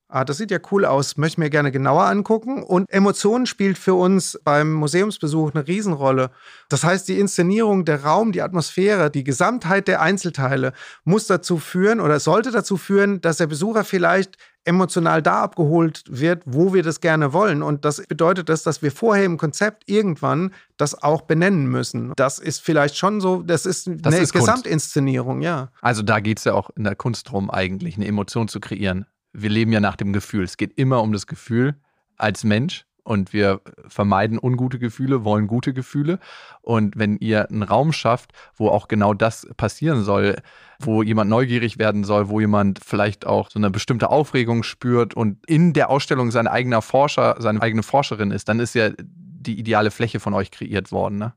ah, 0.09 0.25
das 0.25 0.37
sieht 0.37 0.51
ja 0.51 0.57
cool 0.71 0.85
aus, 0.85 1.17
möchte 1.17 1.35
ich 1.35 1.37
mir 1.37 1.49
gerne 1.49 1.71
genauer 1.71 2.03
angucken. 2.03 2.63
Und 2.63 2.89
Emotionen 2.89 3.45
spielt 3.45 3.77
für 3.77 3.93
uns 3.93 4.39
beim 4.43 4.73
Museumsbesuch 4.73 5.53
eine 5.53 5.67
Riesenrolle. 5.67 6.31
Das 6.67 6.83
heißt, 6.83 7.07
die 7.07 7.19
Inszenierung, 7.19 7.85
der 7.85 8.03
Raum, 8.03 8.31
die 8.31 8.41
Atmosphäre, 8.41 9.11
die 9.11 9.23
Gesamtheit 9.23 9.87
der 9.87 10.01
Einzelteile 10.01 10.73
muss 11.03 11.27
dazu 11.27 11.57
führen 11.57 12.01
oder 12.01 12.19
sollte 12.19 12.51
dazu 12.51 12.75
führen, 12.75 13.21
dass 13.21 13.37
der 13.37 13.47
Besucher 13.47 13.83
vielleicht 13.83 14.37
emotional 14.65 15.21
da 15.21 15.41
abgeholt 15.43 16.03
wird, 16.09 16.43
wo 16.45 16.73
wir 16.73 16.83
das 16.83 16.99
gerne 16.99 17.31
wollen. 17.31 17.63
Und 17.63 17.85
das 17.85 18.05
bedeutet 18.07 18.49
das, 18.49 18.63
dass 18.63 18.81
wir 18.81 18.91
vorher 18.91 19.25
im 19.25 19.37
Konzept 19.37 19.83
irgendwann 19.87 20.51
das 20.77 21.01
auch 21.01 21.21
benennen 21.21 21.67
müssen. 21.67 22.13
Das 22.15 22.39
ist 22.39 22.61
vielleicht 22.61 22.97
schon 22.97 23.21
so, 23.21 23.41
das 23.41 23.65
ist 23.65 23.87
das 23.87 24.13
eine 24.13 24.23
ist 24.23 24.33
Gesamtinszenierung, 24.33 25.41
ja. 25.41 25.69
Also 25.81 26.01
da 26.01 26.19
geht 26.19 26.39
es 26.39 26.43
ja 26.43 26.53
auch 26.53 26.69
in 26.75 26.83
der 26.83 26.95
Kunst 26.95 27.29
drum, 27.29 27.49
eigentlich 27.49 27.95
eine 27.95 28.05
Emotion 28.05 28.47
zu 28.47 28.59
kreieren 28.59 29.05
wir 29.33 29.49
leben 29.49 29.71
ja 29.71 29.79
nach 29.79 29.95
dem 29.95 30.13
Gefühl. 30.13 30.43
Es 30.43 30.57
geht 30.57 30.77
immer 30.77 31.01
um 31.01 31.11
das 31.11 31.27
Gefühl 31.27 31.75
als 32.17 32.43
Mensch 32.43 32.85
und 33.03 33.33
wir 33.33 33.61
vermeiden 33.87 34.37
ungute 34.39 34.77
Gefühle, 34.77 35.23
wollen 35.23 35.47
gute 35.47 35.73
Gefühle. 35.73 36.19
Und 36.61 36.97
wenn 36.97 37.17
ihr 37.17 37.49
einen 37.49 37.63
Raum 37.63 37.91
schafft, 37.91 38.33
wo 38.55 38.69
auch 38.69 38.87
genau 38.87 39.15
das 39.15 39.47
passieren 39.57 40.03
soll, 40.03 40.35
wo 40.79 41.01
jemand 41.01 41.29
neugierig 41.29 41.79
werden 41.79 42.03
soll, 42.03 42.29
wo 42.29 42.39
jemand 42.39 42.79
vielleicht 42.85 43.25
auch 43.25 43.49
so 43.49 43.57
eine 43.57 43.71
bestimmte 43.71 44.11
Aufregung 44.11 44.61
spürt 44.61 45.15
und 45.15 45.43
in 45.47 45.73
der 45.73 45.89
Ausstellung 45.89 46.29
sein 46.29 46.47
eigener 46.47 46.81
Forscher, 46.81 47.35
seine 47.39 47.61
eigene 47.61 47.81
Forscherin 47.81 48.29
ist, 48.29 48.47
dann 48.47 48.59
ist 48.59 48.75
ja 48.75 48.91
die 48.97 49.57
ideale 49.57 49.89
Fläche 49.89 50.19
von 50.19 50.35
euch 50.35 50.51
kreiert 50.51 50.91
worden. 50.91 51.17
Ne? 51.17 51.33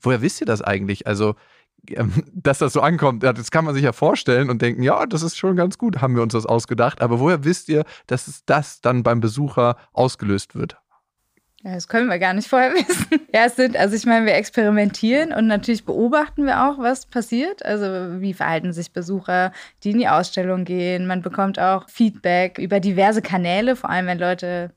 Woher 0.00 0.20
wisst 0.20 0.42
ihr 0.42 0.46
das 0.46 0.60
eigentlich? 0.60 1.06
Also 1.06 1.36
dass 2.32 2.58
das 2.58 2.72
so 2.72 2.80
ankommt, 2.80 3.22
das 3.22 3.50
kann 3.50 3.64
man 3.64 3.74
sich 3.74 3.84
ja 3.84 3.92
vorstellen 3.92 4.50
und 4.50 4.62
denken, 4.62 4.82
ja, 4.82 5.06
das 5.06 5.22
ist 5.22 5.36
schon 5.36 5.56
ganz 5.56 5.78
gut, 5.78 6.00
haben 6.00 6.14
wir 6.16 6.22
uns 6.22 6.32
das 6.32 6.46
ausgedacht. 6.46 7.00
Aber 7.00 7.20
woher 7.20 7.44
wisst 7.44 7.68
ihr, 7.68 7.84
dass 8.06 8.42
das 8.46 8.80
dann 8.80 9.02
beim 9.02 9.20
Besucher 9.20 9.76
ausgelöst 9.92 10.54
wird? 10.54 10.76
Ja, 11.64 11.74
das 11.74 11.88
können 11.88 12.08
wir 12.08 12.18
gar 12.18 12.34
nicht 12.34 12.48
vorher 12.48 12.72
wissen. 12.74 13.20
Ja, 13.32 13.46
es 13.46 13.56
sind, 13.56 13.76
also 13.76 13.96
ich 13.96 14.04
meine, 14.04 14.26
wir 14.26 14.34
experimentieren 14.34 15.32
und 15.32 15.46
natürlich 15.46 15.86
beobachten 15.86 16.44
wir 16.44 16.68
auch, 16.68 16.78
was 16.78 17.06
passiert. 17.06 17.64
Also 17.64 18.20
wie 18.20 18.34
verhalten 18.34 18.72
sich 18.74 18.92
Besucher, 18.92 19.50
die 19.82 19.92
in 19.92 19.98
die 19.98 20.08
Ausstellung 20.08 20.64
gehen. 20.64 21.06
Man 21.06 21.22
bekommt 21.22 21.58
auch 21.58 21.88
Feedback 21.88 22.58
über 22.58 22.80
diverse 22.80 23.22
Kanäle, 23.22 23.76
vor 23.76 23.88
allem 23.88 24.06
wenn 24.06 24.18
Leute 24.18 24.72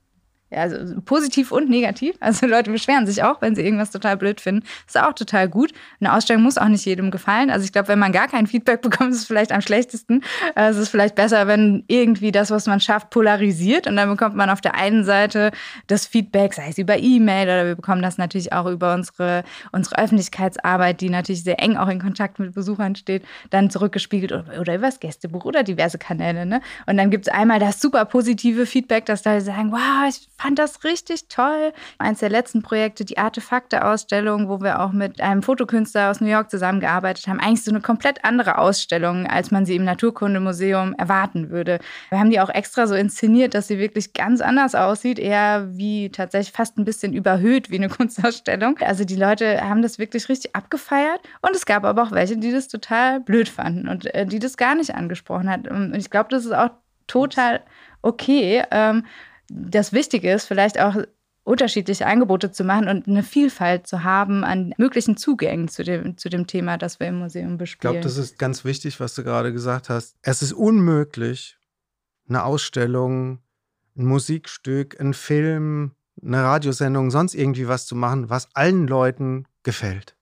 ja, 0.49 0.59
also 0.59 1.01
positiv 1.01 1.51
und 1.51 1.69
negativ. 1.69 2.15
Also 2.27 2.45
Leute 2.45 2.71
beschweren 2.71 3.07
sich 3.07 3.23
auch, 3.23 3.41
wenn 3.41 3.55
sie 3.55 3.61
irgendwas 3.61 3.91
total 3.91 4.17
blöd 4.17 4.41
finden. 4.41 4.65
ist 4.85 4.99
auch 4.99 5.13
total 5.13 5.47
gut. 5.47 5.71
Eine 6.01 6.13
Ausstellung 6.13 6.43
muss 6.43 6.57
auch 6.57 6.67
nicht 6.67 6.83
jedem 6.85 7.09
gefallen. 7.09 7.49
Also 7.49 7.63
ich 7.63 7.71
glaube, 7.71 7.87
wenn 7.87 7.99
man 7.99 8.11
gar 8.11 8.27
kein 8.27 8.47
Feedback 8.47 8.81
bekommt, 8.87 9.11
ist 9.11 9.21
es 9.21 9.27
vielleicht 9.27 9.53
am 9.53 9.61
schlechtesten. 9.61 10.23
Äh, 10.55 10.69
es 10.69 10.77
ist 10.77 10.89
vielleicht 10.89 11.15
besser, 11.15 11.47
wenn 11.47 11.83
irgendwie 11.87 12.31
das, 12.31 12.51
was 12.51 12.65
man 12.67 12.81
schafft, 12.81 13.11
polarisiert. 13.11 13.87
Und 13.87 13.95
dann 13.95 14.09
bekommt 14.09 14.35
man 14.35 14.49
auf 14.49 14.59
der 14.59 14.75
einen 14.75 15.05
Seite 15.05 15.51
das 15.87 16.05
Feedback, 16.05 16.53
sei 16.53 16.69
es 16.69 16.77
über 16.77 16.97
E-Mail 16.97 17.45
oder 17.45 17.65
wir 17.65 17.75
bekommen 17.75 18.01
das 18.01 18.17
natürlich 18.17 18.51
auch 18.51 18.65
über 18.65 18.93
unsere, 18.93 19.43
unsere 19.71 19.97
Öffentlichkeitsarbeit, 19.97 20.99
die 20.99 21.09
natürlich 21.09 21.43
sehr 21.43 21.61
eng 21.61 21.77
auch 21.77 21.87
in 21.87 21.99
Kontakt 21.99 22.39
mit 22.39 22.53
Besuchern 22.53 22.95
steht, 22.95 23.23
dann 23.49 23.69
zurückgespiegelt 23.69 24.31
oder, 24.31 24.59
oder 24.59 24.75
über 24.75 24.87
das 24.87 24.99
Gästebuch 24.99 25.45
oder 25.45 25.63
diverse 25.63 25.97
Kanäle. 25.97 26.45
Ne? 26.45 26.61
Und 26.85 26.97
dann 26.97 27.09
gibt 27.09 27.27
es 27.27 27.33
einmal 27.33 27.59
das 27.59 27.81
super 27.81 28.03
positive 28.05 28.65
Feedback, 28.65 29.05
dass 29.05 29.23
Leute 29.23 29.41
sagen, 29.41 29.71
wow, 29.71 30.07
ich 30.09 30.27
fand 30.37 30.59
das 30.59 30.83
richtig 30.83 31.27
toll. 31.27 31.73
Eins 31.97 32.19
der 32.19 32.29
letzten 32.29 32.61
Projekte, 32.61 33.05
die 33.05 33.17
Artefakte-Ausstellung, 33.17 34.47
wo 34.49 34.61
wir 34.61 34.81
auch 34.81 34.91
mit 34.91 35.19
einem 35.19 35.41
Fotokünstler 35.41 36.11
aus 36.11 36.21
New 36.21 36.27
York 36.27 36.51
zusammengearbeitet 36.51 37.27
haben. 37.27 37.39
Eigentlich 37.39 37.63
so 37.63 37.71
eine 37.71 37.81
komplett 37.81 38.23
andere 38.23 38.57
Ausstellung, 38.59 39.25
als 39.25 39.51
man 39.51 39.65
sie 39.65 39.75
im 39.75 39.83
Naturkundemuseum 39.83 40.93
erwarten 40.93 41.49
würde. 41.49 41.79
Wir 42.09 42.19
haben 42.19 42.29
die 42.29 42.39
auch 42.39 42.49
extra 42.49 42.85
so 42.87 42.95
inszeniert, 42.95 43.55
dass 43.55 43.67
sie 43.67 43.79
wirklich 43.79 44.13
ganz 44.13 44.41
anders 44.41 44.75
aussieht, 44.75 45.17
eher 45.19 45.67
wie 45.71 46.09
tatsächlich 46.09 46.53
fast 46.53 46.77
ein 46.77 46.85
bisschen 46.85 47.13
überhöht 47.13 47.71
wie 47.71 47.77
eine 47.77 47.89
Kunstausstellung. 47.97 48.77
Also 48.79 49.05
die 49.05 49.15
Leute 49.15 49.61
haben 49.61 49.81
das 49.81 49.97
wirklich 49.97 50.29
richtig 50.29 50.55
abgefeiert 50.55 51.21
und 51.41 51.55
es 51.55 51.65
gab 51.65 51.83
aber 51.83 52.03
auch 52.03 52.11
welche, 52.11 52.37
die 52.37 52.51
das 52.51 52.67
total 52.67 53.19
blöd 53.19 53.49
fanden 53.49 53.87
und 53.87 54.13
äh, 54.13 54.25
die 54.25 54.39
das 54.39 54.57
gar 54.57 54.75
nicht 54.75 54.93
angesprochen 54.93 55.49
hat. 55.49 55.67
Und 55.67 55.95
ich 55.95 56.09
glaube, 56.09 56.29
das 56.29 56.45
ist 56.45 56.53
auch 56.53 56.69
total 57.07 57.61
okay. 58.01 58.63
Ähm, 58.71 59.05
das 59.49 59.93
Wichtige 59.93 60.31
ist, 60.31 60.45
vielleicht 60.45 60.79
auch 60.79 60.95
unterschiedliche 61.43 62.05
Angebote 62.05 62.51
zu 62.51 62.65
machen 62.65 62.89
und 62.89 63.07
eine 63.07 63.23
Vielfalt 63.23 63.87
zu 63.87 64.03
haben 64.03 64.43
an 64.43 64.73
möglichen 64.77 65.15
Zugängen 65.15 65.69
zu 65.69 65.83
dem, 65.83 66.17
zu 66.17 66.27
dem 66.27 66.45
Thema, 66.45 66.77
das 66.77 66.99
wir 66.99 67.07
im 67.07 67.19
Museum 67.19 67.57
bespielen. 67.57 67.95
Ich 67.95 68.01
glaube, 68.01 68.03
das 68.03 68.17
ist 68.17 68.37
ganz 68.37 68.65
wichtig, 68.65 68.99
was 68.99 69.15
du 69.15 69.23
gerade 69.23 69.53
gesagt 69.53 69.89
hast. 69.89 70.17
Es 70.21 70.41
ist 70.41 70.51
unmöglich, 70.51 71.57
eine 72.27 72.43
Ausstellung, 72.43 73.39
ein 73.95 74.05
Musikstück, 74.05 74.99
ein 74.99 75.13
Film, 75.13 75.93
eine 76.21 76.43
Radiosendung, 76.43 77.11
sonst 77.11 77.33
irgendwie 77.33 77.69
was 77.69 77.85
zu 77.85 77.95
machen, 77.95 78.29
was 78.29 78.49
allen 78.53 78.85
Leuten 78.85 79.45
gefällt. 79.63 80.17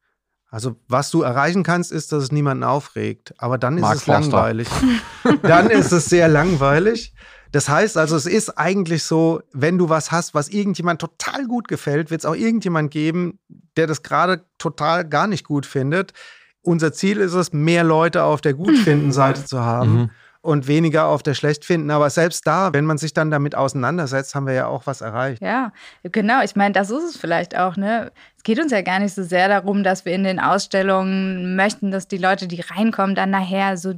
Also 0.50 0.76
was 0.88 1.10
du 1.10 1.24
erreichen 1.24 1.64
kannst, 1.64 1.92
ist, 1.92 2.12
dass 2.12 2.24
es 2.24 2.32
niemanden 2.32 2.64
aufregt. 2.64 3.34
Aber 3.40 3.58
dann 3.58 3.78
ist 3.78 3.82
Mark 3.82 3.96
es 3.96 4.04
Forster. 4.04 4.32
langweilig. 4.32 4.68
dann 5.42 5.70
ist 5.70 5.92
es 5.92 6.06
sehr 6.06 6.28
langweilig. 6.28 7.14
Das 7.52 7.70
heißt 7.70 7.98
also, 7.98 8.16
es 8.16 8.26
ist 8.26 8.58
eigentlich 8.58 9.04
so, 9.04 9.42
wenn 9.54 9.78
du 9.78 9.90
was 9.90 10.12
hast, 10.12 10.34
was 10.34 10.50
irgendjemand 10.50 11.00
total 11.00 11.46
gut 11.48 11.68
gefällt, 11.68 12.12
wird 12.12 12.22
es 12.22 12.26
auch 12.26 12.36
irgendjemand 12.36 12.92
geben, 12.92 13.40
der 13.78 13.88
das 13.88 14.04
gerade 14.04 14.46
total 14.58 15.06
gar 15.08 15.28
nicht 15.28 15.46
gut 15.46 15.66
findet. 15.66 16.14
Unser 16.62 16.94
Ziel 16.94 17.18
ist 17.18 17.34
es, 17.34 17.54
mehr 17.54 17.84
Leute 17.84 18.24
auf 18.24 18.42
der 18.42 18.54
Gutfinden-Seite 18.54 19.46
zu 19.46 19.62
haben. 19.62 19.94
Mhm. 19.94 20.10
Und 20.42 20.68
weniger 20.68 21.08
auf 21.08 21.24
der 21.24 21.34
Schlechtfinden. 21.34 21.90
Aber 21.90 22.08
selbst 22.12 22.46
da, 22.46 22.72
wenn 22.72 22.86
man 22.86 23.00
sich 23.00 23.16
dann 23.16 23.32
damit 23.32 23.56
auseinandersetzt, 23.56 24.36
haben 24.36 24.46
wir 24.46 24.54
ja 24.54 24.68
auch 24.68 24.86
was 24.86 25.02
erreicht. 25.02 25.42
Ja, 25.42 25.72
genau. 26.04 26.44
Ich 26.44 26.56
meine, 26.56 26.72
das 26.72 26.92
ist 26.92 27.04
es 27.04 27.18
vielleicht 27.18 27.58
auch. 27.58 27.78
Ne? 27.78 28.12
Es 28.38 28.44
geht 28.44 28.60
uns 28.60 28.72
ja 28.72 28.84
gar 28.84 29.00
nicht 29.00 29.16
so 29.16 29.24
sehr 29.24 29.48
darum, 29.48 29.84
dass 29.84 30.06
wir 30.06 30.14
in 30.14 30.24
den 30.24 30.40
Ausstellungen 30.40 31.56
möchten, 31.56 31.90
dass 31.90 32.08
die 32.08 32.20
Leute, 32.20 32.48
die 32.48 32.62
reinkommen, 32.62 33.16
dann 33.16 33.32
nachher 33.32 33.76
so 33.76 33.96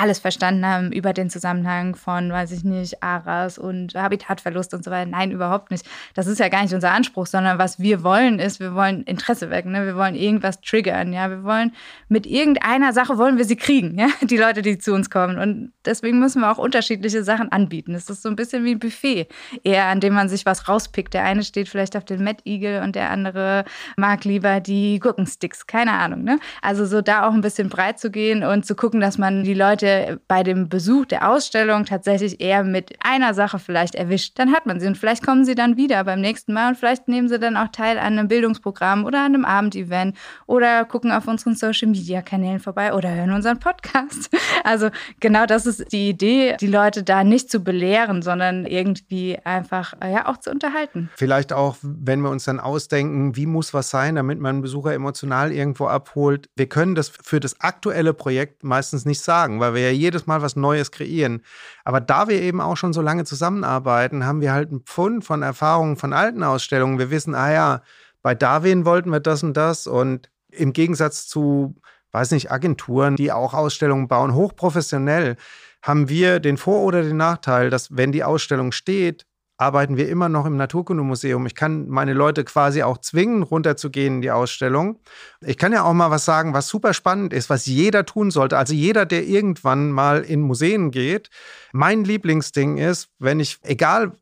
alles 0.00 0.18
verstanden 0.18 0.64
haben 0.64 0.92
über 0.92 1.12
den 1.12 1.28
Zusammenhang 1.28 1.94
von, 1.94 2.32
weiß 2.32 2.52
ich 2.52 2.64
nicht, 2.64 3.02
Aras 3.02 3.58
und 3.58 3.94
Habitatverlust 3.94 4.72
und 4.72 4.82
so 4.82 4.90
weiter. 4.90 5.10
Nein, 5.10 5.30
überhaupt 5.30 5.70
nicht. 5.70 5.86
Das 6.14 6.26
ist 6.26 6.40
ja 6.40 6.48
gar 6.48 6.62
nicht 6.62 6.72
unser 6.72 6.92
Anspruch, 6.92 7.26
sondern 7.26 7.58
was 7.58 7.78
wir 7.78 8.02
wollen 8.02 8.38
ist, 8.38 8.60
wir 8.60 8.74
wollen 8.74 9.02
Interesse 9.02 9.50
wecken, 9.50 9.72
ne? 9.72 9.84
wir 9.84 9.96
wollen 9.96 10.14
irgendwas 10.14 10.62
triggern, 10.62 11.12
ja, 11.12 11.28
wir 11.28 11.44
wollen 11.44 11.72
mit 12.08 12.26
irgendeiner 12.26 12.94
Sache 12.94 13.18
wollen 13.18 13.36
wir 13.36 13.44
sie 13.44 13.56
kriegen, 13.56 13.98
ja, 13.98 14.08
die 14.22 14.38
Leute, 14.38 14.62
die 14.62 14.78
zu 14.78 14.94
uns 14.94 15.10
kommen 15.10 15.38
und 15.38 15.72
deswegen 15.84 16.18
müssen 16.18 16.40
wir 16.40 16.50
auch 16.50 16.58
unterschiedliche 16.58 17.22
Sachen 17.22 17.52
anbieten. 17.52 17.94
Es 17.94 18.08
ist 18.08 18.22
so 18.22 18.30
ein 18.30 18.36
bisschen 18.36 18.64
wie 18.64 18.72
ein 18.72 18.78
Buffet, 18.78 19.26
eher 19.64 19.86
an 19.86 20.00
dem 20.00 20.14
man 20.14 20.28
sich 20.30 20.46
was 20.46 20.66
rauspickt. 20.68 21.12
Der 21.12 21.24
eine 21.24 21.42
steht 21.42 21.68
vielleicht 21.68 21.96
auf 21.96 22.04
den 22.04 22.24
Mad 22.24 22.38
Eagle 22.44 22.82
und 22.82 22.96
der 22.96 23.10
andere 23.10 23.64
mag 23.96 24.24
lieber 24.24 24.60
die 24.60 24.98
Gurkensticks, 24.98 25.66
keine 25.66 25.92
Ahnung, 25.92 26.24
ne? 26.24 26.38
Also 26.62 26.86
so 26.86 27.02
da 27.02 27.28
auch 27.28 27.34
ein 27.34 27.42
bisschen 27.42 27.68
breit 27.68 27.98
zu 27.98 28.10
gehen 28.10 28.42
und 28.42 28.64
zu 28.64 28.74
gucken, 28.74 29.00
dass 29.00 29.18
man 29.18 29.44
die 29.44 29.54
Leute 29.54 29.89
Bei 30.28 30.42
dem 30.42 30.68
Besuch 30.68 31.06
der 31.06 31.28
Ausstellung 31.28 31.84
tatsächlich 31.84 32.40
eher 32.40 32.64
mit 32.64 32.94
einer 33.00 33.34
Sache 33.34 33.58
vielleicht 33.58 33.94
erwischt. 33.94 34.38
Dann 34.38 34.52
hat 34.52 34.66
man 34.66 34.80
sie 34.80 34.86
und 34.86 34.98
vielleicht 34.98 35.24
kommen 35.24 35.44
sie 35.44 35.54
dann 35.54 35.76
wieder 35.76 36.02
beim 36.04 36.20
nächsten 36.20 36.52
Mal 36.52 36.70
und 36.70 36.76
vielleicht 36.76 37.08
nehmen 37.08 37.28
sie 37.28 37.38
dann 37.38 37.56
auch 37.56 37.68
teil 37.68 37.98
an 37.98 38.18
einem 38.18 38.28
Bildungsprogramm 38.28 39.04
oder 39.04 39.20
an 39.20 39.34
einem 39.34 39.44
Abendevent 39.44 40.16
oder 40.46 40.84
gucken 40.84 41.12
auf 41.12 41.26
unseren 41.28 41.54
Social 41.54 41.88
Media 41.88 42.22
Kanälen 42.22 42.60
vorbei 42.60 42.94
oder 42.94 43.14
hören 43.14 43.32
unseren 43.32 43.58
Podcast. 43.58 44.30
Also 44.62 44.90
genau 45.20 45.46
das 45.46 45.64
ist 45.64 45.90
die 45.90 46.10
Idee, 46.10 46.56
die 46.60 46.66
Leute 46.66 47.02
da 47.02 47.24
nicht 47.24 47.50
zu 47.50 47.60
belehren, 47.60 48.20
sondern 48.20 48.66
irgendwie 48.66 49.38
einfach 49.42 49.94
ja 50.02 50.26
auch 50.26 50.36
zu 50.36 50.50
unterhalten. 50.50 51.08
Vielleicht 51.16 51.52
auch, 51.52 51.76
wenn 51.82 52.20
wir 52.20 52.30
uns 52.30 52.44
dann 52.44 52.60
ausdenken, 52.60 53.36
wie 53.36 53.46
muss 53.46 53.72
was 53.72 53.88
sein, 53.90 54.16
damit 54.16 54.38
man 54.38 54.56
einen 54.56 54.62
Besucher 54.62 54.92
emotional 54.92 55.52
irgendwo 55.52 55.86
abholt. 55.86 56.48
Wir 56.56 56.68
können 56.68 56.94
das 56.94 57.08
für 57.08 57.40
das 57.40 57.60
aktuelle 57.60 58.12
Projekt 58.12 58.64
meistens 58.64 59.04
nicht 59.04 59.20
sagen, 59.20 59.60
weil 59.60 59.74
wir 59.74 59.79
ja 59.80 59.90
jedes 59.90 60.26
Mal 60.26 60.42
was 60.42 60.56
Neues 60.56 60.90
kreieren. 60.90 61.42
Aber 61.84 62.00
da 62.00 62.28
wir 62.28 62.40
eben 62.40 62.60
auch 62.60 62.76
schon 62.76 62.92
so 62.92 63.02
lange 63.02 63.24
zusammenarbeiten, 63.24 64.24
haben 64.24 64.40
wir 64.40 64.52
halt 64.52 64.70
einen 64.70 64.80
Pfund 64.80 65.24
von 65.24 65.42
Erfahrungen 65.42 65.96
von 65.96 66.12
alten 66.12 66.42
Ausstellungen. 66.42 66.98
Wir 66.98 67.10
wissen, 67.10 67.34
ah 67.34 67.52
ja, 67.52 67.82
bei 68.22 68.34
Darwin 68.34 68.84
wollten 68.84 69.10
wir 69.10 69.20
das 69.20 69.42
und 69.42 69.56
das 69.56 69.86
und 69.86 70.30
im 70.50 70.72
Gegensatz 70.72 71.26
zu, 71.26 71.76
weiß 72.12 72.32
nicht, 72.32 72.50
Agenturen, 72.50 73.16
die 73.16 73.32
auch 73.32 73.54
Ausstellungen 73.54 74.08
bauen, 74.08 74.34
hochprofessionell, 74.34 75.36
haben 75.82 76.08
wir 76.08 76.40
den 76.40 76.56
Vor- 76.56 76.82
oder 76.82 77.02
den 77.02 77.16
Nachteil, 77.16 77.70
dass 77.70 77.96
wenn 77.96 78.12
die 78.12 78.24
Ausstellung 78.24 78.72
steht, 78.72 79.26
arbeiten 79.60 79.98
wir 79.98 80.08
immer 80.08 80.30
noch 80.30 80.46
im 80.46 80.56
Naturkundemuseum. 80.56 81.44
Ich 81.44 81.54
kann 81.54 81.86
meine 81.88 82.14
Leute 82.14 82.44
quasi 82.44 82.82
auch 82.82 82.98
zwingen, 82.98 83.42
runterzugehen 83.42 84.16
in 84.16 84.20
die 84.22 84.30
Ausstellung. 84.30 84.98
Ich 85.42 85.58
kann 85.58 85.72
ja 85.72 85.84
auch 85.84 85.92
mal 85.92 86.10
was 86.10 86.24
sagen, 86.24 86.54
was 86.54 86.66
super 86.66 86.94
spannend 86.94 87.34
ist, 87.34 87.50
was 87.50 87.66
jeder 87.66 88.06
tun 88.06 88.30
sollte. 88.30 88.56
Also 88.56 88.72
jeder, 88.72 89.04
der 89.04 89.24
irgendwann 89.24 89.90
mal 89.90 90.22
in 90.22 90.40
Museen 90.40 90.90
geht. 90.90 91.28
Mein 91.72 92.04
Lieblingsding 92.04 92.78
ist, 92.78 93.08
wenn 93.18 93.38
ich, 93.38 93.58
egal 93.62 94.12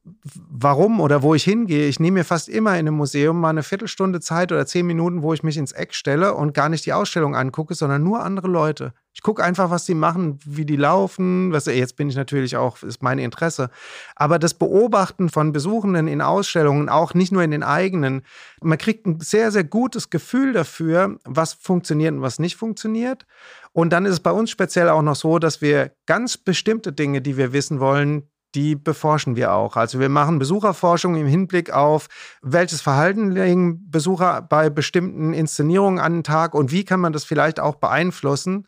warum 0.50 1.00
oder 1.00 1.22
wo 1.22 1.34
ich 1.34 1.44
hingehe, 1.44 1.88
ich 1.88 1.98
nehme 1.98 2.18
mir 2.18 2.24
fast 2.24 2.48
immer 2.48 2.72
in 2.72 2.86
einem 2.86 2.96
Museum 2.96 3.40
mal 3.40 3.50
eine 3.50 3.62
Viertelstunde 3.62 4.20
Zeit 4.20 4.52
oder 4.52 4.66
zehn 4.66 4.86
Minuten, 4.86 5.22
wo 5.22 5.32
ich 5.32 5.42
mich 5.42 5.56
ins 5.56 5.72
Eck 5.72 5.94
stelle 5.94 6.34
und 6.34 6.52
gar 6.52 6.68
nicht 6.68 6.84
die 6.84 6.92
Ausstellung 6.92 7.34
angucke, 7.34 7.74
sondern 7.74 8.02
nur 8.02 8.22
andere 8.22 8.48
Leute. 8.48 8.92
Ich 9.18 9.22
gucke 9.22 9.42
einfach, 9.42 9.70
was 9.70 9.84
die 9.84 9.94
machen, 9.94 10.38
wie 10.44 10.64
die 10.64 10.76
laufen. 10.76 11.50
Was, 11.50 11.66
jetzt 11.66 11.96
bin 11.96 12.08
ich 12.08 12.14
natürlich 12.14 12.56
auch, 12.56 12.84
ist 12.84 13.02
mein 13.02 13.18
Interesse. 13.18 13.68
Aber 14.14 14.38
das 14.38 14.54
Beobachten 14.54 15.28
von 15.28 15.50
Besuchenden 15.50 16.06
in 16.06 16.20
Ausstellungen, 16.20 16.88
auch 16.88 17.14
nicht 17.14 17.32
nur 17.32 17.42
in 17.42 17.50
den 17.50 17.64
eigenen, 17.64 18.22
man 18.62 18.78
kriegt 18.78 19.06
ein 19.06 19.18
sehr, 19.18 19.50
sehr 19.50 19.64
gutes 19.64 20.10
Gefühl 20.10 20.52
dafür, 20.52 21.18
was 21.24 21.54
funktioniert 21.54 22.14
und 22.14 22.22
was 22.22 22.38
nicht 22.38 22.54
funktioniert. 22.54 23.26
Und 23.72 23.92
dann 23.92 24.04
ist 24.04 24.12
es 24.12 24.20
bei 24.20 24.32
uns 24.32 24.50
speziell 24.50 24.88
auch 24.88 25.02
noch 25.02 25.16
so, 25.16 25.38
dass 25.38 25.60
wir 25.60 25.92
ganz 26.06 26.36
bestimmte 26.36 26.92
Dinge, 26.92 27.20
die 27.20 27.36
wir 27.36 27.52
wissen 27.52 27.80
wollen, 27.80 28.28
die 28.54 28.74
beforschen 28.74 29.36
wir 29.36 29.52
auch. 29.52 29.76
Also 29.76 30.00
wir 30.00 30.08
machen 30.08 30.38
Besucherforschung 30.38 31.16
im 31.16 31.26
Hinblick 31.26 31.70
auf, 31.70 32.08
welches 32.40 32.80
Verhalten 32.80 33.30
legen 33.30 33.90
Besucher 33.90 34.42
bei 34.42 34.70
bestimmten 34.70 35.34
Inszenierungen 35.34 36.00
an 36.00 36.14
den 36.14 36.24
Tag 36.24 36.54
und 36.54 36.72
wie 36.72 36.84
kann 36.84 37.00
man 37.00 37.12
das 37.12 37.24
vielleicht 37.24 37.60
auch 37.60 37.76
beeinflussen 37.76 38.66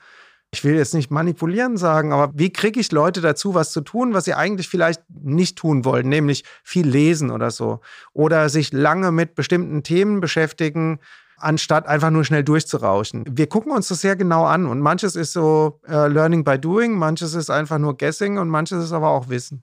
ich 0.52 0.64
will 0.64 0.74
jetzt 0.74 0.94
nicht 0.94 1.10
manipulieren 1.10 1.76
sagen, 1.76 2.12
aber 2.12 2.32
wie 2.34 2.52
kriege 2.52 2.80
ich 2.80 2.90
Leute 2.90 3.20
dazu, 3.20 3.54
was 3.54 3.70
zu 3.70 3.82
tun, 3.82 4.14
was 4.14 4.24
sie 4.24 4.34
eigentlich 4.34 4.68
vielleicht 4.68 5.02
nicht 5.08 5.56
tun 5.56 5.84
wollen, 5.84 6.08
nämlich 6.08 6.44
viel 6.64 6.88
lesen 6.88 7.30
oder 7.30 7.52
so. 7.52 7.80
Oder 8.12 8.48
sich 8.48 8.72
lange 8.72 9.12
mit 9.12 9.36
bestimmten 9.36 9.84
Themen 9.84 10.20
beschäftigen, 10.20 10.98
anstatt 11.40 11.87
einfach 11.87 12.11
nur 12.11 12.24
schnell 12.24 12.44
durchzurauschen. 12.44 13.24
Wir 13.29 13.48
gucken 13.48 13.72
uns 13.72 13.88
das 13.88 14.00
sehr 14.00 14.16
genau 14.16 14.44
an 14.44 14.66
und 14.66 14.81
manches 14.81 15.16
ist 15.16 15.33
so 15.33 15.81
uh, 15.88 16.07
Learning 16.07 16.44
by 16.44 16.59
Doing, 16.59 16.96
manches 16.96 17.35
ist 17.35 17.50
einfach 17.50 17.79
nur 17.79 17.96
Guessing 17.96 18.38
und 18.38 18.48
manches 18.48 18.85
ist 18.85 18.92
aber 18.92 19.09
auch 19.09 19.29
Wissen. 19.29 19.62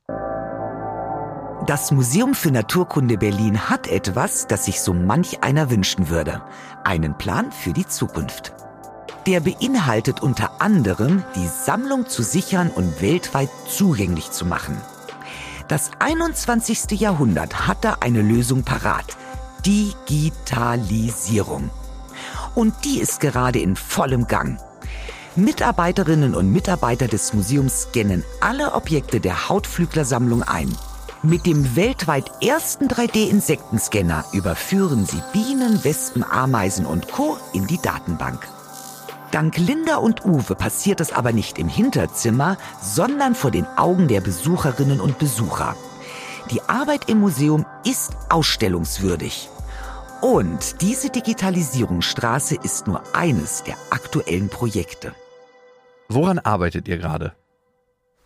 Das 1.66 1.92
Museum 1.92 2.34
für 2.34 2.52
Naturkunde 2.52 3.18
Berlin 3.18 3.70
hat 3.70 3.88
etwas, 3.88 4.48
das 4.48 4.66
sich 4.66 4.80
so 4.80 4.94
manch 4.94 5.44
einer 5.44 5.70
wünschen 5.70 6.08
würde. 6.10 6.42
Einen 6.86 7.18
Plan 7.18 7.52
für 7.52 7.74
die 7.74 7.86
Zukunft. 7.86 8.54
Der 9.26 9.42
beinhaltet 9.42 10.22
unter 10.22 10.62
anderem, 10.62 11.24
die 11.36 11.48
Sammlung 11.48 12.08
zu 12.08 12.24
sichern 12.24 12.70
und 12.70 13.02
weltweit 13.02 13.50
zugänglich 13.68 14.32
zu 14.32 14.46
machen. 14.46 14.78
Das 15.68 15.92
21. 16.00 16.98
Jahrhundert 17.02 17.68
hat 17.68 17.84
da 17.84 17.98
eine 18.00 18.22
Lösung 18.22 18.64
parat. 18.64 19.18
Digitalisierung. 19.68 21.70
Und 22.56 22.74
die 22.86 23.02
ist 23.02 23.20
gerade 23.20 23.60
in 23.60 23.76
vollem 23.76 24.28
Gang. 24.28 24.62
Mitarbeiterinnen 25.36 26.36
und 26.36 26.54
Mitarbeiter 26.54 27.10
des 27.10 27.34
Museums 27.34 27.82
scannen 27.82 28.24
alle 28.40 28.76
Objekte 28.76 29.20
der 29.20 29.50
Hautflüglersammlung 29.50 30.44
ein. 30.44 30.74
Mit 31.22 31.46
dem 31.46 31.76
weltweit 31.76 32.32
ersten 32.42 32.88
3D-Insektenscanner 32.88 34.24
überführen 34.32 35.06
sie 35.06 35.22
Bienen, 35.34 35.84
Wespen, 35.84 36.24
Ameisen 36.24 36.86
und 36.86 37.12
Co. 37.12 37.36
in 37.52 37.68
die 37.68 37.82
Datenbank. 37.82 38.48
Dank 39.32 39.58
Linda 39.58 39.98
und 39.98 40.24
Uwe 40.24 40.56
passiert 40.56 41.02
es 41.02 41.12
aber 41.12 41.34
nicht 41.34 41.60
im 41.60 41.68
Hinterzimmer, 41.68 42.56
sondern 42.82 43.36
vor 43.36 43.52
den 43.52 43.68
Augen 43.76 44.08
der 44.08 44.22
Besucherinnen 44.22 45.02
und 45.02 45.20
Besucher. 45.20 45.76
Die 46.52 46.62
Arbeit 46.70 47.10
im 47.10 47.20
Museum 47.20 47.66
ist 47.84 48.14
ausstellungswürdig. 48.30 49.50
Und 50.22 50.82
diese 50.82 51.10
Digitalisierungsstraße 51.10 52.56
ist 52.64 52.88
nur 52.88 53.04
eines 53.16 53.64
der 53.64 53.76
aktuellen 53.92 54.50
Projekte. 54.50 55.14
Woran 56.10 56.40
arbeitet 56.40 56.88
ihr 56.88 56.98
gerade? 56.98 57.34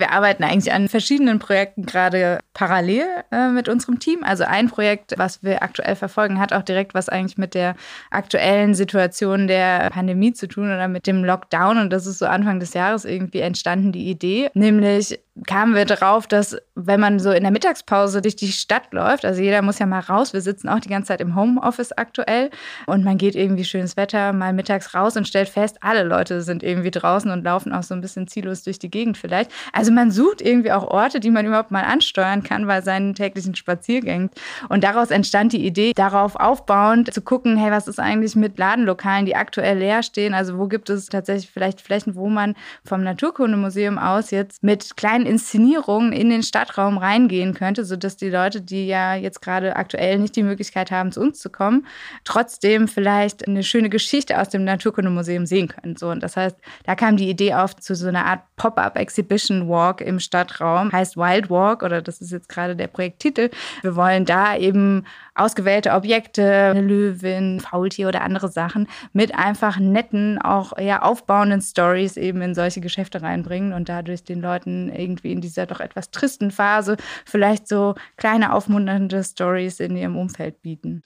Wir 0.02 0.14
arbeiten 0.14 0.44
eigentlich 0.44 0.74
an 0.74 0.88
verschiedenen 0.88 1.38
Projekten 1.38 1.86
gerade 1.86 2.40
parallel 2.56 3.06
äh, 3.32 3.50
mit 3.50 3.70
unserem 3.70 4.00
Team. 4.00 4.24
Also 4.24 4.46
ein 4.46 4.68
Projekt, 4.68 5.14
was 5.18 5.44
wir 5.44 5.62
aktuell 5.62 5.96
verfolgen, 5.96 6.40
hat 6.40 6.54
auch 6.54 6.64
direkt 6.64 6.96
was 6.96 7.08
eigentlich 7.08 7.38
mit 7.38 7.54
der 7.54 7.76
aktuellen 8.10 8.74
Situation 8.74 9.48
der 9.48 9.92
Pandemie 9.92 10.34
zu 10.34 10.48
tun 10.48 10.66
oder 10.66 10.88
mit 10.88 11.06
dem 11.06 11.24
Lockdown. 11.24 11.78
Und 11.78 11.94
das 11.94 12.08
ist 12.08 12.18
so 12.18 12.26
Anfang 12.26 12.60
des 12.60 12.74
Jahres 12.74 13.06
irgendwie 13.06 13.42
entstanden, 13.42 13.92
die 13.92 14.10
Idee. 14.10 14.50
Nämlich 14.56 15.20
kamen 15.48 15.76
wir 15.76 15.86
darauf, 15.86 16.28
dass 16.28 16.58
wenn 16.76 17.00
man 17.00 17.20
so 17.20 17.32
in 17.32 17.44
der 17.44 17.52
Mittagspause 17.52 18.22
durch 18.22 18.36
die 18.36 18.52
Stadt 18.52 18.92
läuft, 18.92 19.24
also 19.24 19.42
jeder 19.42 19.62
muss 19.62 19.80
ja 19.80 19.86
mal 19.86 20.02
raus, 20.02 20.34
wir 20.34 20.42
sitzen 20.42 20.68
auch 20.68 20.80
die 20.80 20.90
ganze 20.90 21.08
Zeit 21.08 21.22
im 21.22 21.36
Homeoffice 21.36 21.94
aktuell 21.94 22.50
und 22.86 23.04
man 23.04 23.18
geht 23.18 23.36
irgendwie 23.36 23.64
schönes 23.64 23.96
Wetter 23.96 24.34
mal 24.34 24.52
mittags 24.52 24.94
raus 24.94 25.16
und 25.16 25.28
stellt 25.28 25.48
fest, 25.48 25.78
alle 25.82 26.04
Leute 26.04 26.42
sind 26.42 26.64
irgendwie 26.64 26.92
draußen 26.92 27.32
und 27.32 27.44
laufen 27.44 27.72
auch 27.72 27.84
so 27.84 27.94
ein 27.94 28.02
bisschen 28.02 28.28
ziellos 28.28 28.64
durch 28.64 28.78
die 28.78 28.92
Gegend 28.92 29.18
vielleicht. 29.18 29.52
Also 29.72 29.91
man 29.94 30.12
sucht 30.12 30.42
irgendwie 30.42 30.72
auch 30.72 30.88
Orte, 30.88 31.20
die 31.20 31.32
man 31.32 31.46
überhaupt 31.46 31.72
mal 31.72 31.84
ansteuern 31.84 32.44
kann 32.44 32.68
bei 32.68 32.82
seinen 32.82 33.16
täglichen 33.16 33.56
Spaziergängen. 33.56 34.30
Und 34.70 34.84
daraus 34.84 35.12
entstand 35.12 35.54
die 35.54 35.66
Idee, 35.66 35.94
darauf 35.96 36.36
aufbauend 36.36 37.14
zu 37.14 37.22
gucken, 37.22 37.58
hey, 37.58 37.72
was 37.72 37.88
ist 37.88 38.00
eigentlich 38.00 38.36
mit 38.36 38.58
Ladenlokalen, 38.58 39.26
die 39.26 39.36
aktuell 39.36 39.78
leer 39.80 40.04
stehen? 40.04 40.34
Also 40.34 40.58
wo 40.58 40.68
gibt 40.68 40.90
es 40.90 41.08
tatsächlich 41.08 41.50
vielleicht 41.52 41.82
Flächen, 41.82 42.16
wo 42.16 42.30
man 42.30 42.56
vom 42.86 43.04
Naturkundemuseum 43.04 43.98
aus 43.98 44.32
jetzt 44.32 44.64
mit 44.64 44.98
kleinen 44.98 45.26
Inszenierungen 45.26 46.14
in 46.14 46.30
den 46.30 46.44
Stadtraum 46.44 46.98
reingehen 46.98 47.54
könnte, 47.54 47.86
sodass 47.86 48.18
die 48.18 48.30
Leute, 48.30 48.62
die 48.62 48.88
ja 48.88 49.16
jetzt 49.16 49.42
gerade 49.42 49.76
aktuell 49.76 50.20
nicht 50.20 50.36
die 50.36 50.44
Möglichkeit 50.44 50.92
haben, 50.92 51.12
zu 51.12 51.22
uns 51.22 51.40
zu 51.40 51.50
kommen, 51.50 51.86
trotzdem 52.24 52.88
vielleicht 52.88 53.48
eine 53.48 53.64
schöne 53.64 53.90
Geschichte 53.90 54.40
aus 54.40 54.50
dem 54.50 54.64
Naturkundemuseum 54.64 55.46
sehen 55.46 55.68
können. 55.68 55.96
So, 55.96 56.10
und 56.10 56.22
das 56.24 56.38
heißt, 56.38 56.58
da 56.86 56.96
kam 56.96 57.18
die 57.18 57.30
Idee 57.30 57.54
auf 57.54 57.76
zu 57.76 57.96
so 57.96 58.08
einer 58.08 58.26
Art 58.26 58.42
Pop-up-Exhibition 58.56 59.68
Walk 59.82 60.02
im 60.02 60.20
Stadtraum, 60.20 60.92
heißt 60.92 61.18
Wild 61.18 61.50
Walk 61.50 61.82
oder 61.82 62.02
das 62.02 62.22
ist 62.22 62.32
jetzt 62.32 62.50
gerade 62.50 62.76
der 62.76 62.88
Projekttitel. 62.88 63.50
Wir 63.82 63.96
wollen 63.96 64.26
da 64.26 64.56
eben 64.56 65.06
ausgewählte 65.34 65.92
Objekte, 65.92 66.44
eine 66.46 66.82
Löwin, 66.82 67.60
Faultier 67.60 68.08
oder 68.08 68.22
andere 68.22 68.50
Sachen 68.50 68.88
mit 69.14 69.34
einfach 69.36 69.80
netten, 69.80 70.40
auch 70.40 70.78
eher 70.78 71.04
aufbauenden 71.04 71.62
Stories 71.62 72.18
eben 72.18 72.42
in 72.42 72.54
solche 72.54 72.82
Geschäfte 72.82 73.22
reinbringen 73.22 73.74
und 73.74 73.90
dadurch 73.90 74.24
den 74.24 74.42
Leuten 74.42 74.90
irgendwie 74.90 75.32
in 75.32 75.42
dieser 75.42 75.66
doch 75.66 75.80
etwas 75.80 76.12
tristen 76.12 76.52
Phase 76.52 76.98
vielleicht 77.26 77.68
so 77.68 77.96
kleine 78.18 78.54
aufmunternde 78.54 79.24
Stories 79.24 79.80
in 79.80 79.96
ihrem 79.96 80.18
Umfeld 80.18 80.62
bieten. 80.62 81.04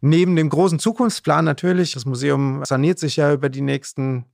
Neben 0.00 0.36
dem 0.36 0.50
großen 0.50 0.78
Zukunftsplan 0.78 1.44
natürlich, 1.44 1.92
das 1.92 2.04
Museum 2.04 2.62
saniert 2.64 2.98
sich 2.98 3.16
ja 3.16 3.32
über 3.32 3.48
die 3.48 3.62
nächsten 3.62 4.26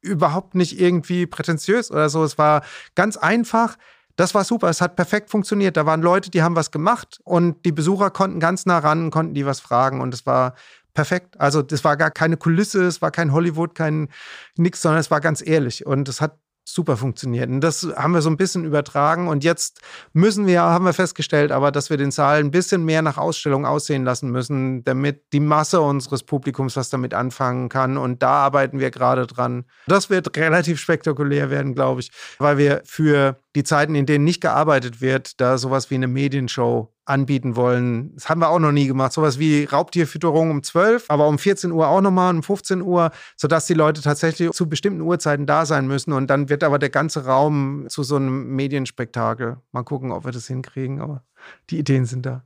überhaupt 0.01 0.55
nicht 0.55 0.79
irgendwie 0.79 1.27
prätentiös 1.27 1.91
oder 1.91 2.09
so, 2.09 2.25
es 2.25 2.37
war 2.37 2.63
ganz 2.95 3.17
einfach. 3.17 3.77
Das 4.17 4.35
war 4.35 4.45
super, 4.45 4.69
es 4.69 4.81
hat 4.81 4.97
perfekt 4.97 5.31
funktioniert. 5.31 5.77
Da 5.77 5.87
waren 5.87 6.03
Leute, 6.03 6.31
die 6.31 6.43
haben 6.43 6.57
was 6.57 6.71
gemacht 6.71 7.21
und 7.25 7.65
die 7.65 7.73
Besucher 7.73 8.11
konnten 8.11 8.41
ganz 8.41 8.67
nah 8.67 8.79
ran, 8.79 9.11
konnten 9.11 9.35
die 9.35 9.47
was 9.47 9.61
fragen 9.61 10.01
und 10.01 10.15
es 10.15 10.25
war 10.27 10.55
perfekt. 10.95 11.41
Also 11.41 11.63
das 11.63 11.85
war 11.85 11.97
gar 11.97 12.11
keine 12.11 12.37
Kulisse, 12.37 12.85
es 12.85 13.03
war 13.03 13.11
kein 13.11 13.33
Hollywood, 13.33 13.75
kein 13.75 14.09
nix, 14.57 14.81
sondern 14.83 15.01
es 15.01 15.11
war 15.11 15.21
ganz 15.21 15.45
ehrlich 15.45 15.85
und 15.85 16.09
es 16.09 16.21
hat 16.21 16.39
super 16.67 16.97
funktioniert. 16.97 17.51
Und 17.51 17.61
das 17.61 17.87
haben 17.95 18.15
wir 18.15 18.23
so 18.23 18.31
ein 18.31 18.39
bisschen 18.39 18.65
übertragen. 18.65 19.29
Und 19.29 19.45
jetzt 19.45 19.81
müssen 20.13 20.47
wir, 20.47 20.63
haben 20.63 20.87
wir 20.87 20.95
festgestellt, 20.95 21.53
aber 21.53 21.71
dass 21.71 21.91
wir 21.91 21.99
den 21.99 22.11
Saal 22.11 22.39
ein 22.39 22.51
bisschen 22.51 22.85
mehr 22.85 23.03
nach 23.03 23.19
Ausstellung 23.19 23.67
aussehen 23.67 24.05
lassen 24.05 24.31
müssen, 24.31 24.83
damit 24.85 25.33
die 25.33 25.41
Masse 25.41 25.81
unseres 25.83 26.23
Publikums 26.23 26.77
was 26.77 26.89
damit 26.89 27.13
anfangen 27.13 27.69
kann. 27.69 27.99
Und 27.99 28.23
da 28.23 28.31
arbeiten 28.31 28.79
wir 28.79 28.91
gerade 28.91 29.27
dran. 29.27 29.65
Das 29.87 30.09
wird 30.09 30.35
relativ 30.37 30.81
spektakulär 30.81 31.51
werden, 31.51 31.75
glaube 31.75 32.01
ich, 32.01 32.11
weil 32.39 32.57
wir 32.57 32.81
für 32.85 33.37
die 33.55 33.63
Zeiten, 33.63 33.95
in 33.95 34.07
denen 34.07 34.25
nicht 34.25 34.41
gearbeitet 34.41 35.01
wird, 35.01 35.41
da 35.41 35.59
sowas 35.59 35.91
wie 35.91 35.95
eine 35.95 36.09
Medienshow 36.09 36.93
anbieten 37.05 37.55
wollen. 37.55 38.15
Das 38.15 38.29
haben 38.29 38.41
wir 38.41 38.49
auch 38.49 38.59
noch 38.59 38.73
nie 38.73 38.87
gemacht. 38.87 39.13
Sowas 39.13 39.39
wie 39.39 39.65
Raubtierfütterung 39.65 40.51
um 40.51 40.63
12, 40.63 41.07
aber 41.09 41.29
um 41.29 41.39
14 41.39 41.71
Uhr 41.71 41.89
auch 41.89 42.01
nochmal, 42.01 42.35
um 42.35 42.43
15 42.43 42.83
Uhr, 42.83 43.11
sodass 43.37 43.67
die 43.67 43.75
Leute 43.75 44.01
tatsächlich 44.01 44.51
zu 44.53 44.69
bestimmten 44.69 45.03
Uhrzeiten 45.03 45.47
da 45.47 45.67
sein 45.67 45.87
müssen. 45.87 46.13
Und 46.13 46.29
dann 46.29 46.49
wird 46.49 46.65
aber 46.65 46.79
der 46.79 46.91
ganze 46.91 47.27
Raum 47.27 47.87
zu 47.89 48.03
so 48.03 48.17
einem 48.17 48.55
Medienspektakel. 48.57 49.59
Mal 49.73 49.85
gucken, 49.85 50.13
ob 50.13 50.25
wir 50.25 50.33
das 50.33 50.47
hinkriegen, 50.47 51.01
aber 51.01 51.23
die 51.71 51.79
Ideen 51.79 52.07
sind 52.07 52.27
da. 52.27 52.43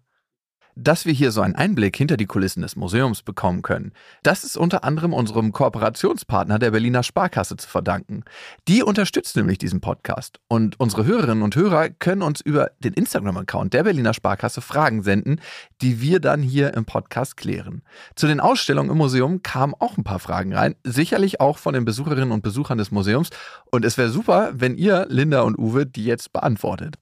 Dass 0.80 1.06
wir 1.06 1.12
hier 1.12 1.32
so 1.32 1.40
einen 1.40 1.56
Einblick 1.56 1.96
hinter 1.96 2.16
die 2.16 2.26
Kulissen 2.26 2.62
des 2.62 2.76
Museums 2.76 3.22
bekommen 3.22 3.62
können, 3.62 3.90
das 4.22 4.44
ist 4.44 4.56
unter 4.56 4.84
anderem 4.84 5.12
unserem 5.12 5.50
Kooperationspartner 5.50 6.60
der 6.60 6.70
Berliner 6.70 7.02
Sparkasse 7.02 7.56
zu 7.56 7.68
verdanken. 7.68 8.22
Die 8.68 8.84
unterstützt 8.84 9.34
nämlich 9.34 9.58
diesen 9.58 9.80
Podcast 9.80 10.38
und 10.46 10.78
unsere 10.78 11.04
Hörerinnen 11.04 11.42
und 11.42 11.56
Hörer 11.56 11.88
können 11.88 12.22
uns 12.22 12.40
über 12.40 12.70
den 12.78 12.92
Instagram-Account 12.92 13.74
der 13.74 13.82
Berliner 13.82 14.14
Sparkasse 14.14 14.60
Fragen 14.60 15.02
senden, 15.02 15.40
die 15.82 16.00
wir 16.00 16.20
dann 16.20 16.42
hier 16.42 16.74
im 16.74 16.84
Podcast 16.84 17.36
klären. 17.36 17.82
Zu 18.14 18.28
den 18.28 18.38
Ausstellungen 18.38 18.92
im 18.92 18.98
Museum 18.98 19.42
kamen 19.42 19.74
auch 19.80 19.98
ein 19.98 20.04
paar 20.04 20.20
Fragen 20.20 20.54
rein, 20.54 20.76
sicherlich 20.84 21.40
auch 21.40 21.58
von 21.58 21.74
den 21.74 21.86
Besucherinnen 21.86 22.30
und 22.30 22.44
Besuchern 22.44 22.78
des 22.78 22.92
Museums 22.92 23.30
und 23.72 23.84
es 23.84 23.98
wäre 23.98 24.10
super, 24.10 24.52
wenn 24.52 24.76
ihr, 24.76 25.06
Linda 25.08 25.40
und 25.40 25.58
Uwe, 25.58 25.86
die 25.86 26.04
jetzt 26.04 26.32
beantwortet. 26.32 27.00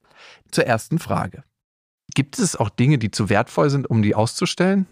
Zur 0.51 0.65
ersten 0.65 0.99
Frage. 0.99 1.43
Gibt 2.15 2.39
es 2.39 2.57
auch 2.57 2.71
Dinge, 2.71 2.99
die 2.99 3.11
zu 3.11 3.29
wertvoll 3.29 3.71
sind, 3.71 3.89
um 3.89 4.03
die 4.03 4.15
auszustellen? 4.15 4.87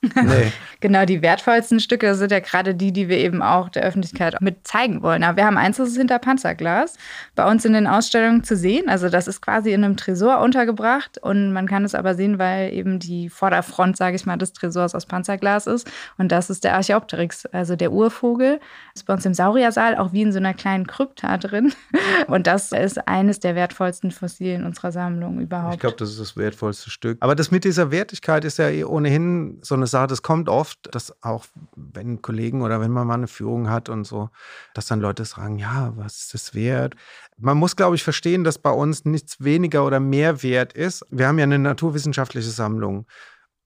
Nee. 0.00 0.52
genau, 0.80 1.04
die 1.04 1.22
wertvollsten 1.22 1.80
Stücke 1.80 2.14
sind 2.14 2.30
ja 2.30 2.38
gerade 2.38 2.74
die, 2.74 2.92
die 2.92 3.08
wir 3.08 3.18
eben 3.18 3.42
auch 3.42 3.68
der 3.68 3.82
Öffentlichkeit 3.82 4.40
mit 4.40 4.66
zeigen 4.66 5.02
wollen. 5.02 5.24
Aber 5.24 5.38
wir 5.38 5.44
haben 5.44 5.58
eins, 5.58 5.78
das 5.78 5.88
ist 5.88 5.96
hinter 5.96 6.20
Panzerglas 6.20 6.96
bei 7.34 7.50
uns 7.50 7.64
in 7.64 7.72
den 7.72 7.88
Ausstellungen 7.88 8.44
zu 8.44 8.56
sehen. 8.56 8.88
Also 8.88 9.08
das 9.08 9.26
ist 9.26 9.40
quasi 9.40 9.72
in 9.72 9.82
einem 9.82 9.96
Tresor 9.96 10.38
untergebracht 10.38 11.18
und 11.18 11.52
man 11.52 11.66
kann 11.66 11.84
es 11.84 11.96
aber 11.96 12.14
sehen, 12.14 12.38
weil 12.38 12.72
eben 12.72 13.00
die 13.00 13.28
Vorderfront, 13.28 13.96
sage 13.96 14.14
ich 14.14 14.24
mal, 14.24 14.36
des 14.36 14.52
Tresors 14.52 14.94
aus 14.94 15.06
Panzerglas 15.06 15.66
ist. 15.66 15.90
Und 16.16 16.30
das 16.30 16.48
ist 16.48 16.62
der 16.62 16.74
Archaeopteryx, 16.74 17.46
also 17.46 17.74
der 17.74 17.90
Urvogel. 17.90 18.60
Das 18.94 19.02
ist 19.02 19.06
bei 19.06 19.14
uns 19.14 19.26
im 19.26 19.34
Sauriersaal 19.34 19.96
auch 19.96 20.12
wie 20.12 20.22
in 20.22 20.30
so 20.30 20.38
einer 20.38 20.54
kleinen 20.54 20.86
Krypta 20.86 21.38
drin. 21.38 21.72
Und 22.28 22.46
das 22.46 22.72
ist 22.72 23.08
eines 23.08 23.40
der 23.40 23.54
wertvollsten 23.54 24.10
Fossilien 24.10 24.64
unserer 24.64 24.92
Sammlung 24.92 25.40
überhaupt. 25.40 25.74
Ich 25.74 25.80
glaube, 25.80 25.96
das 25.96 26.10
ist 26.10 26.20
das 26.20 26.36
wertvollste 26.36 26.90
Stück. 26.90 27.18
Aber 27.20 27.34
das 27.34 27.50
mit 27.50 27.64
dieser 27.64 27.90
Wertigkeit 27.90 28.44
ist 28.44 28.58
ja 28.58 28.68
eh 28.68 28.84
ohnehin 28.84 29.58
so 29.62 29.74
eine 29.74 29.87
Sache, 29.88 30.06
das 30.06 30.22
kommt 30.22 30.48
oft, 30.48 30.94
dass 30.94 31.12
auch 31.22 31.46
wenn 31.76 32.22
Kollegen 32.22 32.62
oder 32.62 32.80
wenn 32.80 32.90
man 32.90 33.06
mal 33.06 33.14
eine 33.14 33.26
Führung 33.26 33.68
hat 33.68 33.88
und 33.88 34.04
so, 34.04 34.30
dass 34.74 34.86
dann 34.86 35.00
Leute 35.00 35.24
sagen, 35.24 35.58
ja, 35.58 35.92
was 35.96 36.18
ist 36.18 36.34
das 36.34 36.54
wert? 36.54 36.94
Man 37.36 37.56
muss, 37.56 37.76
glaube 37.76 37.96
ich, 37.96 38.04
verstehen, 38.04 38.44
dass 38.44 38.58
bei 38.58 38.70
uns 38.70 39.04
nichts 39.04 39.42
weniger 39.42 39.84
oder 39.84 40.00
mehr 40.00 40.42
wert 40.42 40.72
ist. 40.72 41.04
Wir 41.10 41.28
haben 41.28 41.38
ja 41.38 41.44
eine 41.44 41.58
naturwissenschaftliche 41.58 42.50
Sammlung. 42.50 43.06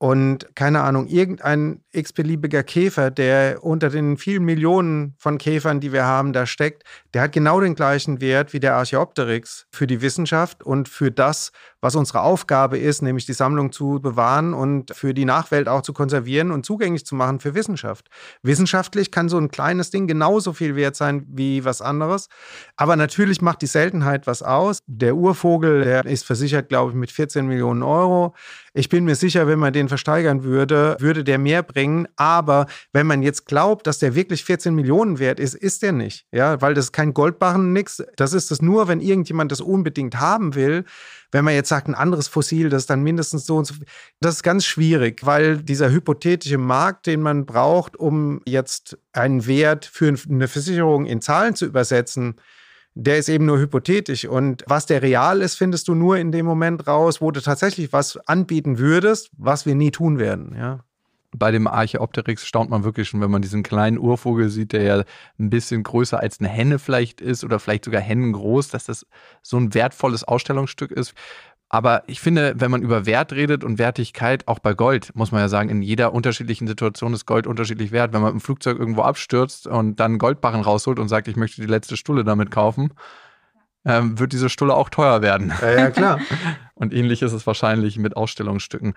Und 0.02 0.56
keine 0.56 0.80
Ahnung, 0.80 1.06
irgendein 1.06 1.84
x-beliebiger 1.92 2.64
Käfer, 2.64 3.12
der 3.12 3.62
unter 3.62 3.88
den 3.88 4.16
vielen 4.16 4.44
Millionen 4.44 5.14
von 5.16 5.38
Käfern, 5.38 5.78
die 5.78 5.92
wir 5.92 6.04
haben, 6.04 6.32
da 6.32 6.44
steckt, 6.44 6.82
der 7.14 7.22
hat 7.22 7.30
genau 7.30 7.60
den 7.60 7.76
gleichen 7.76 8.20
Wert 8.20 8.52
wie 8.52 8.58
der 8.58 8.74
Archaeopteryx 8.74 9.68
für 9.70 9.86
die 9.86 10.02
Wissenschaft 10.02 10.64
und 10.64 10.88
für 10.88 11.12
das, 11.12 11.52
was 11.80 11.94
unsere 11.94 12.22
Aufgabe 12.22 12.78
ist, 12.78 13.02
nämlich 13.02 13.26
die 13.26 13.32
Sammlung 13.32 13.70
zu 13.70 14.00
bewahren 14.00 14.54
und 14.54 14.92
für 14.92 15.14
die 15.14 15.24
Nachwelt 15.24 15.68
auch 15.68 15.82
zu 15.82 15.92
konservieren 15.92 16.50
und 16.50 16.66
zugänglich 16.66 17.06
zu 17.06 17.14
machen 17.14 17.38
für 17.38 17.54
Wissenschaft. 17.54 18.08
Wissenschaftlich 18.42 19.12
kann 19.12 19.28
so 19.28 19.38
ein 19.38 19.52
kleines 19.52 19.90
Ding 19.90 20.08
genauso 20.08 20.52
viel 20.52 20.74
wert 20.74 20.96
sein 20.96 21.26
wie 21.28 21.64
was 21.64 21.80
anderes. 21.80 22.28
Aber 22.76 22.96
natürlich 22.96 23.40
macht 23.40 23.62
die 23.62 23.66
Seltenheit 23.66 24.26
was 24.26 24.42
aus. 24.42 24.78
Der 24.86 25.14
Urvogel, 25.14 25.84
der 25.84 26.06
ist 26.06 26.24
versichert, 26.24 26.68
glaube 26.68 26.90
ich, 26.90 26.96
mit 26.96 27.12
14 27.12 27.46
Millionen 27.46 27.84
Euro. 27.84 28.34
Ich 28.74 28.88
bin 28.88 29.04
mir 29.04 29.16
sicher, 29.16 29.46
wenn 29.46 29.58
man 29.58 29.72
den 29.72 29.91
versteigern 29.92 30.42
würde, 30.42 30.96
würde 31.00 31.22
der 31.22 31.36
mehr 31.36 31.62
bringen. 31.62 32.08
Aber 32.16 32.66
wenn 32.94 33.06
man 33.06 33.22
jetzt 33.22 33.44
glaubt, 33.44 33.86
dass 33.86 33.98
der 33.98 34.14
wirklich 34.14 34.42
14 34.42 34.74
Millionen 34.74 35.18
wert 35.18 35.38
ist, 35.38 35.54
ist 35.54 35.82
der 35.82 35.92
nicht. 35.92 36.24
Ja, 36.32 36.62
weil 36.62 36.72
das 36.72 36.86
ist 36.86 36.92
kein 36.92 37.12
Goldbarren, 37.12 37.74
nix. 37.74 38.02
Das 38.16 38.32
ist 38.32 38.50
es 38.50 38.62
nur, 38.62 38.88
wenn 38.88 39.02
irgendjemand 39.02 39.52
das 39.52 39.60
unbedingt 39.60 40.18
haben 40.18 40.54
will. 40.54 40.84
Wenn 41.30 41.44
man 41.44 41.54
jetzt 41.54 41.68
sagt, 41.68 41.88
ein 41.88 41.94
anderes 41.94 42.26
Fossil, 42.26 42.70
das 42.70 42.84
ist 42.84 42.90
dann 42.90 43.02
mindestens 43.02 43.44
so 43.44 43.58
und 43.58 43.66
so. 43.66 43.74
Das 44.20 44.36
ist 44.36 44.42
ganz 44.42 44.64
schwierig, 44.64 45.26
weil 45.26 45.58
dieser 45.58 45.90
hypothetische 45.90 46.58
Markt, 46.58 47.06
den 47.06 47.20
man 47.20 47.44
braucht, 47.44 47.96
um 47.96 48.40
jetzt 48.46 48.96
einen 49.12 49.46
Wert 49.46 49.84
für 49.84 50.14
eine 50.28 50.48
Versicherung 50.48 51.04
in 51.04 51.20
Zahlen 51.20 51.54
zu 51.54 51.66
übersetzen, 51.66 52.36
der 52.94 53.18
ist 53.18 53.28
eben 53.28 53.46
nur 53.46 53.58
hypothetisch. 53.58 54.24
Und 54.26 54.64
was 54.66 54.86
der 54.86 55.02
real 55.02 55.40
ist, 55.40 55.56
findest 55.56 55.88
du 55.88 55.94
nur 55.94 56.18
in 56.18 56.32
dem 56.32 56.46
Moment 56.46 56.86
raus, 56.86 57.20
wo 57.20 57.30
du 57.30 57.40
tatsächlich 57.40 57.92
was 57.92 58.16
anbieten 58.28 58.78
würdest, 58.78 59.30
was 59.36 59.66
wir 59.66 59.74
nie 59.74 59.90
tun 59.90 60.18
werden. 60.18 60.54
Ja 60.56 60.80
bei 61.34 61.50
dem 61.50 61.66
Archeopteryx 61.66 62.46
staunt 62.46 62.70
man 62.70 62.84
wirklich 62.84 63.08
schon, 63.08 63.20
wenn 63.20 63.30
man 63.30 63.42
diesen 63.42 63.62
kleinen 63.62 63.98
Urvogel 63.98 64.50
sieht, 64.50 64.72
der 64.72 64.82
ja 64.82 65.04
ein 65.38 65.50
bisschen 65.50 65.82
größer 65.82 66.20
als 66.20 66.40
eine 66.40 66.48
Henne 66.48 66.78
vielleicht 66.78 67.20
ist 67.20 67.42
oder 67.42 67.58
vielleicht 67.58 67.86
sogar 67.86 68.00
hennengroß, 68.00 68.68
dass 68.68 68.84
das 68.84 69.06
so 69.40 69.56
ein 69.56 69.72
wertvolles 69.74 70.24
Ausstellungsstück 70.24 70.90
ist. 70.90 71.14
Aber 71.74 72.02
ich 72.06 72.20
finde, 72.20 72.52
wenn 72.58 72.70
man 72.70 72.82
über 72.82 73.06
Wert 73.06 73.32
redet 73.32 73.64
und 73.64 73.78
Wertigkeit, 73.78 74.46
auch 74.46 74.58
bei 74.58 74.74
Gold, 74.74 75.16
muss 75.16 75.32
man 75.32 75.40
ja 75.40 75.48
sagen, 75.48 75.70
in 75.70 75.80
jeder 75.80 76.12
unterschiedlichen 76.12 76.66
Situation 76.66 77.14
ist 77.14 77.24
Gold 77.24 77.46
unterschiedlich 77.46 77.92
wert. 77.92 78.12
Wenn 78.12 78.20
man 78.20 78.34
im 78.34 78.40
Flugzeug 78.40 78.78
irgendwo 78.78 79.00
abstürzt 79.00 79.66
und 79.66 79.98
dann 79.98 80.18
Goldbarren 80.18 80.60
rausholt 80.60 80.98
und 80.98 81.08
sagt, 81.08 81.28
ich 81.28 81.36
möchte 81.36 81.62
die 81.62 81.66
letzte 81.66 81.96
Stulle 81.96 82.24
damit 82.24 82.50
kaufen, 82.50 82.92
ähm, 83.86 84.18
wird 84.18 84.34
diese 84.34 84.50
Stulle 84.50 84.74
auch 84.74 84.90
teuer 84.90 85.22
werden. 85.22 85.50
Ja, 85.62 85.70
ja 85.70 85.90
klar. 85.90 86.20
und 86.74 86.92
ähnlich 86.92 87.22
ist 87.22 87.32
es 87.32 87.46
wahrscheinlich 87.46 87.96
mit 87.96 88.18
Ausstellungsstücken. 88.18 88.92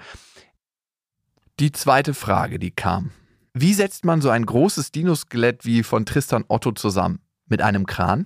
Die 1.62 1.72
zweite 1.72 2.14
Frage, 2.14 2.60
die 2.60 2.72
kam. 2.72 3.12
Wie 3.54 3.74
setzt 3.74 4.04
man 4.04 4.20
so 4.20 4.30
ein 4.30 4.46
großes 4.46 4.92
Dinoskelett 4.92 5.64
wie 5.64 5.82
von 5.82 6.06
Tristan 6.06 6.44
Otto 6.50 6.74
zusammen? 6.74 7.22
Mit 7.48 7.62
einem 7.62 7.86
Kran? 7.86 8.26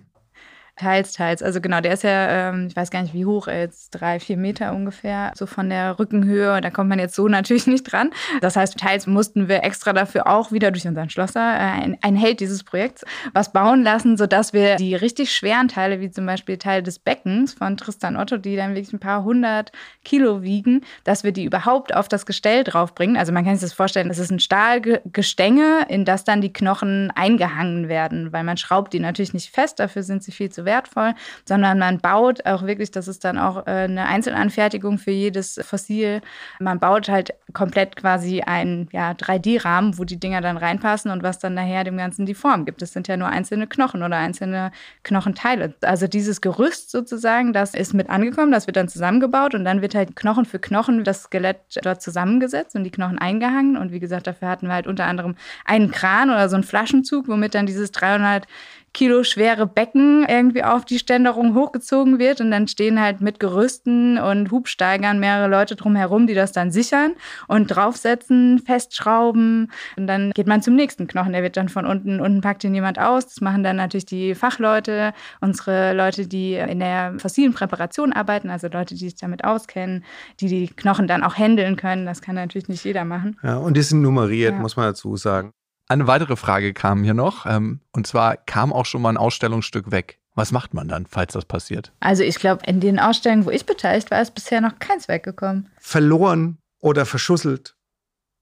Teils, 0.79 1.11
teils. 1.11 1.43
Also 1.43 1.59
genau, 1.59 1.81
der 1.81 1.93
ist 1.93 2.03
ja, 2.03 2.49
ähm, 2.49 2.67
ich 2.67 2.75
weiß 2.75 2.89
gar 2.89 3.01
nicht, 3.01 3.13
wie 3.13 3.25
hoch, 3.25 3.47
jetzt 3.47 3.91
drei, 3.91 4.17
vier 4.21 4.37
Meter 4.37 4.73
ungefähr, 4.73 5.33
so 5.35 5.45
von 5.45 5.69
der 5.69 5.99
Rückenhöhe. 5.99 6.61
Da 6.61 6.69
kommt 6.69 6.87
man 6.87 6.99
jetzt 6.99 7.15
so 7.15 7.27
natürlich 7.27 7.67
nicht 7.67 7.83
dran. 7.83 8.11
Das 8.39 8.55
heißt, 8.55 8.77
teils 8.77 9.05
mussten 9.05 9.49
wir 9.49 9.63
extra 9.63 9.91
dafür 9.91 10.27
auch 10.27 10.53
wieder 10.53 10.71
durch 10.71 10.87
unseren 10.87 11.09
Schlosser, 11.09 11.41
äh, 11.41 11.83
ein, 11.83 11.97
ein 12.01 12.15
Held 12.15 12.39
dieses 12.39 12.63
Projekts, 12.63 13.03
was 13.33 13.51
bauen 13.51 13.83
lassen, 13.83 14.15
sodass 14.15 14.53
wir 14.53 14.77
die 14.77 14.95
richtig 14.95 15.35
schweren 15.35 15.67
Teile, 15.67 15.99
wie 15.99 16.11
zum 16.11 16.25
Beispiel 16.25 16.57
Teil 16.57 16.81
des 16.81 16.97
Beckens 16.97 17.55
von 17.55 17.75
Tristan 17.75 18.15
Otto, 18.15 18.37
die 18.37 18.55
dann 18.55 18.73
wirklich 18.73 18.93
ein 18.93 18.99
paar 18.99 19.25
hundert 19.25 19.73
Kilo 20.05 20.43
wiegen, 20.43 20.85
dass 21.03 21.25
wir 21.25 21.33
die 21.33 21.43
überhaupt 21.43 21.93
auf 21.93 22.07
das 22.07 22.25
Gestell 22.25 22.63
draufbringen. 22.63 23.17
Also 23.17 23.33
man 23.33 23.43
kann 23.43 23.55
sich 23.55 23.63
das 23.63 23.73
vorstellen, 23.73 24.07
das 24.07 24.17
ist 24.17 24.31
ein 24.31 24.39
Stahlgestänge, 24.39 25.87
in 25.89 26.05
das 26.05 26.23
dann 26.23 26.39
die 26.39 26.53
Knochen 26.53 27.11
eingehangen 27.15 27.89
werden, 27.89 28.31
weil 28.31 28.45
man 28.45 28.55
schraubt 28.55 28.93
die 28.93 29.01
natürlich 29.01 29.33
nicht 29.33 29.53
fest, 29.53 29.81
dafür 29.81 30.03
sind 30.03 30.23
sie 30.23 30.31
viel 30.31 30.49
zu 30.49 30.68
wertvoll, 30.69 31.15
sondern 31.45 31.79
man 31.79 31.97
baut 31.97 32.45
auch 32.45 32.63
wirklich, 32.65 32.91
das 32.91 33.07
ist 33.07 33.25
dann 33.25 33.39
auch 33.39 33.65
äh, 33.65 33.71
eine 33.71 34.05
Einzelanfertigung 34.05 34.99
für 34.99 35.11
jedes 35.11 35.59
Fossil. 35.63 36.21
Man 36.59 36.79
baut 36.79 37.09
halt 37.09 37.33
komplett 37.53 37.95
quasi 37.95 38.41
einen 38.41 38.87
ja, 38.91 39.11
3D-Rahmen, 39.11 39.97
wo 39.97 40.03
die 40.03 40.19
Dinger 40.19 40.41
dann 40.41 40.57
reinpassen 40.57 41.09
und 41.09 41.23
was 41.23 41.39
dann 41.39 41.55
nachher 41.55 41.83
dem 41.83 41.97
Ganzen 41.97 42.27
die 42.27 42.35
Form 42.35 42.65
gibt. 42.65 42.81
Das 42.83 42.93
sind 42.93 43.07
ja 43.07 43.17
nur 43.17 43.29
einzelne 43.29 43.65
Knochen 43.65 44.03
oder 44.03 44.17
einzelne 44.17 44.71
Knochenteile. 45.03 45.73
Also 45.81 46.07
dieses 46.07 46.39
Gerüst 46.41 46.91
sozusagen, 46.91 47.51
das 47.51 47.73
ist 47.73 47.93
mit 47.93 48.09
angekommen, 48.09 48.51
das 48.51 48.67
wird 48.67 48.77
dann 48.77 48.87
zusammengebaut 48.87 49.55
und 49.55 49.65
dann 49.65 49.81
wird 49.81 49.95
halt 49.95 50.15
Knochen 50.15 50.45
für 50.45 50.59
Knochen 50.59 51.03
das 51.03 51.23
Skelett 51.23 51.57
dort 51.81 52.03
zusammengesetzt 52.03 52.75
und 52.75 52.83
die 52.83 52.91
Knochen 52.91 53.17
eingehangen. 53.17 53.75
Und 53.75 53.91
wie 53.91 53.99
gesagt, 53.99 54.27
dafür 54.27 54.47
hatten 54.47 54.67
wir 54.67 54.73
halt 54.73 54.87
unter 54.87 55.05
anderem 55.05 55.35
einen 55.65 55.89
Kran 55.89 56.29
oder 56.29 56.47
so 56.47 56.55
einen 56.55 56.63
Flaschenzug, 56.63 57.27
womit 57.27 57.55
dann 57.55 57.65
dieses 57.65 57.91
300 57.91 58.45
Kilo 58.93 59.23
schwere 59.23 59.67
Becken 59.67 60.25
irgendwie 60.27 60.63
auf 60.63 60.85
die 60.85 60.99
Ständerung 60.99 61.55
hochgezogen 61.55 62.19
wird 62.19 62.41
und 62.41 62.51
dann 62.51 62.67
stehen 62.67 63.01
halt 63.01 63.21
mit 63.21 63.39
Gerüsten 63.39 64.17
und 64.17 64.51
Hubsteigern 64.51 65.19
mehrere 65.19 65.49
Leute 65.49 65.75
drumherum, 65.75 66.27
die 66.27 66.33
das 66.33 66.51
dann 66.51 66.71
sichern 66.71 67.13
und 67.47 67.67
draufsetzen, 67.67 68.59
festschrauben 68.59 69.71
und 69.97 70.07
dann 70.07 70.31
geht 70.31 70.47
man 70.47 70.61
zum 70.61 70.75
nächsten 70.75 71.07
Knochen. 71.07 71.33
Der 71.33 71.43
wird 71.43 71.57
dann 71.57 71.69
von 71.69 71.85
unten, 71.85 72.19
unten 72.19 72.41
packt 72.41 72.63
ihn 72.63 72.73
jemand 72.73 72.99
aus. 72.99 73.27
Das 73.27 73.41
machen 73.41 73.63
dann 73.63 73.75
natürlich 73.75 74.05
die 74.05 74.35
Fachleute, 74.35 75.13
unsere 75.41 75.93
Leute, 75.93 76.27
die 76.27 76.55
in 76.55 76.79
der 76.79 77.15
fossilen 77.17 77.53
Präparation 77.53 78.13
arbeiten, 78.13 78.49
also 78.49 78.67
Leute, 78.67 78.95
die 78.95 79.05
sich 79.05 79.15
damit 79.15 79.43
auskennen, 79.43 80.03
die 80.39 80.47
die 80.47 80.67
Knochen 80.67 81.07
dann 81.07 81.23
auch 81.23 81.37
händeln 81.37 81.75
können. 81.75 82.05
Das 82.05 82.21
kann 82.21 82.35
natürlich 82.35 82.67
nicht 82.67 82.83
jeder 82.83 83.05
machen. 83.05 83.37
Ja, 83.43 83.57
und 83.57 83.75
die 83.77 83.81
sind 83.81 84.01
nummeriert, 84.01 84.53
ja. 84.53 84.59
muss 84.59 84.75
man 84.75 84.85
dazu 84.87 85.15
sagen. 85.17 85.53
Eine 85.89 86.05
weitere 86.05 86.35
Frage 86.35 86.73
kam 86.73 87.03
hier 87.03 87.15
noch. 87.15 87.47
Ähm, 87.47 87.81
und 87.91 88.05
zwar 88.05 88.37
kam 88.37 88.71
auch 88.71 88.85
schon 88.85 89.01
mal 89.01 89.09
ein 89.09 89.17
Ausstellungsstück 89.17 89.89
weg. 89.91 90.19
Was 90.35 90.51
macht 90.51 90.75
man 90.75 90.87
dann, 90.87 91.07
falls 91.07 91.33
das 91.33 91.45
passiert? 91.45 91.91
Also 91.99 92.23
ich 92.23 92.35
glaube, 92.35 92.61
in 92.65 92.79
den 92.79 92.99
Ausstellungen, 92.99 93.45
wo 93.45 93.49
ich 93.49 93.65
beteiligt 93.65 94.11
war, 94.11 94.21
ist 94.21 94.35
bisher 94.35 94.61
noch 94.61 94.77
keins 94.77 95.07
weggekommen. 95.07 95.69
Verloren 95.79 96.59
oder 96.79 97.07
verschusselt 97.07 97.75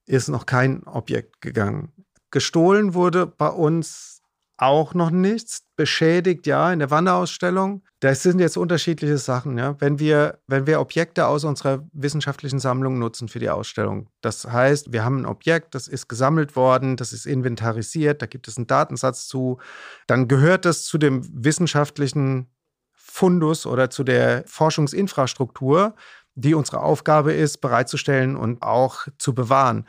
ist 0.05 0.27
noch 0.27 0.45
kein 0.45 0.83
Objekt 0.83 1.41
gegangen. 1.41 1.93
Gestohlen 2.31 2.93
wurde 2.93 3.25
bei 3.25 3.47
uns 3.47 4.16
auch 4.57 4.93
noch 4.93 5.11
nichts. 5.11 5.63
Beschädigt, 5.75 6.47
ja, 6.47 6.73
in 6.73 6.79
der 6.79 6.89
Wanderausstellung. 6.89 7.83
Das 7.99 8.23
sind 8.23 8.39
jetzt 8.39 8.57
unterschiedliche 8.57 9.19
Sachen. 9.19 9.57
Ja. 9.57 9.75
Wenn, 9.79 9.99
wir, 9.99 10.39
wenn 10.47 10.65
wir 10.65 10.81
Objekte 10.81 11.27
aus 11.27 11.43
unserer 11.43 11.87
wissenschaftlichen 11.93 12.59
Sammlung 12.59 12.97
nutzen 12.97 13.27
für 13.27 13.37
die 13.37 13.49
Ausstellung, 13.49 14.09
das 14.21 14.45
heißt, 14.45 14.91
wir 14.91 15.05
haben 15.05 15.21
ein 15.21 15.25
Objekt, 15.27 15.75
das 15.75 15.87
ist 15.87 16.07
gesammelt 16.07 16.55
worden, 16.55 16.97
das 16.97 17.13
ist 17.13 17.27
inventarisiert, 17.27 18.23
da 18.23 18.25
gibt 18.25 18.47
es 18.47 18.57
einen 18.57 18.65
Datensatz 18.65 19.27
zu, 19.27 19.59
dann 20.07 20.27
gehört 20.27 20.65
das 20.65 20.83
zu 20.83 20.97
dem 20.97 21.21
wissenschaftlichen 21.31 22.47
Fundus 22.93 23.67
oder 23.67 23.89
zu 23.89 24.03
der 24.03 24.43
Forschungsinfrastruktur, 24.47 25.95
die 26.33 26.53
unsere 26.53 26.81
Aufgabe 26.81 27.33
ist, 27.33 27.61
bereitzustellen 27.61 28.35
und 28.35 28.61
auch 28.61 29.07
zu 29.17 29.33
bewahren. 29.33 29.87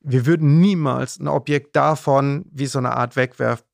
Wir 0.00 0.26
würden 0.26 0.60
niemals 0.60 1.18
ein 1.18 1.26
Objekt 1.26 1.74
davon 1.74 2.44
wie 2.52 2.66
so 2.66 2.78
eine 2.78 2.96
Art 2.96 3.16
Wegwerf 3.16 3.64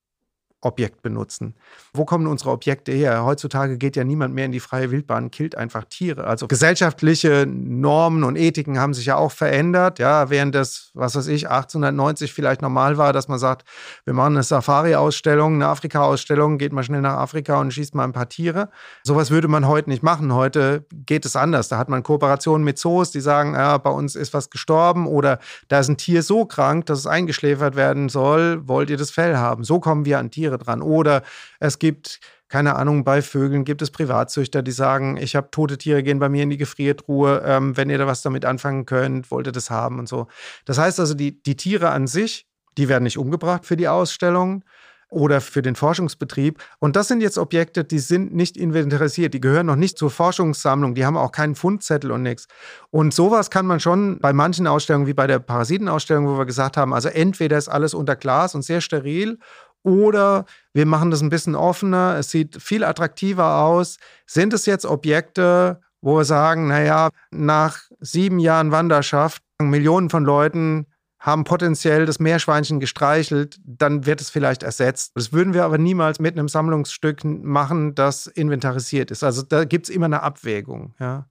Objekt 0.65 1.03
benutzen. 1.03 1.55
Wo 1.93 2.05
kommen 2.05 2.27
unsere 2.27 2.51
Objekte 2.51 2.93
her? 2.93 3.25
Heutzutage 3.25 3.79
geht 3.79 3.97
ja 3.97 4.05
niemand 4.05 4.35
mehr 4.35 4.47
in 4.47 4.53
die 4.53 4.61
freie 4.61 4.91
Wildbahn, 4.91 5.31
killt 5.31 5.57
einfach 5.57 5.85
Tiere. 5.85 6.25
Also 6.25 6.49
gesellschaftliche 6.49 7.47
Normen 7.47 8.25
und 8.25 8.37
Ethiken 8.37 8.79
haben 8.81 8.95
sich 8.95 9.07
ja 9.07 9.17
auch 9.17 9.33
verändert. 9.33 9.99
Ja, 9.99 10.31
während 10.31 10.55
das, 10.55 10.91
was 10.95 11.15
weiß 11.15 11.27
ich, 11.29 11.49
1890 11.49 12.33
vielleicht 12.33 12.63
normal 12.63 12.99
war, 12.99 13.13
dass 13.13 13.29
man 13.29 13.39
sagt, 13.39 13.67
wir 14.05 14.15
machen 14.15 14.35
eine 14.35 14.43
Safari-Ausstellung, 14.43 15.55
eine 15.55 15.69
Afrika-Ausstellung, 15.69 16.59
geht 16.59 16.73
mal 16.73 16.83
schnell 16.83 17.01
nach 17.01 17.19
Afrika 17.19 17.61
und 17.61 17.73
schießt 17.73 17.95
mal 17.95 18.05
ein 18.05 18.13
paar 18.13 18.29
Tiere. 18.29 18.71
Sowas 19.05 19.31
würde 19.31 19.49
man 19.49 19.69
heute 19.69 19.91
nicht 19.91 20.03
machen. 20.03 20.35
Heute 20.35 20.87
geht 20.91 21.25
es 21.25 21.37
anders. 21.37 21.69
Da 21.69 21.79
hat 21.79 21.89
man 21.89 22.03
Kooperationen 22.03 22.65
mit 22.65 22.79
Zoos, 22.79 23.11
die 23.11 23.21
sagen, 23.21 23.55
ja, 23.55 23.79
bei 23.79 23.91
uns 23.91 24.17
ist 24.17 24.35
was 24.35 24.51
gestorben 24.51 25.07
oder 25.07 25.39
da 25.69 25.81
ist 25.81 25.89
ein 25.89 25.97
Tier 25.97 26.23
so 26.23 26.45
krank, 26.45 26.87
dass 26.87 26.99
es 26.99 27.07
eingeschläfert 27.07 27.77
werden 27.77 28.09
soll. 28.09 28.67
Wollt 28.67 28.91
ihr 28.91 28.97
das 28.97 29.11
Fell 29.11 29.37
haben? 29.37 29.65
So 29.65 29.81
kommen 29.81 30.05
wir 30.05 30.19
an 30.19 30.31
Tiere 30.31 30.54
Tiere 30.55 30.59
dran. 30.59 30.83
Oder 30.83 31.23
es 31.61 31.79
gibt 31.79 32.21
keine 32.49 32.77
Ahnung, 32.77 33.03
bei 33.03 33.21
Vögeln 33.21 33.65
gibt 33.65 33.83
es 33.83 33.91
Privatzüchter, 33.91 34.63
die 34.63 34.71
sagen, 34.71 35.17
ich 35.17 35.35
habe 35.35 35.51
tote 35.51 35.77
Tiere, 35.77 36.05
gehen 36.05 36.21
bei 36.21 36.29
mir 36.29 36.45
in 36.45 36.51
die 36.51 36.57
Gefriertruhe, 36.57 37.43
ähm, 37.45 37.77
wenn 37.77 37.91
ihr 37.91 37.99
da 37.99 38.07
was 38.07 38.23
damit 38.23 38.45
anfangen 38.45 38.87
könnt, 38.87 39.31
wollt 39.33 39.49
ihr 39.49 39.53
das 39.53 39.71
haben 39.71 39.99
und 39.99 40.09
so. 40.09 40.29
Das 40.65 40.79
heißt 40.79 41.01
also, 41.01 41.15
die, 41.15 41.43
die 41.43 41.57
Tiere 41.57 41.91
an 41.91 42.07
sich, 42.07 42.47
die 42.77 42.89
werden 42.89 43.05
nicht 43.05 43.19
umgebracht 43.19 43.67
für 43.67 43.77
die 43.77 43.89
Ausstellung 43.89 44.63
oder 45.09 45.41
für 45.41 45.63
den 45.63 45.77
Forschungsbetrieb. 45.77 46.63
Und 46.81 46.97
das 46.97 47.09
sind 47.09 47.21
jetzt 47.21 47.39
Objekte, 47.39 47.85
die 47.85 47.99
sind 47.99 48.35
nicht 48.35 48.57
inventarisiert, 48.57 49.33
die 49.33 49.41
gehören 49.41 49.67
noch 49.67 49.77
nicht 49.77 49.97
zur 49.97 50.11
Forschungssammlung, 50.11 50.95
die 50.95 51.07
haben 51.07 51.17
auch 51.17 51.33
keinen 51.33 51.55
Fundzettel 51.55 52.11
und 52.11 52.23
nichts. 52.23 52.47
Und 52.91 53.15
sowas 53.15 53.51
kann 53.51 53.67
man 53.67 53.81
schon 53.81 54.19
bei 54.19 54.33
manchen 54.33 54.67
Ausstellungen, 54.67 55.07
wie 55.07 55.15
bei 55.15 55.27
der 55.27 55.39
Parasitenausstellung, 55.39 56.27
wo 56.27 56.37
wir 56.37 56.47
gesagt 56.47 56.77
haben, 56.77 56.93
also 56.93 57.09
entweder 57.09 57.57
ist 57.57 57.69
alles 57.69 57.95
unter 57.95 58.17
Glas 58.17 58.55
und 58.55 58.63
sehr 58.63 58.81
steril 58.81 59.39
oder 59.85 60.47
wir 60.73 60.87
machen 60.87 61.13
das 61.13 61.21
ein 61.23 61.29
bisschen 61.29 61.55
offener, 61.55 62.17
es 62.19 62.31
sieht 62.31 62.61
viel 62.61 62.83
attraktiver 62.83 63.59
aus. 63.59 63.99
Sind 64.27 64.53
es 64.53 64.67
jetzt 64.67 64.87
Objekte, 64.87 65.81
wo 66.01 66.17
wir 66.17 66.25
sagen, 66.25 66.69
naja, 66.69 67.11
nach 67.31 67.79
sieben 68.01 68.39
Jahren 68.39 68.73
Wanderschaft, 68.73 69.43
Millionen 69.61 70.11
von 70.11 70.25
Leuten 70.25 70.87
haben 71.19 71.45
potenziell 71.45 72.05
das 72.05 72.19
Meerschweinchen 72.19 72.81
gestreichelt, 72.81 73.59
dann 73.65 74.05
wird 74.05 74.21
es 74.21 74.29
vielleicht 74.29 74.63
ersetzt. 74.63 75.13
Das 75.15 75.33
würden 75.33 75.55
wir 75.55 75.65
aber 75.65 75.79
niemals 75.79 76.19
mit 76.19 76.37
einem 76.37 76.49
Sammlungsstück 76.49 77.25
machen, 77.25 77.95
das 77.95 78.27
inventarisiert 78.27 79.11
ist. 79.11 79.23
Also 79.23 79.41
da 79.41 79.65
gibt 79.65 79.89
es 79.89 79.95
immer 79.95 80.05
eine 80.07 80.23
Abwägung. 80.23 80.95
Ja. 80.99 81.27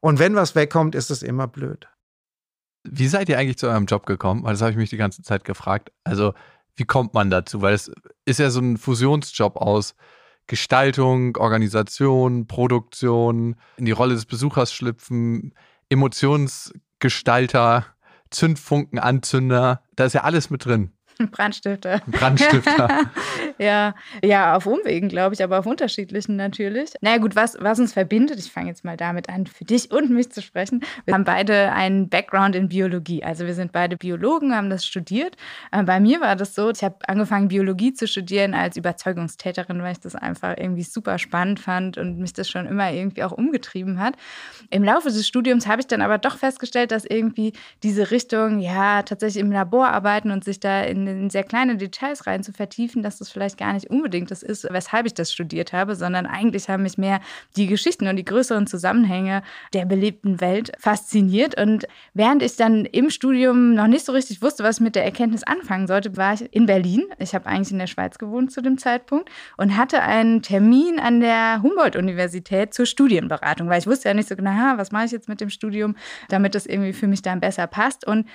Und 0.00 0.18
wenn 0.18 0.34
was 0.34 0.56
wegkommt, 0.56 0.96
ist 0.96 1.10
es 1.10 1.22
immer 1.22 1.46
blöd. 1.46 1.88
Wie 2.82 3.06
seid 3.08 3.28
ihr 3.28 3.38
eigentlich 3.38 3.58
zu 3.58 3.68
eurem 3.68 3.86
Job 3.86 4.06
gekommen? 4.06 4.42
Weil 4.42 4.52
das 4.52 4.62
habe 4.62 4.72
ich 4.72 4.76
mich 4.76 4.90
die 4.90 4.96
ganze 4.96 5.22
Zeit 5.22 5.44
gefragt. 5.44 5.92
Also 6.02 6.34
wie 6.76 6.84
kommt 6.84 7.14
man 7.14 7.30
dazu? 7.30 7.62
Weil 7.62 7.74
es 7.74 7.90
ist 8.24 8.38
ja 8.38 8.50
so 8.50 8.60
ein 8.60 8.76
Fusionsjob 8.76 9.56
aus 9.56 9.94
Gestaltung, 10.46 11.36
Organisation, 11.36 12.46
Produktion, 12.46 13.56
in 13.78 13.84
die 13.84 13.92
Rolle 13.92 14.14
des 14.14 14.26
Besuchers 14.26 14.72
schlüpfen, 14.72 15.54
Emotionsgestalter, 15.88 17.86
Zündfunkenanzünder. 18.30 19.82
Da 19.96 20.04
ist 20.04 20.12
ja 20.12 20.22
alles 20.22 20.50
mit 20.50 20.64
drin. 20.64 20.92
Brandstifter. 21.30 22.00
Brandstifter. 22.06 23.00
ja, 23.58 23.94
ja, 24.22 24.56
auf 24.56 24.66
Umwegen, 24.66 25.08
glaube 25.08 25.34
ich, 25.34 25.42
aber 25.42 25.58
auf 25.58 25.66
unterschiedlichen 25.66 26.36
natürlich. 26.36 26.90
Na 27.00 27.10
naja, 27.10 27.22
gut, 27.22 27.36
was, 27.36 27.56
was 27.60 27.78
uns 27.78 27.92
verbindet, 27.94 28.38
ich 28.38 28.52
fange 28.52 28.68
jetzt 28.68 28.84
mal 28.84 28.96
damit 28.96 29.28
an, 29.28 29.46
für 29.46 29.64
dich 29.64 29.90
und 29.90 30.10
mich 30.10 30.30
zu 30.30 30.42
sprechen. 30.42 30.84
Wir 31.06 31.14
haben 31.14 31.24
beide 31.24 31.72
einen 31.72 32.08
Background 32.08 32.54
in 32.54 32.68
Biologie. 32.68 33.24
Also 33.24 33.46
wir 33.46 33.54
sind 33.54 33.72
beide 33.72 33.96
Biologen, 33.96 34.54
haben 34.54 34.68
das 34.68 34.84
studiert. 34.84 35.36
Äh, 35.72 35.84
bei 35.84 36.00
mir 36.00 36.20
war 36.20 36.36
das 36.36 36.54
so, 36.54 36.70
ich 36.70 36.84
habe 36.84 36.96
angefangen, 37.06 37.48
Biologie 37.48 37.94
zu 37.94 38.06
studieren 38.06 38.52
als 38.52 38.76
Überzeugungstäterin, 38.76 39.82
weil 39.82 39.92
ich 39.92 40.00
das 40.00 40.14
einfach 40.14 40.54
irgendwie 40.58 40.82
super 40.82 41.18
spannend 41.18 41.60
fand 41.60 41.96
und 41.96 42.18
mich 42.18 42.34
das 42.34 42.50
schon 42.50 42.66
immer 42.66 42.92
irgendwie 42.92 43.22
auch 43.22 43.32
umgetrieben 43.32 44.00
hat. 44.00 44.16
Im 44.70 44.84
Laufe 44.84 45.08
des 45.08 45.26
Studiums 45.26 45.66
habe 45.66 45.80
ich 45.80 45.86
dann 45.86 46.02
aber 46.02 46.18
doch 46.18 46.36
festgestellt, 46.36 46.90
dass 46.90 47.06
irgendwie 47.06 47.54
diese 47.82 48.10
Richtung, 48.10 48.58
ja, 48.58 49.02
tatsächlich 49.02 49.42
im 49.42 49.50
Labor 49.50 49.88
arbeiten 49.88 50.30
und 50.30 50.44
sich 50.44 50.60
da 50.60 50.82
in 50.82 51.05
in, 51.06 51.30
sehr 51.30 51.44
kleine 51.44 51.76
Details 51.76 52.26
rein 52.26 52.42
zu 52.42 52.52
vertiefen, 52.52 53.02
dass 53.02 53.18
das 53.18 53.30
vielleicht 53.30 53.58
gar 53.58 53.72
nicht 53.72 53.90
unbedingt 53.90 54.30
das 54.30 54.42
ist, 54.42 54.66
weshalb 54.70 55.06
ich 55.06 55.14
das 55.14 55.32
studiert 55.32 55.72
habe, 55.72 55.96
sondern 55.96 56.26
eigentlich 56.26 56.68
haben 56.68 56.82
mich 56.82 56.98
mehr 56.98 57.20
die 57.56 57.66
Geschichten 57.66 58.08
und 58.08 58.16
die 58.16 58.24
größeren 58.24 58.66
Zusammenhänge 58.66 59.42
der 59.72 59.84
belebten 59.84 60.40
Welt 60.40 60.72
fasziniert. 60.78 61.60
Und 61.60 61.86
während 62.14 62.42
ich 62.42 62.56
dann 62.56 62.84
im 62.84 63.10
Studium 63.10 63.74
noch 63.74 63.86
nicht 63.86 64.04
so 64.04 64.12
richtig 64.12 64.42
wusste, 64.42 64.64
was 64.64 64.76
ich 64.76 64.82
mit 64.82 64.94
der 64.94 65.04
Erkenntnis 65.04 65.42
anfangen 65.42 65.86
sollte, 65.86 66.16
war 66.16 66.34
ich 66.34 66.52
in 66.52 66.66
Berlin. 66.66 67.04
Ich 67.18 67.34
habe 67.34 67.46
eigentlich 67.46 67.72
in 67.72 67.78
der 67.78 67.86
Schweiz 67.86 68.18
gewohnt 68.18 68.52
zu 68.52 68.62
dem 68.62 68.78
Zeitpunkt 68.78 69.30
und 69.56 69.76
hatte 69.76 70.02
einen 70.02 70.42
Termin 70.42 70.98
an 70.98 71.20
der 71.20 71.62
Humboldt-Universität 71.62 72.74
zur 72.74 72.86
Studienberatung, 72.86 73.68
weil 73.68 73.80
ich 73.80 73.86
wusste 73.86 74.08
ja 74.08 74.14
nicht 74.14 74.28
so 74.28 74.36
genau, 74.36 74.76
was 74.76 74.92
mache 74.92 75.06
ich 75.06 75.12
jetzt 75.12 75.28
mit 75.28 75.40
dem 75.40 75.50
Studium, 75.50 75.96
damit 76.28 76.54
das 76.54 76.66
irgendwie 76.66 76.92
für 76.92 77.06
mich 77.06 77.22
dann 77.22 77.40
besser 77.40 77.66
passt. 77.66 78.06
Und 78.06 78.26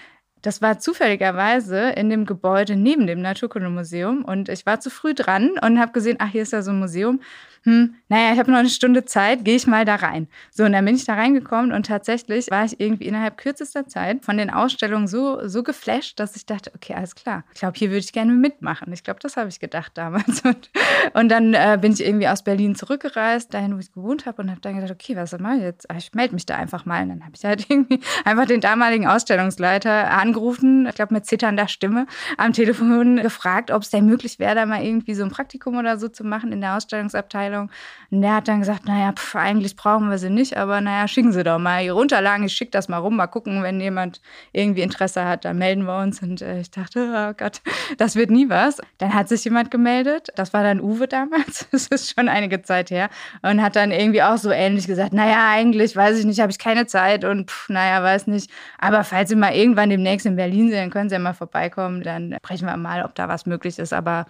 das 0.41 0.61
war 0.61 0.79
zufälligerweise 0.79 1.89
in 1.91 2.09
dem 2.09 2.25
Gebäude 2.25 2.75
neben 2.75 3.07
dem 3.07 3.21
Naturkundemuseum 3.21 4.25
und 4.25 4.49
ich 4.49 4.65
war 4.65 4.79
zu 4.79 4.89
früh 4.89 5.13
dran 5.13 5.51
und 5.61 5.79
habe 5.79 5.91
gesehen, 5.91 6.17
ach, 6.19 6.29
hier 6.29 6.43
ist 6.43 6.53
ja 6.53 6.61
so 6.61 6.71
ein 6.71 6.79
Museum 6.79 7.19
hm, 7.63 7.93
naja, 8.09 8.33
ich 8.33 8.39
habe 8.39 8.49
noch 8.49 8.57
eine 8.57 8.69
Stunde 8.69 9.05
Zeit, 9.05 9.45
gehe 9.45 9.55
ich 9.55 9.67
mal 9.67 9.85
da 9.85 9.95
rein. 9.95 10.27
So, 10.49 10.63
und 10.63 10.71
dann 10.71 10.83
bin 10.83 10.95
ich 10.95 11.05
da 11.05 11.13
reingekommen 11.13 11.71
und 11.71 11.85
tatsächlich 11.85 12.49
war 12.49 12.65
ich 12.65 12.79
irgendwie 12.79 13.05
innerhalb 13.05 13.37
kürzester 13.37 13.87
Zeit 13.87 14.25
von 14.25 14.37
den 14.37 14.49
Ausstellungen 14.49 15.07
so, 15.07 15.47
so 15.47 15.61
geflasht, 15.61 16.19
dass 16.19 16.35
ich 16.35 16.47
dachte, 16.47 16.71
okay, 16.73 16.95
alles 16.95 17.13
klar. 17.13 17.43
Ich 17.53 17.59
glaube, 17.59 17.77
hier 17.77 17.89
würde 17.89 17.99
ich 17.99 18.13
gerne 18.13 18.31
mitmachen. 18.31 18.91
Ich 18.93 19.03
glaube, 19.03 19.19
das 19.21 19.37
habe 19.37 19.49
ich 19.49 19.59
gedacht 19.59 19.91
damals. 19.95 20.41
Und, 20.51 20.69
und 21.13 21.29
dann 21.29 21.53
äh, 21.53 21.77
bin 21.79 21.93
ich 21.93 22.03
irgendwie 22.03 22.27
aus 22.27 22.43
Berlin 22.43 22.75
zurückgereist, 22.75 23.53
dahin, 23.53 23.75
wo 23.75 23.79
ich 23.79 23.91
gewohnt 23.91 24.25
habe 24.25 24.41
und 24.41 24.49
habe 24.49 24.59
dann 24.59 24.75
gedacht, 24.75 24.91
okay, 24.91 25.15
was 25.15 25.37
mache 25.37 25.55
ich 25.55 25.61
jetzt? 25.61 25.89
Ah, 25.89 25.95
ich 25.97 26.13
melde 26.13 26.33
mich 26.33 26.45
da 26.45 26.55
einfach 26.55 26.85
mal. 26.85 27.03
Und 27.03 27.09
dann 27.09 27.23
habe 27.23 27.33
ich 27.35 27.45
halt 27.45 27.65
irgendwie 27.69 28.01
einfach 28.25 28.45
den 28.45 28.59
damaligen 28.59 29.07
Ausstellungsleiter 29.07 30.11
angerufen, 30.11 30.30
ich 30.35 30.95
glaube 30.95 31.13
mit 31.13 31.25
zitternder 31.25 31.67
Stimme 31.67 32.07
am 32.37 32.53
Telefon 32.53 33.17
gefragt, 33.17 33.71
ob 33.71 33.83
es 33.83 33.89
denn 33.89 34.05
möglich 34.05 34.39
wäre, 34.39 34.55
da 34.55 34.65
mal 34.65 34.83
irgendwie 34.83 35.13
so 35.13 35.23
ein 35.23 35.31
Praktikum 35.31 35.77
oder 35.77 35.97
so 35.97 36.07
zu 36.07 36.23
machen 36.23 36.51
in 36.51 36.61
der 36.61 36.75
Ausstellungsabteilung 36.75 37.41
Abteilung. 37.51 37.69
Und 38.09 38.21
der 38.21 38.35
hat 38.35 38.47
dann 38.47 38.59
gesagt, 38.59 38.85
naja, 38.85 39.13
pf, 39.13 39.35
eigentlich 39.35 39.75
brauchen 39.75 40.09
wir 40.09 40.17
sie 40.17 40.29
nicht, 40.29 40.57
aber 40.57 40.81
naja, 40.81 41.07
schicken 41.07 41.31
Sie 41.31 41.43
doch 41.43 41.59
mal 41.59 41.83
Ihre 41.83 41.95
Unterlagen, 41.95 42.43
ich 42.43 42.53
schicke 42.53 42.71
das 42.71 42.89
mal 42.89 42.97
rum, 42.97 43.15
mal 43.15 43.27
gucken, 43.27 43.63
wenn 43.63 43.79
jemand 43.79 44.21
irgendwie 44.51 44.81
Interesse 44.81 45.25
hat, 45.25 45.45
dann 45.45 45.57
melden 45.57 45.83
wir 45.85 45.97
uns. 45.99 46.21
Und 46.21 46.41
äh, 46.41 46.59
ich 46.59 46.71
dachte, 46.71 47.29
oh 47.29 47.33
Gott, 47.37 47.61
das 47.97 48.15
wird 48.15 48.29
nie 48.29 48.49
was. 48.49 48.81
Dann 48.97 49.13
hat 49.13 49.29
sich 49.29 49.45
jemand 49.45 49.71
gemeldet, 49.71 50.29
das 50.35 50.51
war 50.53 50.63
dann 50.63 50.81
Uwe 50.81 51.07
damals, 51.07 51.67
das 51.71 51.87
ist 51.87 52.13
schon 52.13 52.27
einige 52.27 52.61
Zeit 52.61 52.91
her, 52.91 53.09
und 53.41 53.61
hat 53.61 53.75
dann 53.75 53.91
irgendwie 53.91 54.23
auch 54.23 54.37
so 54.37 54.51
ähnlich 54.51 54.87
gesagt, 54.87 55.13
naja, 55.13 55.49
eigentlich 55.49 55.95
weiß 55.95 56.19
ich 56.19 56.25
nicht, 56.25 56.41
habe 56.41 56.51
ich 56.51 56.59
keine 56.59 56.87
Zeit 56.87 57.23
und 57.23 57.49
pf, 57.49 57.69
naja, 57.69 58.03
weiß 58.03 58.27
nicht. 58.27 58.51
Aber 58.77 59.03
falls 59.05 59.29
Sie 59.29 59.35
mal 59.37 59.53
irgendwann 59.53 59.89
demnächst 59.89 60.20
in 60.25 60.35
Berlin 60.35 60.69
sind, 60.69 60.77
dann 60.77 60.89
können 60.89 61.09
Sie 61.09 61.15
ja 61.15 61.19
mal 61.19 61.33
vorbeikommen, 61.33 62.03
dann 62.03 62.35
sprechen 62.43 62.67
wir 62.67 62.77
mal, 62.77 63.03
ob 63.03 63.15
da 63.15 63.27
was 63.27 63.45
möglich 63.45 63.79
ist. 63.79 63.93
Aber 63.93 64.25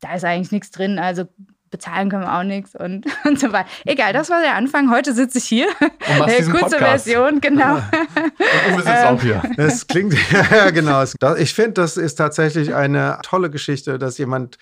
da 0.00 0.14
ist 0.14 0.24
eigentlich 0.24 0.52
nichts 0.52 0.70
drin. 0.70 0.98
Also 0.98 1.26
bezahlen 1.74 2.08
können 2.08 2.22
wir 2.22 2.38
auch 2.38 2.44
nichts 2.44 2.76
und, 2.76 3.04
und 3.24 3.40
so 3.40 3.52
weiter. 3.52 3.68
Egal, 3.84 4.12
das 4.12 4.30
war 4.30 4.40
der 4.40 4.54
Anfang. 4.54 4.90
Heute 4.90 5.12
sitze 5.12 5.38
ich 5.38 5.44
hier. 5.44 5.66
Und 5.80 6.18
machst 6.18 6.50
Kurze 6.50 6.76
Podcast. 6.76 7.04
Version, 7.04 7.40
genau. 7.40 7.74
Und 8.68 8.74
Uwe 8.74 8.82
sitzt 8.82 9.04
auch 9.04 9.20
hier. 9.20 9.42
Das 9.56 9.86
klingt, 9.86 10.14
ja, 10.30 10.70
genau. 10.70 11.02
Ich 11.36 11.54
finde, 11.54 11.72
das 11.72 11.96
ist 11.96 12.14
tatsächlich 12.14 12.74
eine 12.74 13.18
tolle 13.22 13.50
Geschichte, 13.50 13.98
dass 13.98 14.18
jemand 14.18 14.58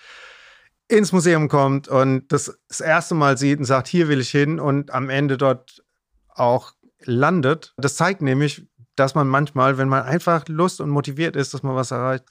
ins 0.87 1.11
Museum 1.11 1.47
kommt 1.49 1.87
und 1.87 2.31
das, 2.31 2.57
das 2.67 2.81
erste 2.81 3.15
Mal 3.15 3.37
sieht 3.37 3.59
und 3.59 3.65
sagt, 3.65 3.87
hier 3.87 4.09
will 4.09 4.19
ich 4.19 4.29
hin 4.29 4.59
und 4.59 4.91
am 4.91 5.09
Ende 5.09 5.37
dort 5.37 5.81
auch 6.29 6.73
landet. 7.05 7.73
Das 7.77 7.95
zeigt 7.95 8.21
nämlich, 8.21 8.67
dass 8.95 9.15
man 9.15 9.27
manchmal, 9.27 9.77
wenn 9.77 9.89
man 9.89 10.03
einfach 10.03 10.47
Lust 10.47 10.81
und 10.81 10.89
motiviert 10.89 11.35
ist, 11.35 11.53
dass 11.53 11.63
man 11.63 11.75
was 11.75 11.91
erreicht, 11.91 12.25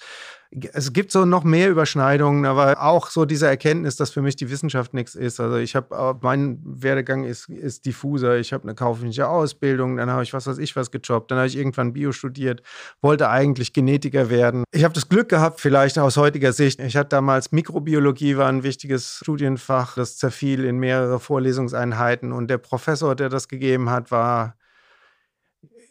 es 0.74 0.92
gibt 0.92 1.12
so 1.12 1.24
noch 1.24 1.44
mehr 1.44 1.70
Überschneidungen, 1.70 2.44
aber 2.44 2.82
auch 2.82 3.08
so 3.08 3.24
diese 3.24 3.46
Erkenntnis, 3.46 3.96
dass 3.96 4.10
für 4.10 4.20
mich 4.20 4.36
die 4.36 4.50
Wissenschaft 4.50 4.92
nichts 4.92 5.14
ist. 5.14 5.40
Also 5.40 5.56
ich 5.56 5.74
habe, 5.74 5.94
äh, 5.94 6.14
mein 6.20 6.58
Werdegang 6.62 7.24
ist, 7.24 7.48
ist 7.48 7.86
diffuser. 7.86 8.36
Ich 8.36 8.52
habe 8.52 8.64
eine 8.64 8.74
kaufmännische 8.74 9.28
Ausbildung, 9.28 9.96
dann 9.96 10.10
habe 10.10 10.22
ich 10.22 10.34
was 10.34 10.46
weiß 10.46 10.58
ich 10.58 10.76
was 10.76 10.90
gejobbt, 10.90 11.30
dann 11.30 11.38
habe 11.38 11.48
ich 11.48 11.56
irgendwann 11.56 11.94
Bio 11.94 12.12
studiert, 12.12 12.62
wollte 13.00 13.30
eigentlich 13.30 13.72
Genetiker 13.72 14.28
werden. 14.28 14.64
Ich 14.72 14.84
habe 14.84 14.92
das 14.92 15.08
Glück 15.08 15.30
gehabt, 15.30 15.60
vielleicht 15.60 15.98
aus 15.98 16.18
heutiger 16.18 16.52
Sicht. 16.52 16.80
Ich 16.80 16.96
hatte 16.96 17.10
damals 17.10 17.50
Mikrobiologie, 17.52 18.36
war 18.36 18.48
ein 18.48 18.62
wichtiges 18.62 19.20
Studienfach, 19.22 19.94
das 19.94 20.18
zerfiel 20.18 20.64
in 20.64 20.76
mehrere 20.76 21.18
Vorlesungseinheiten 21.18 22.30
und 22.30 22.48
der 22.48 22.58
Professor, 22.58 23.16
der 23.16 23.30
das 23.30 23.48
gegeben 23.48 23.88
hat, 23.88 24.10
war 24.10 24.56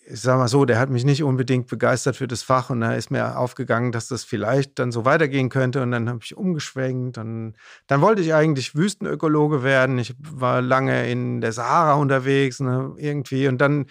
ich 0.06 0.22
sag 0.22 0.38
mal 0.38 0.48
so, 0.48 0.66
der 0.66 0.80
hat 0.80 0.90
mich 0.90 1.06
nicht 1.06 1.24
unbedingt 1.24 1.68
begeistert 1.68 2.16
für 2.16 2.28
das 2.28 2.44
Fach 2.44 2.70
und 2.70 2.82
da 2.82 2.94
ist 2.94 3.12
mir 3.12 3.38
aufgegangen, 3.38 3.92
dass 3.92 4.08
das 4.08 4.24
vielleicht 4.24 4.80
dann 4.80 4.92
so 4.92 5.06
weitergehen 5.06 5.50
könnte 5.50 5.82
und 5.82 5.92
dann 5.92 6.10
habe 6.10 6.20
ich 6.24 6.36
umgeschwenkt 6.36 7.18
und 7.18 7.54
dann 7.88 8.02
wollte 8.02 8.22
ich 8.22 8.34
eigentlich 8.34 8.76
Wüstenökologe 8.76 9.64
werden. 9.64 9.98
Ich 10.00 10.16
war 10.20 10.62
lange 10.62 11.10
in 11.10 11.42
der 11.42 11.52
Sahara 11.52 11.94
unterwegs 11.94 12.60
ne, 12.60 12.94
irgendwie 12.98 13.48
und 13.48 13.60
dann 13.60 13.86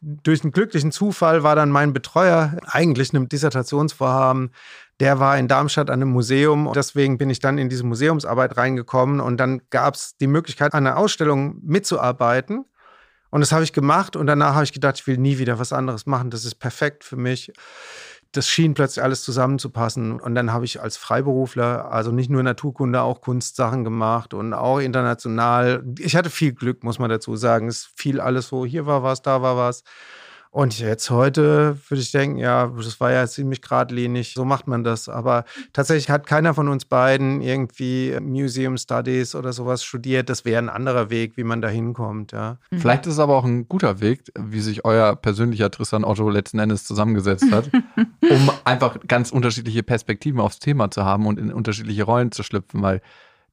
durch 0.00 0.42
einen 0.42 0.52
glücklichen 0.52 0.92
Zufall 0.92 1.42
war 1.42 1.56
dann 1.56 1.70
mein 1.70 1.94
Betreuer 1.94 2.58
eigentlich 2.66 3.14
einem 3.14 3.28
Dissertationsvorhaben 3.28 4.50
der 5.00 5.18
war 5.18 5.36
in 5.38 5.48
Darmstadt 5.48 5.90
an 5.90 6.02
einem 6.02 6.12
Museum. 6.12 6.70
Deswegen 6.74 7.18
bin 7.18 7.30
ich 7.30 7.40
dann 7.40 7.58
in 7.58 7.68
diese 7.68 7.84
Museumsarbeit 7.84 8.56
reingekommen 8.56 9.20
und 9.20 9.38
dann 9.38 9.62
gab 9.70 9.94
es 9.94 10.16
die 10.16 10.26
Möglichkeit, 10.26 10.72
an 10.72 10.86
einer 10.86 10.96
Ausstellung 10.96 11.58
mitzuarbeiten. 11.62 12.64
Und 13.34 13.40
das 13.40 13.50
habe 13.50 13.64
ich 13.64 13.72
gemacht 13.72 14.14
und 14.14 14.28
danach 14.28 14.54
habe 14.54 14.62
ich 14.62 14.72
gedacht, 14.72 15.00
ich 15.00 15.08
will 15.08 15.18
nie 15.18 15.38
wieder 15.38 15.58
was 15.58 15.72
anderes 15.72 16.06
machen. 16.06 16.30
Das 16.30 16.44
ist 16.44 16.54
perfekt 16.54 17.02
für 17.02 17.16
mich. 17.16 17.52
Das 18.30 18.48
schien 18.48 18.74
plötzlich 18.74 19.02
alles 19.02 19.24
zusammenzupassen. 19.24 20.20
Und 20.20 20.36
dann 20.36 20.52
habe 20.52 20.64
ich 20.64 20.80
als 20.80 20.96
Freiberufler, 20.96 21.90
also 21.90 22.12
nicht 22.12 22.30
nur 22.30 22.44
Naturkunde, 22.44 23.02
auch 23.02 23.22
Kunstsachen 23.22 23.82
gemacht 23.82 24.34
und 24.34 24.54
auch 24.54 24.78
international. 24.78 25.82
Ich 25.98 26.14
hatte 26.14 26.30
viel 26.30 26.52
Glück, 26.52 26.84
muss 26.84 27.00
man 27.00 27.10
dazu 27.10 27.34
sagen. 27.34 27.66
Es 27.66 27.90
fiel 27.96 28.20
alles 28.20 28.46
so, 28.46 28.64
hier 28.64 28.86
war 28.86 29.02
was, 29.02 29.20
da 29.20 29.42
war 29.42 29.56
was. 29.56 29.82
Und 30.54 30.78
jetzt 30.78 31.10
heute 31.10 31.76
würde 31.88 32.00
ich 32.00 32.12
denken, 32.12 32.38
ja, 32.38 32.68
das 32.68 33.00
war 33.00 33.10
ja 33.10 33.26
ziemlich 33.26 33.60
geradlinig, 33.60 34.34
so 34.34 34.44
macht 34.44 34.68
man 34.68 34.84
das. 34.84 35.08
Aber 35.08 35.44
tatsächlich 35.72 36.10
hat 36.10 36.28
keiner 36.28 36.54
von 36.54 36.68
uns 36.68 36.84
beiden 36.84 37.40
irgendwie 37.40 38.16
Museum 38.22 38.76
Studies 38.76 39.34
oder 39.34 39.52
sowas 39.52 39.82
studiert. 39.82 40.30
Das 40.30 40.44
wäre 40.44 40.62
ein 40.62 40.68
anderer 40.68 41.10
Weg, 41.10 41.36
wie 41.36 41.42
man 41.42 41.60
da 41.60 41.66
hinkommt, 41.66 42.30
ja. 42.30 42.58
Mhm. 42.70 42.78
Vielleicht 42.78 43.04
ist 43.06 43.14
es 43.14 43.18
aber 43.18 43.34
auch 43.34 43.44
ein 43.44 43.66
guter 43.66 44.00
Weg, 44.00 44.30
wie 44.38 44.60
sich 44.60 44.84
euer 44.84 45.16
persönlicher 45.16 45.72
Tristan 45.72 46.04
Otto 46.04 46.30
letzten 46.30 46.60
Endes 46.60 46.84
zusammengesetzt 46.84 47.50
hat, 47.50 47.68
um 48.30 48.48
einfach 48.62 48.98
ganz 49.08 49.32
unterschiedliche 49.32 49.82
Perspektiven 49.82 50.38
aufs 50.38 50.60
Thema 50.60 50.88
zu 50.88 51.04
haben 51.04 51.26
und 51.26 51.40
in 51.40 51.52
unterschiedliche 51.52 52.04
Rollen 52.04 52.30
zu 52.30 52.44
schlüpfen, 52.44 52.80
weil 52.80 53.00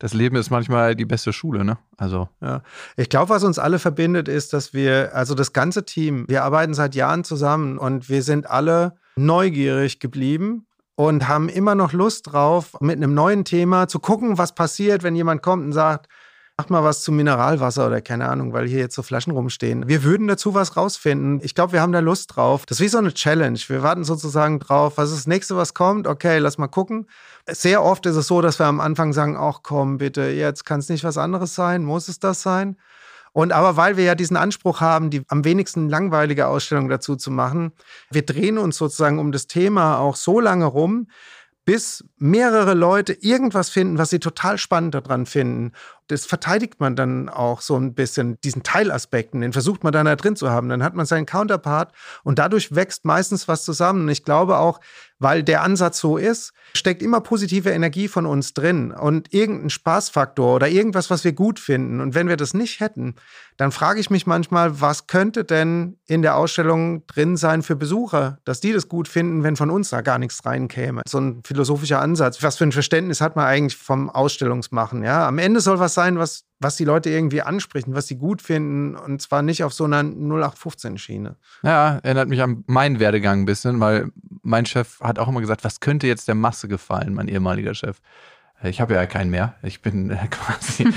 das 0.01 0.15
Leben 0.15 0.35
ist 0.35 0.49
manchmal 0.49 0.95
die 0.95 1.05
beste 1.05 1.31
Schule, 1.31 1.63
ne? 1.63 1.77
Also. 1.95 2.27
Ja. 2.41 2.63
Ich 2.97 3.07
glaube, 3.07 3.29
was 3.29 3.43
uns 3.43 3.59
alle 3.59 3.77
verbindet, 3.77 4.27
ist, 4.27 4.51
dass 4.51 4.73
wir, 4.73 5.11
also 5.13 5.35
das 5.35 5.53
ganze 5.53 5.85
Team, 5.85 6.25
wir 6.27 6.43
arbeiten 6.43 6.73
seit 6.73 6.95
Jahren 6.95 7.23
zusammen 7.23 7.77
und 7.77 8.09
wir 8.09 8.23
sind 8.23 8.49
alle 8.49 8.95
neugierig 9.15 9.99
geblieben 9.99 10.65
und 10.95 11.27
haben 11.27 11.49
immer 11.49 11.75
noch 11.75 11.93
Lust 11.93 12.31
drauf, 12.31 12.75
mit 12.79 12.97
einem 12.97 13.13
neuen 13.13 13.45
Thema 13.45 13.87
zu 13.87 13.99
gucken, 13.99 14.39
was 14.39 14.55
passiert, 14.55 15.03
wenn 15.03 15.15
jemand 15.15 15.43
kommt 15.43 15.65
und 15.65 15.71
sagt, 15.71 16.07
Macht 16.61 16.69
mal 16.69 16.83
was 16.83 17.01
zu 17.01 17.11
Mineralwasser 17.11 17.87
oder 17.87 18.01
keine 18.01 18.29
Ahnung, 18.29 18.53
weil 18.53 18.67
hier 18.67 18.77
jetzt 18.77 18.93
so 18.93 19.01
Flaschen 19.01 19.33
rumstehen. 19.33 19.87
Wir 19.87 20.03
würden 20.03 20.27
dazu 20.27 20.53
was 20.53 20.77
rausfinden. 20.77 21.39
Ich 21.41 21.55
glaube, 21.55 21.73
wir 21.73 21.81
haben 21.81 21.91
da 21.91 22.01
Lust 22.01 22.35
drauf. 22.35 22.67
Das 22.67 22.77
ist 22.77 22.83
wie 22.83 22.87
so 22.87 22.99
eine 22.99 23.11
Challenge. 23.11 23.57
Wir 23.65 23.81
warten 23.81 24.03
sozusagen 24.03 24.59
drauf, 24.59 24.97
was 24.97 25.09
ist 25.09 25.21
das 25.21 25.27
nächste, 25.27 25.57
was 25.57 25.73
kommt? 25.73 26.05
Okay, 26.05 26.37
lass 26.37 26.59
mal 26.59 26.67
gucken. 26.67 27.07
Sehr 27.47 27.83
oft 27.83 28.05
ist 28.05 28.15
es 28.15 28.27
so, 28.27 28.41
dass 28.41 28.59
wir 28.59 28.65
am 28.65 28.79
Anfang 28.79 29.13
sagen, 29.13 29.35
ach 29.37 29.59
komm, 29.63 29.97
bitte, 29.97 30.23
jetzt 30.29 30.65
kann 30.65 30.79
es 30.79 30.89
nicht 30.89 31.03
was 31.03 31.17
anderes 31.17 31.55
sein. 31.55 31.83
Muss 31.83 32.07
es 32.07 32.19
das 32.19 32.41
sein? 32.41 32.77
Und 33.33 33.53
aber 33.53 33.77
weil 33.77 33.97
wir 33.97 34.03
ja 34.03 34.15
diesen 34.15 34.37
Anspruch 34.37 34.81
haben, 34.81 35.09
die 35.09 35.23
am 35.29 35.45
wenigsten 35.45 35.89
langweilige 35.89 36.47
Ausstellung 36.47 36.89
dazu 36.89 37.15
zu 37.15 37.31
machen, 37.31 37.71
wir 38.11 38.25
drehen 38.25 38.57
uns 38.57 38.77
sozusagen 38.77 39.19
um 39.19 39.31
das 39.31 39.47
Thema 39.47 39.99
auch 39.99 40.15
so 40.15 40.39
lange 40.39 40.65
rum, 40.65 41.07
bis 41.63 42.03
mehrere 42.17 42.73
Leute 42.73 43.13
irgendwas 43.13 43.69
finden, 43.69 43.97
was 43.97 44.09
sie 44.09 44.19
total 44.19 44.57
spannend 44.57 44.95
daran 44.95 45.25
finden 45.25 45.71
das 46.11 46.25
verteidigt 46.25 46.79
man 46.79 46.95
dann 46.95 47.29
auch 47.29 47.61
so 47.61 47.77
ein 47.77 47.93
bisschen, 47.93 48.37
diesen 48.43 48.63
Teilaspekten, 48.63 49.41
den 49.41 49.53
versucht 49.53 49.83
man 49.83 49.93
dann 49.93 50.05
da 50.05 50.15
drin 50.17 50.35
zu 50.35 50.49
haben. 50.49 50.67
Dann 50.67 50.83
hat 50.83 50.93
man 50.93 51.05
seinen 51.05 51.25
Counterpart 51.25 51.93
und 52.23 52.37
dadurch 52.37 52.75
wächst 52.75 53.05
meistens 53.05 53.47
was 53.47 53.63
zusammen. 53.63 54.03
Und 54.03 54.09
ich 54.09 54.25
glaube 54.25 54.57
auch, 54.57 54.81
weil 55.21 55.43
der 55.43 55.61
Ansatz 55.61 55.99
so 55.99 56.17
ist, 56.17 56.51
steckt 56.75 57.03
immer 57.03 57.21
positive 57.21 57.69
Energie 57.69 58.07
von 58.07 58.25
uns 58.25 58.53
drin 58.55 58.91
und 58.91 59.31
irgendein 59.33 59.69
Spaßfaktor 59.69 60.55
oder 60.55 60.67
irgendwas, 60.67 61.11
was 61.11 61.23
wir 61.23 61.33
gut 61.33 61.59
finden. 61.59 62.01
Und 62.01 62.15
wenn 62.15 62.27
wir 62.27 62.37
das 62.37 62.55
nicht 62.55 62.79
hätten, 62.79 63.15
dann 63.57 63.71
frage 63.71 63.99
ich 63.99 64.09
mich 64.09 64.25
manchmal, 64.25 64.81
was 64.81 65.05
könnte 65.05 65.43
denn 65.43 65.99
in 66.07 66.23
der 66.23 66.37
Ausstellung 66.37 67.05
drin 67.05 67.37
sein 67.37 67.61
für 67.61 67.75
Besucher, 67.75 68.39
dass 68.45 68.61
die 68.61 68.73
das 68.73 68.89
gut 68.89 69.07
finden, 69.07 69.43
wenn 69.43 69.55
von 69.55 69.69
uns 69.69 69.91
da 69.91 70.01
gar 70.01 70.17
nichts 70.17 70.43
reinkäme. 70.43 71.03
So 71.07 71.19
ein 71.19 71.43
philosophischer 71.45 72.01
Ansatz. 72.01 72.41
Was 72.41 72.57
für 72.57 72.63
ein 72.63 72.71
Verständnis 72.71 73.21
hat 73.21 73.35
man 73.35 73.45
eigentlich 73.45 73.77
vom 73.77 74.09
Ausstellungsmachen? 74.09 75.03
Ja, 75.03 75.27
am 75.27 75.37
Ende 75.37 75.59
soll 75.59 75.77
was 75.77 75.93
sein, 75.93 76.00
was, 76.09 76.45
was 76.59 76.75
die 76.75 76.85
Leute 76.85 77.09
irgendwie 77.09 77.41
ansprechen, 77.41 77.95
was 77.95 78.07
sie 78.07 78.17
gut 78.17 78.41
finden 78.41 78.95
und 78.95 79.21
zwar 79.21 79.41
nicht 79.41 79.63
auf 79.63 79.73
so 79.73 79.85
einer 79.85 80.01
0815-Schiene. 80.01 81.35
Ja, 81.63 81.99
erinnert 82.03 82.29
mich 82.29 82.41
an 82.41 82.63
meinen 82.67 82.99
Werdegang 82.99 83.41
ein 83.41 83.45
bisschen, 83.45 83.79
weil 83.79 84.11
mein 84.41 84.65
Chef 84.65 84.99
hat 85.01 85.19
auch 85.19 85.27
immer 85.27 85.41
gesagt, 85.41 85.63
was 85.63 85.79
könnte 85.79 86.07
jetzt 86.07 86.27
der 86.27 86.35
Masse 86.35 86.67
gefallen, 86.67 87.13
mein 87.13 87.27
ehemaliger 87.27 87.73
Chef. 87.73 87.97
Ich 88.63 88.79
habe 88.79 88.93
ja 88.93 89.05
keinen 89.07 89.31
mehr. 89.31 89.55
Ich 89.63 89.81
bin 89.81 90.09
quasi 90.29 90.87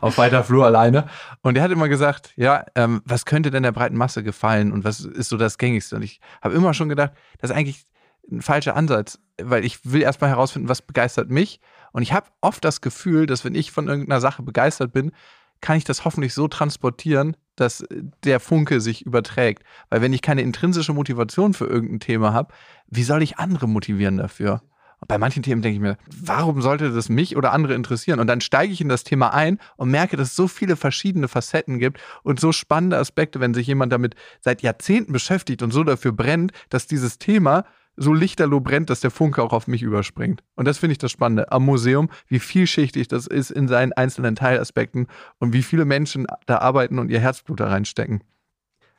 auf 0.00 0.18
weiter 0.18 0.44
Flur 0.44 0.64
alleine. 0.64 1.08
Und 1.42 1.56
er 1.56 1.62
hat 1.62 1.70
immer 1.70 1.88
gesagt, 1.88 2.32
ja, 2.36 2.64
ähm, 2.74 3.02
was 3.04 3.26
könnte 3.26 3.50
denn 3.50 3.62
der 3.62 3.72
breiten 3.72 3.96
Masse 3.96 4.22
gefallen 4.22 4.72
und 4.72 4.84
was 4.84 5.00
ist 5.00 5.28
so 5.28 5.36
das 5.36 5.58
Gängigste? 5.58 5.96
Und 5.96 6.02
ich 6.02 6.20
habe 6.40 6.54
immer 6.54 6.72
schon 6.74 6.88
gedacht, 6.88 7.12
das 7.38 7.50
ist 7.50 7.56
eigentlich 7.56 7.84
ein 8.30 8.40
falscher 8.40 8.76
Ansatz, 8.76 9.18
weil 9.42 9.64
ich 9.64 9.84
will 9.84 10.02
erstmal 10.02 10.30
herausfinden, 10.30 10.68
was 10.68 10.82
begeistert 10.82 11.28
mich 11.28 11.60
und 11.92 12.02
ich 12.02 12.12
habe 12.12 12.26
oft 12.40 12.64
das 12.64 12.80
Gefühl, 12.80 13.26
dass 13.26 13.44
wenn 13.44 13.54
ich 13.54 13.70
von 13.70 13.88
irgendeiner 13.88 14.20
Sache 14.20 14.42
begeistert 14.42 14.92
bin, 14.92 15.12
kann 15.60 15.76
ich 15.76 15.84
das 15.84 16.04
hoffentlich 16.04 16.34
so 16.34 16.48
transportieren, 16.48 17.36
dass 17.56 17.84
der 18.24 18.40
Funke 18.40 18.80
sich 18.80 19.06
überträgt. 19.06 19.62
Weil 19.90 20.00
wenn 20.00 20.12
ich 20.12 20.22
keine 20.22 20.42
intrinsische 20.42 20.92
Motivation 20.92 21.54
für 21.54 21.66
irgendein 21.66 22.00
Thema 22.00 22.32
habe, 22.32 22.52
wie 22.88 23.04
soll 23.04 23.22
ich 23.22 23.38
andere 23.38 23.68
motivieren 23.68 24.16
dafür? 24.16 24.62
bei 25.08 25.18
manchen 25.18 25.42
Themen 25.42 25.62
denke 25.62 25.74
ich 25.74 25.80
mir, 25.80 25.96
warum 26.22 26.62
sollte 26.62 26.92
das 26.92 27.08
mich 27.08 27.36
oder 27.36 27.52
andere 27.52 27.74
interessieren? 27.74 28.20
Und 28.20 28.28
dann 28.28 28.40
steige 28.40 28.72
ich 28.72 28.80
in 28.80 28.88
das 28.88 29.04
Thema 29.04 29.34
ein 29.34 29.58
und 29.76 29.90
merke, 29.90 30.16
dass 30.16 30.28
es 30.28 30.36
so 30.36 30.48
viele 30.48 30.76
verschiedene 30.76 31.28
Facetten 31.28 31.78
gibt 31.78 32.00
und 32.22 32.38
so 32.38 32.52
spannende 32.52 32.98
Aspekte, 32.98 33.40
wenn 33.40 33.54
sich 33.54 33.66
jemand 33.66 33.92
damit 33.92 34.14
seit 34.40 34.62
Jahrzehnten 34.62 35.12
beschäftigt 35.12 35.62
und 35.62 35.72
so 35.72 35.82
dafür 35.82 36.12
brennt, 36.12 36.52
dass 36.70 36.86
dieses 36.86 37.18
Thema 37.18 37.64
so 37.96 38.12
lichterloh 38.12 38.60
brennt, 38.60 38.90
dass 38.90 39.00
der 39.00 39.10
Funke 39.10 39.42
auch 39.42 39.52
auf 39.52 39.66
mich 39.66 39.82
überspringt. 39.82 40.42
Und 40.54 40.66
das 40.66 40.78
finde 40.78 40.92
ich 40.92 40.98
das 40.98 41.10
Spannende 41.10 41.52
am 41.52 41.64
Museum, 41.64 42.08
wie 42.26 42.38
vielschichtig 42.38 43.08
das 43.08 43.26
ist 43.26 43.50
in 43.50 43.68
seinen 43.68 43.92
einzelnen 43.92 44.34
Teilaspekten 44.34 45.06
und 45.38 45.52
wie 45.52 45.62
viele 45.62 45.84
Menschen 45.84 46.26
da 46.46 46.58
arbeiten 46.58 46.98
und 46.98 47.10
ihr 47.10 47.20
Herzblut 47.20 47.60
da 47.60 47.68
reinstecken. 47.68 48.24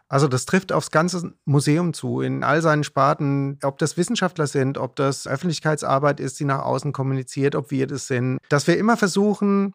Also 0.09 0.27
das 0.27 0.45
trifft 0.45 0.71
aufs 0.71 0.91
ganze 0.91 1.33
Museum 1.45 1.93
zu, 1.93 2.21
in 2.21 2.43
all 2.43 2.61
seinen 2.61 2.83
Sparten, 2.83 3.57
ob 3.63 3.79
das 3.79 3.97
Wissenschaftler 3.97 4.45
sind, 4.45 4.77
ob 4.77 4.95
das 4.95 5.25
Öffentlichkeitsarbeit 5.25 6.19
ist, 6.19 6.39
die 6.39 6.45
nach 6.45 6.59
außen 6.59 6.93
kommuniziert, 6.93 7.55
ob 7.55 7.71
wir 7.71 7.87
das 7.87 8.05
sind, 8.05 8.37
dass 8.47 8.67
wir 8.67 8.77
immer 8.77 8.95
versuchen, 8.95 9.73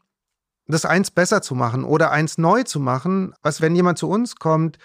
das 0.69 0.85
eins 0.85 1.11
besser 1.11 1.43
zu 1.43 1.57
machen 1.57 1.83
oder 1.83 2.13
eins 2.13 2.39
neu 2.39 2.63
zu 2.63 2.79
machen, 2.79 3.35
was 3.43 3.61
wenn 3.61 3.75
jemand 3.75 3.99
zu 3.99 4.09
uns 4.09 4.37
kommt, 4.37 4.79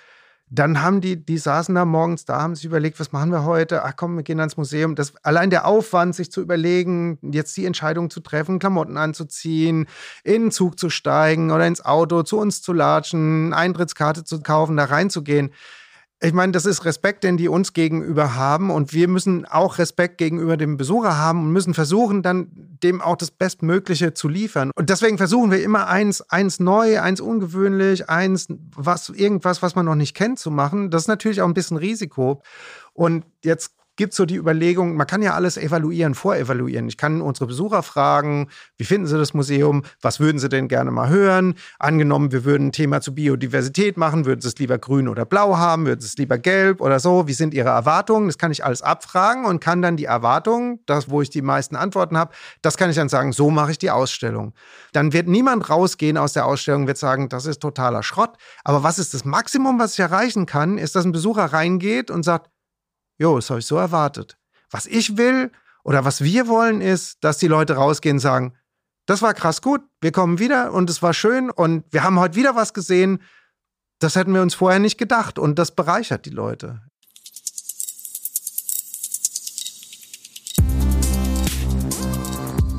dann 0.54 0.84
haben 0.84 1.02
die, 1.02 1.18
die 1.18 1.40
saßen 1.40 1.74
da 1.74 1.84
morgens 1.84 2.26
da, 2.26 2.40
haben 2.40 2.54
sich 2.54 2.66
überlegt, 2.66 3.00
was 3.00 3.12
machen 3.12 3.32
wir 3.32 3.44
heute? 3.44 3.84
Ach 3.84 3.94
komm, 3.96 4.18
wir 4.18 4.24
gehen 4.24 4.40
ans 4.40 4.56
Museum. 4.56 4.94
Das, 4.94 5.14
allein 5.24 5.50
der 5.50 5.66
Aufwand, 5.66 6.14
sich 6.14 6.32
zu 6.32 6.42
überlegen, 6.42 7.18
jetzt 7.24 7.58
die 7.58 7.66
Entscheidung 7.66 8.12
zu 8.12 8.20
treffen, 8.20 8.60
Klamotten 8.60 8.98
anzuziehen, 8.98 9.88
in 10.24 10.44
den 10.44 10.52
Zug 10.52 10.78
zu 10.78 10.92
steigen 10.92 11.50
oder 11.50 11.66
ins 11.66 11.84
Auto, 11.84 12.22
zu 12.22 12.38
uns 12.38 12.62
zu 12.62 12.72
latschen, 12.72 13.52
Eintrittskarte 13.52 14.24
zu 14.24 14.42
kaufen, 14.42 14.78
da 14.78 14.86
reinzugehen 14.86 15.52
ich 16.24 16.32
meine, 16.32 16.54
das 16.54 16.66
ist 16.66 16.86
Respekt, 16.86 17.26
den 17.26 17.36
die 17.36 17.50
uns 17.50 17.74
gegenüber 17.74 18.36
haben. 18.36 18.72
Und 18.72 18.94
wir 18.94 19.10
müssen 19.10 19.46
auch 19.46 19.78
Respekt 19.78 20.18
gegenüber 20.18 20.56
dem 20.56 20.78
Besucher 20.78 21.18
haben 21.18 21.44
und 21.44 21.52
müssen 21.52 21.74
versuchen, 21.74 22.24
dann 22.24 22.48
dem 22.82 23.02
auch 23.02 23.18
das 23.18 23.30
Bestmögliche 23.30 24.14
zu 24.14 24.30
liefern. 24.30 24.72
Und 24.76 24.90
deswegen 24.90 25.18
versuchen 25.18 25.52
wir 25.52 25.62
immer 25.62 25.88
eins, 25.88 26.22
eins 26.22 26.62
neu, 26.62 27.02
eins 27.02 27.20
ungewöhnlich, 27.20 28.10
eins, 28.10 28.48
was, 28.74 29.10
irgendwas, 29.10 29.62
was 29.62 29.76
man 29.76 29.86
noch 29.86 29.96
nicht 29.96 30.16
kennt, 30.16 30.40
zu 30.40 30.50
machen. 30.50 30.92
Das 30.92 31.04
ist 31.04 31.08
natürlich 31.10 31.42
auch 31.42 31.48
ein 31.48 31.54
bisschen 31.54 31.76
Risiko. 31.76 32.42
Und 32.94 33.26
jetzt 33.44 33.74
gibt 33.96 34.14
so 34.14 34.26
die 34.26 34.36
Überlegung, 34.36 34.96
man 34.96 35.08
kann 35.08 35.22
ja 35.22 35.34
alles 35.34 35.58
evaluieren, 35.58 36.16
vorevaluieren. 36.16 36.88
Ich 36.88 36.98
kann 36.98 37.22
unsere 37.22 37.48
Besucher 37.48 37.84
fragen, 37.84 38.50
wie 38.78 38.84
finden 38.84 39.08
sie 39.08 39.18
das 39.18 39.34
Museum, 39.34 39.84
was 40.02 40.20
würden 40.20 40.40
sie 40.40 40.50
denn 40.50 40.68
gerne 40.68 40.92
mal 40.92 41.10
hören? 41.10 41.56
Angenommen, 41.80 42.32
wir 42.32 42.44
würden 42.46 42.68
ein 42.68 42.72
Thema 42.72 43.02
zu 43.02 43.14
Biodiversität 43.14 43.98
machen, 43.98 44.26
würden 44.26 44.42
sie 44.42 44.48
es 44.48 44.58
lieber 44.58 44.78
grün 44.78 45.08
oder 45.08 45.26
blau 45.26 45.58
haben, 45.58 45.86
würden 45.86 46.02
sie 46.02 46.08
es 46.08 46.18
lieber 46.18 46.38
gelb 46.38 46.82
oder 46.82 47.00
so? 47.00 47.28
Wie 47.28 47.34
sind 47.34 47.54
ihre 47.54 47.70
Erwartungen? 47.70 48.28
Das 48.28 48.38
kann 48.38 48.52
ich 48.52 48.66
alles 48.66 48.82
abfragen 48.82 49.46
und 49.46 49.60
kann 49.60 49.82
dann 49.82 49.98
die 49.98 50.06
Erwartungen, 50.06 50.80
das, 50.86 51.10
wo 51.10 51.22
ich 51.22 51.30
die 51.30 51.42
meisten 51.42 51.76
Antworten 51.76 52.18
habe, 52.18 52.34
das 52.62 52.78
kann 52.78 52.90
ich 52.90 52.96
dann 52.96 53.10
sagen, 53.10 53.32
so 53.32 53.50
mache 53.52 53.72
ich 53.72 53.78
die 53.78 53.92
Ausstellung. 53.92 54.54
Dann 54.92 55.14
wird 55.14 55.28
niemand 55.28 55.70
rausgehen 55.70 56.18
aus 56.18 56.34
der 56.34 56.46
Ausstellung, 56.46 56.88
wird 56.88 56.98
sagen, 56.98 57.30
das 57.30 57.46
ist 57.46 57.62
totaler 57.62 58.04
Schrott. 58.04 58.38
Aber 58.64 58.84
was 58.84 59.00
ist 59.00 59.14
das 59.14 59.26
Maximum, 59.26 59.80
was 59.80 59.94
ich 59.94 60.00
erreichen 60.00 60.46
kann, 60.46 60.78
ist, 60.78 60.96
dass 60.96 61.06
ein 61.06 61.12
Besucher 61.12 61.46
reingeht 61.46 62.10
und 62.10 62.24
sagt, 62.24 62.50
Jo, 63.18 63.36
das 63.36 63.50
habe 63.50 63.60
ich 63.60 63.66
so 63.66 63.78
erwartet. 63.78 64.38
Was 64.70 64.86
ich 64.86 65.18
will 65.18 65.52
oder 65.84 66.06
was 66.06 66.22
wir 66.22 66.48
wollen, 66.48 66.82
ist, 66.82 67.24
dass 67.24 67.38
die 67.38 67.48
Leute 67.48 67.76
rausgehen 67.76 68.18
und 68.18 68.22
sagen, 68.22 68.54
das 69.06 69.22
war 69.22 69.34
krass 69.34 69.62
gut, 69.62 69.82
wir 70.02 70.12
kommen 70.12 70.40
wieder 70.40 70.72
und 70.72 70.90
es 70.90 71.02
war 71.02 71.14
schön 71.14 71.50
und 71.50 71.84
wir 71.92 72.04
haben 72.04 72.20
heute 72.20 72.36
wieder 72.36 72.56
was 72.56 72.74
gesehen. 72.74 73.22
Das 74.00 74.16
hätten 74.16 74.34
wir 74.34 74.42
uns 74.42 74.56
vorher 74.56 74.80
nicht 74.80 74.98
gedacht 74.98 75.38
und 75.38 75.60
das 75.60 75.76
bereichert 75.76 76.26
die 76.26 76.32
Leute. 76.32 76.82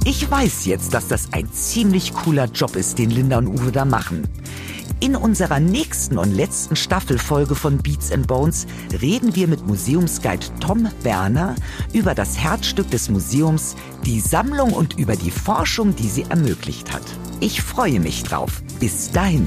Ich 0.06 0.30
weiß 0.30 0.66
jetzt, 0.66 0.92
dass 0.92 1.08
das 1.08 1.32
ein 1.32 1.50
ziemlich 1.50 2.12
cooler 2.12 2.44
Job 2.44 2.76
ist, 2.76 2.98
den 2.98 3.10
Linda 3.10 3.38
und 3.38 3.48
Uwe 3.48 3.72
da 3.72 3.86
machen. 3.86 4.28
In 5.04 5.16
unserer 5.16 5.60
nächsten 5.60 6.16
und 6.16 6.32
letzten 6.32 6.76
Staffelfolge 6.76 7.54
von 7.54 7.76
Beats 7.76 8.10
and 8.10 8.26
Bones 8.26 8.66
reden 9.02 9.36
wir 9.36 9.48
mit 9.48 9.66
Museumsguide 9.66 10.46
Tom 10.60 10.88
Werner 11.02 11.56
über 11.92 12.14
das 12.14 12.38
Herzstück 12.38 12.90
des 12.90 13.10
Museums, 13.10 13.76
die 14.06 14.18
Sammlung 14.18 14.72
und 14.72 14.98
über 14.98 15.14
die 15.14 15.30
Forschung, 15.30 15.94
die 15.94 16.08
sie 16.08 16.22
ermöglicht 16.22 16.90
hat. 16.90 17.02
Ich 17.40 17.60
freue 17.60 18.00
mich 18.00 18.22
drauf. 18.22 18.62
Bis 18.80 19.10
dahin. 19.10 19.46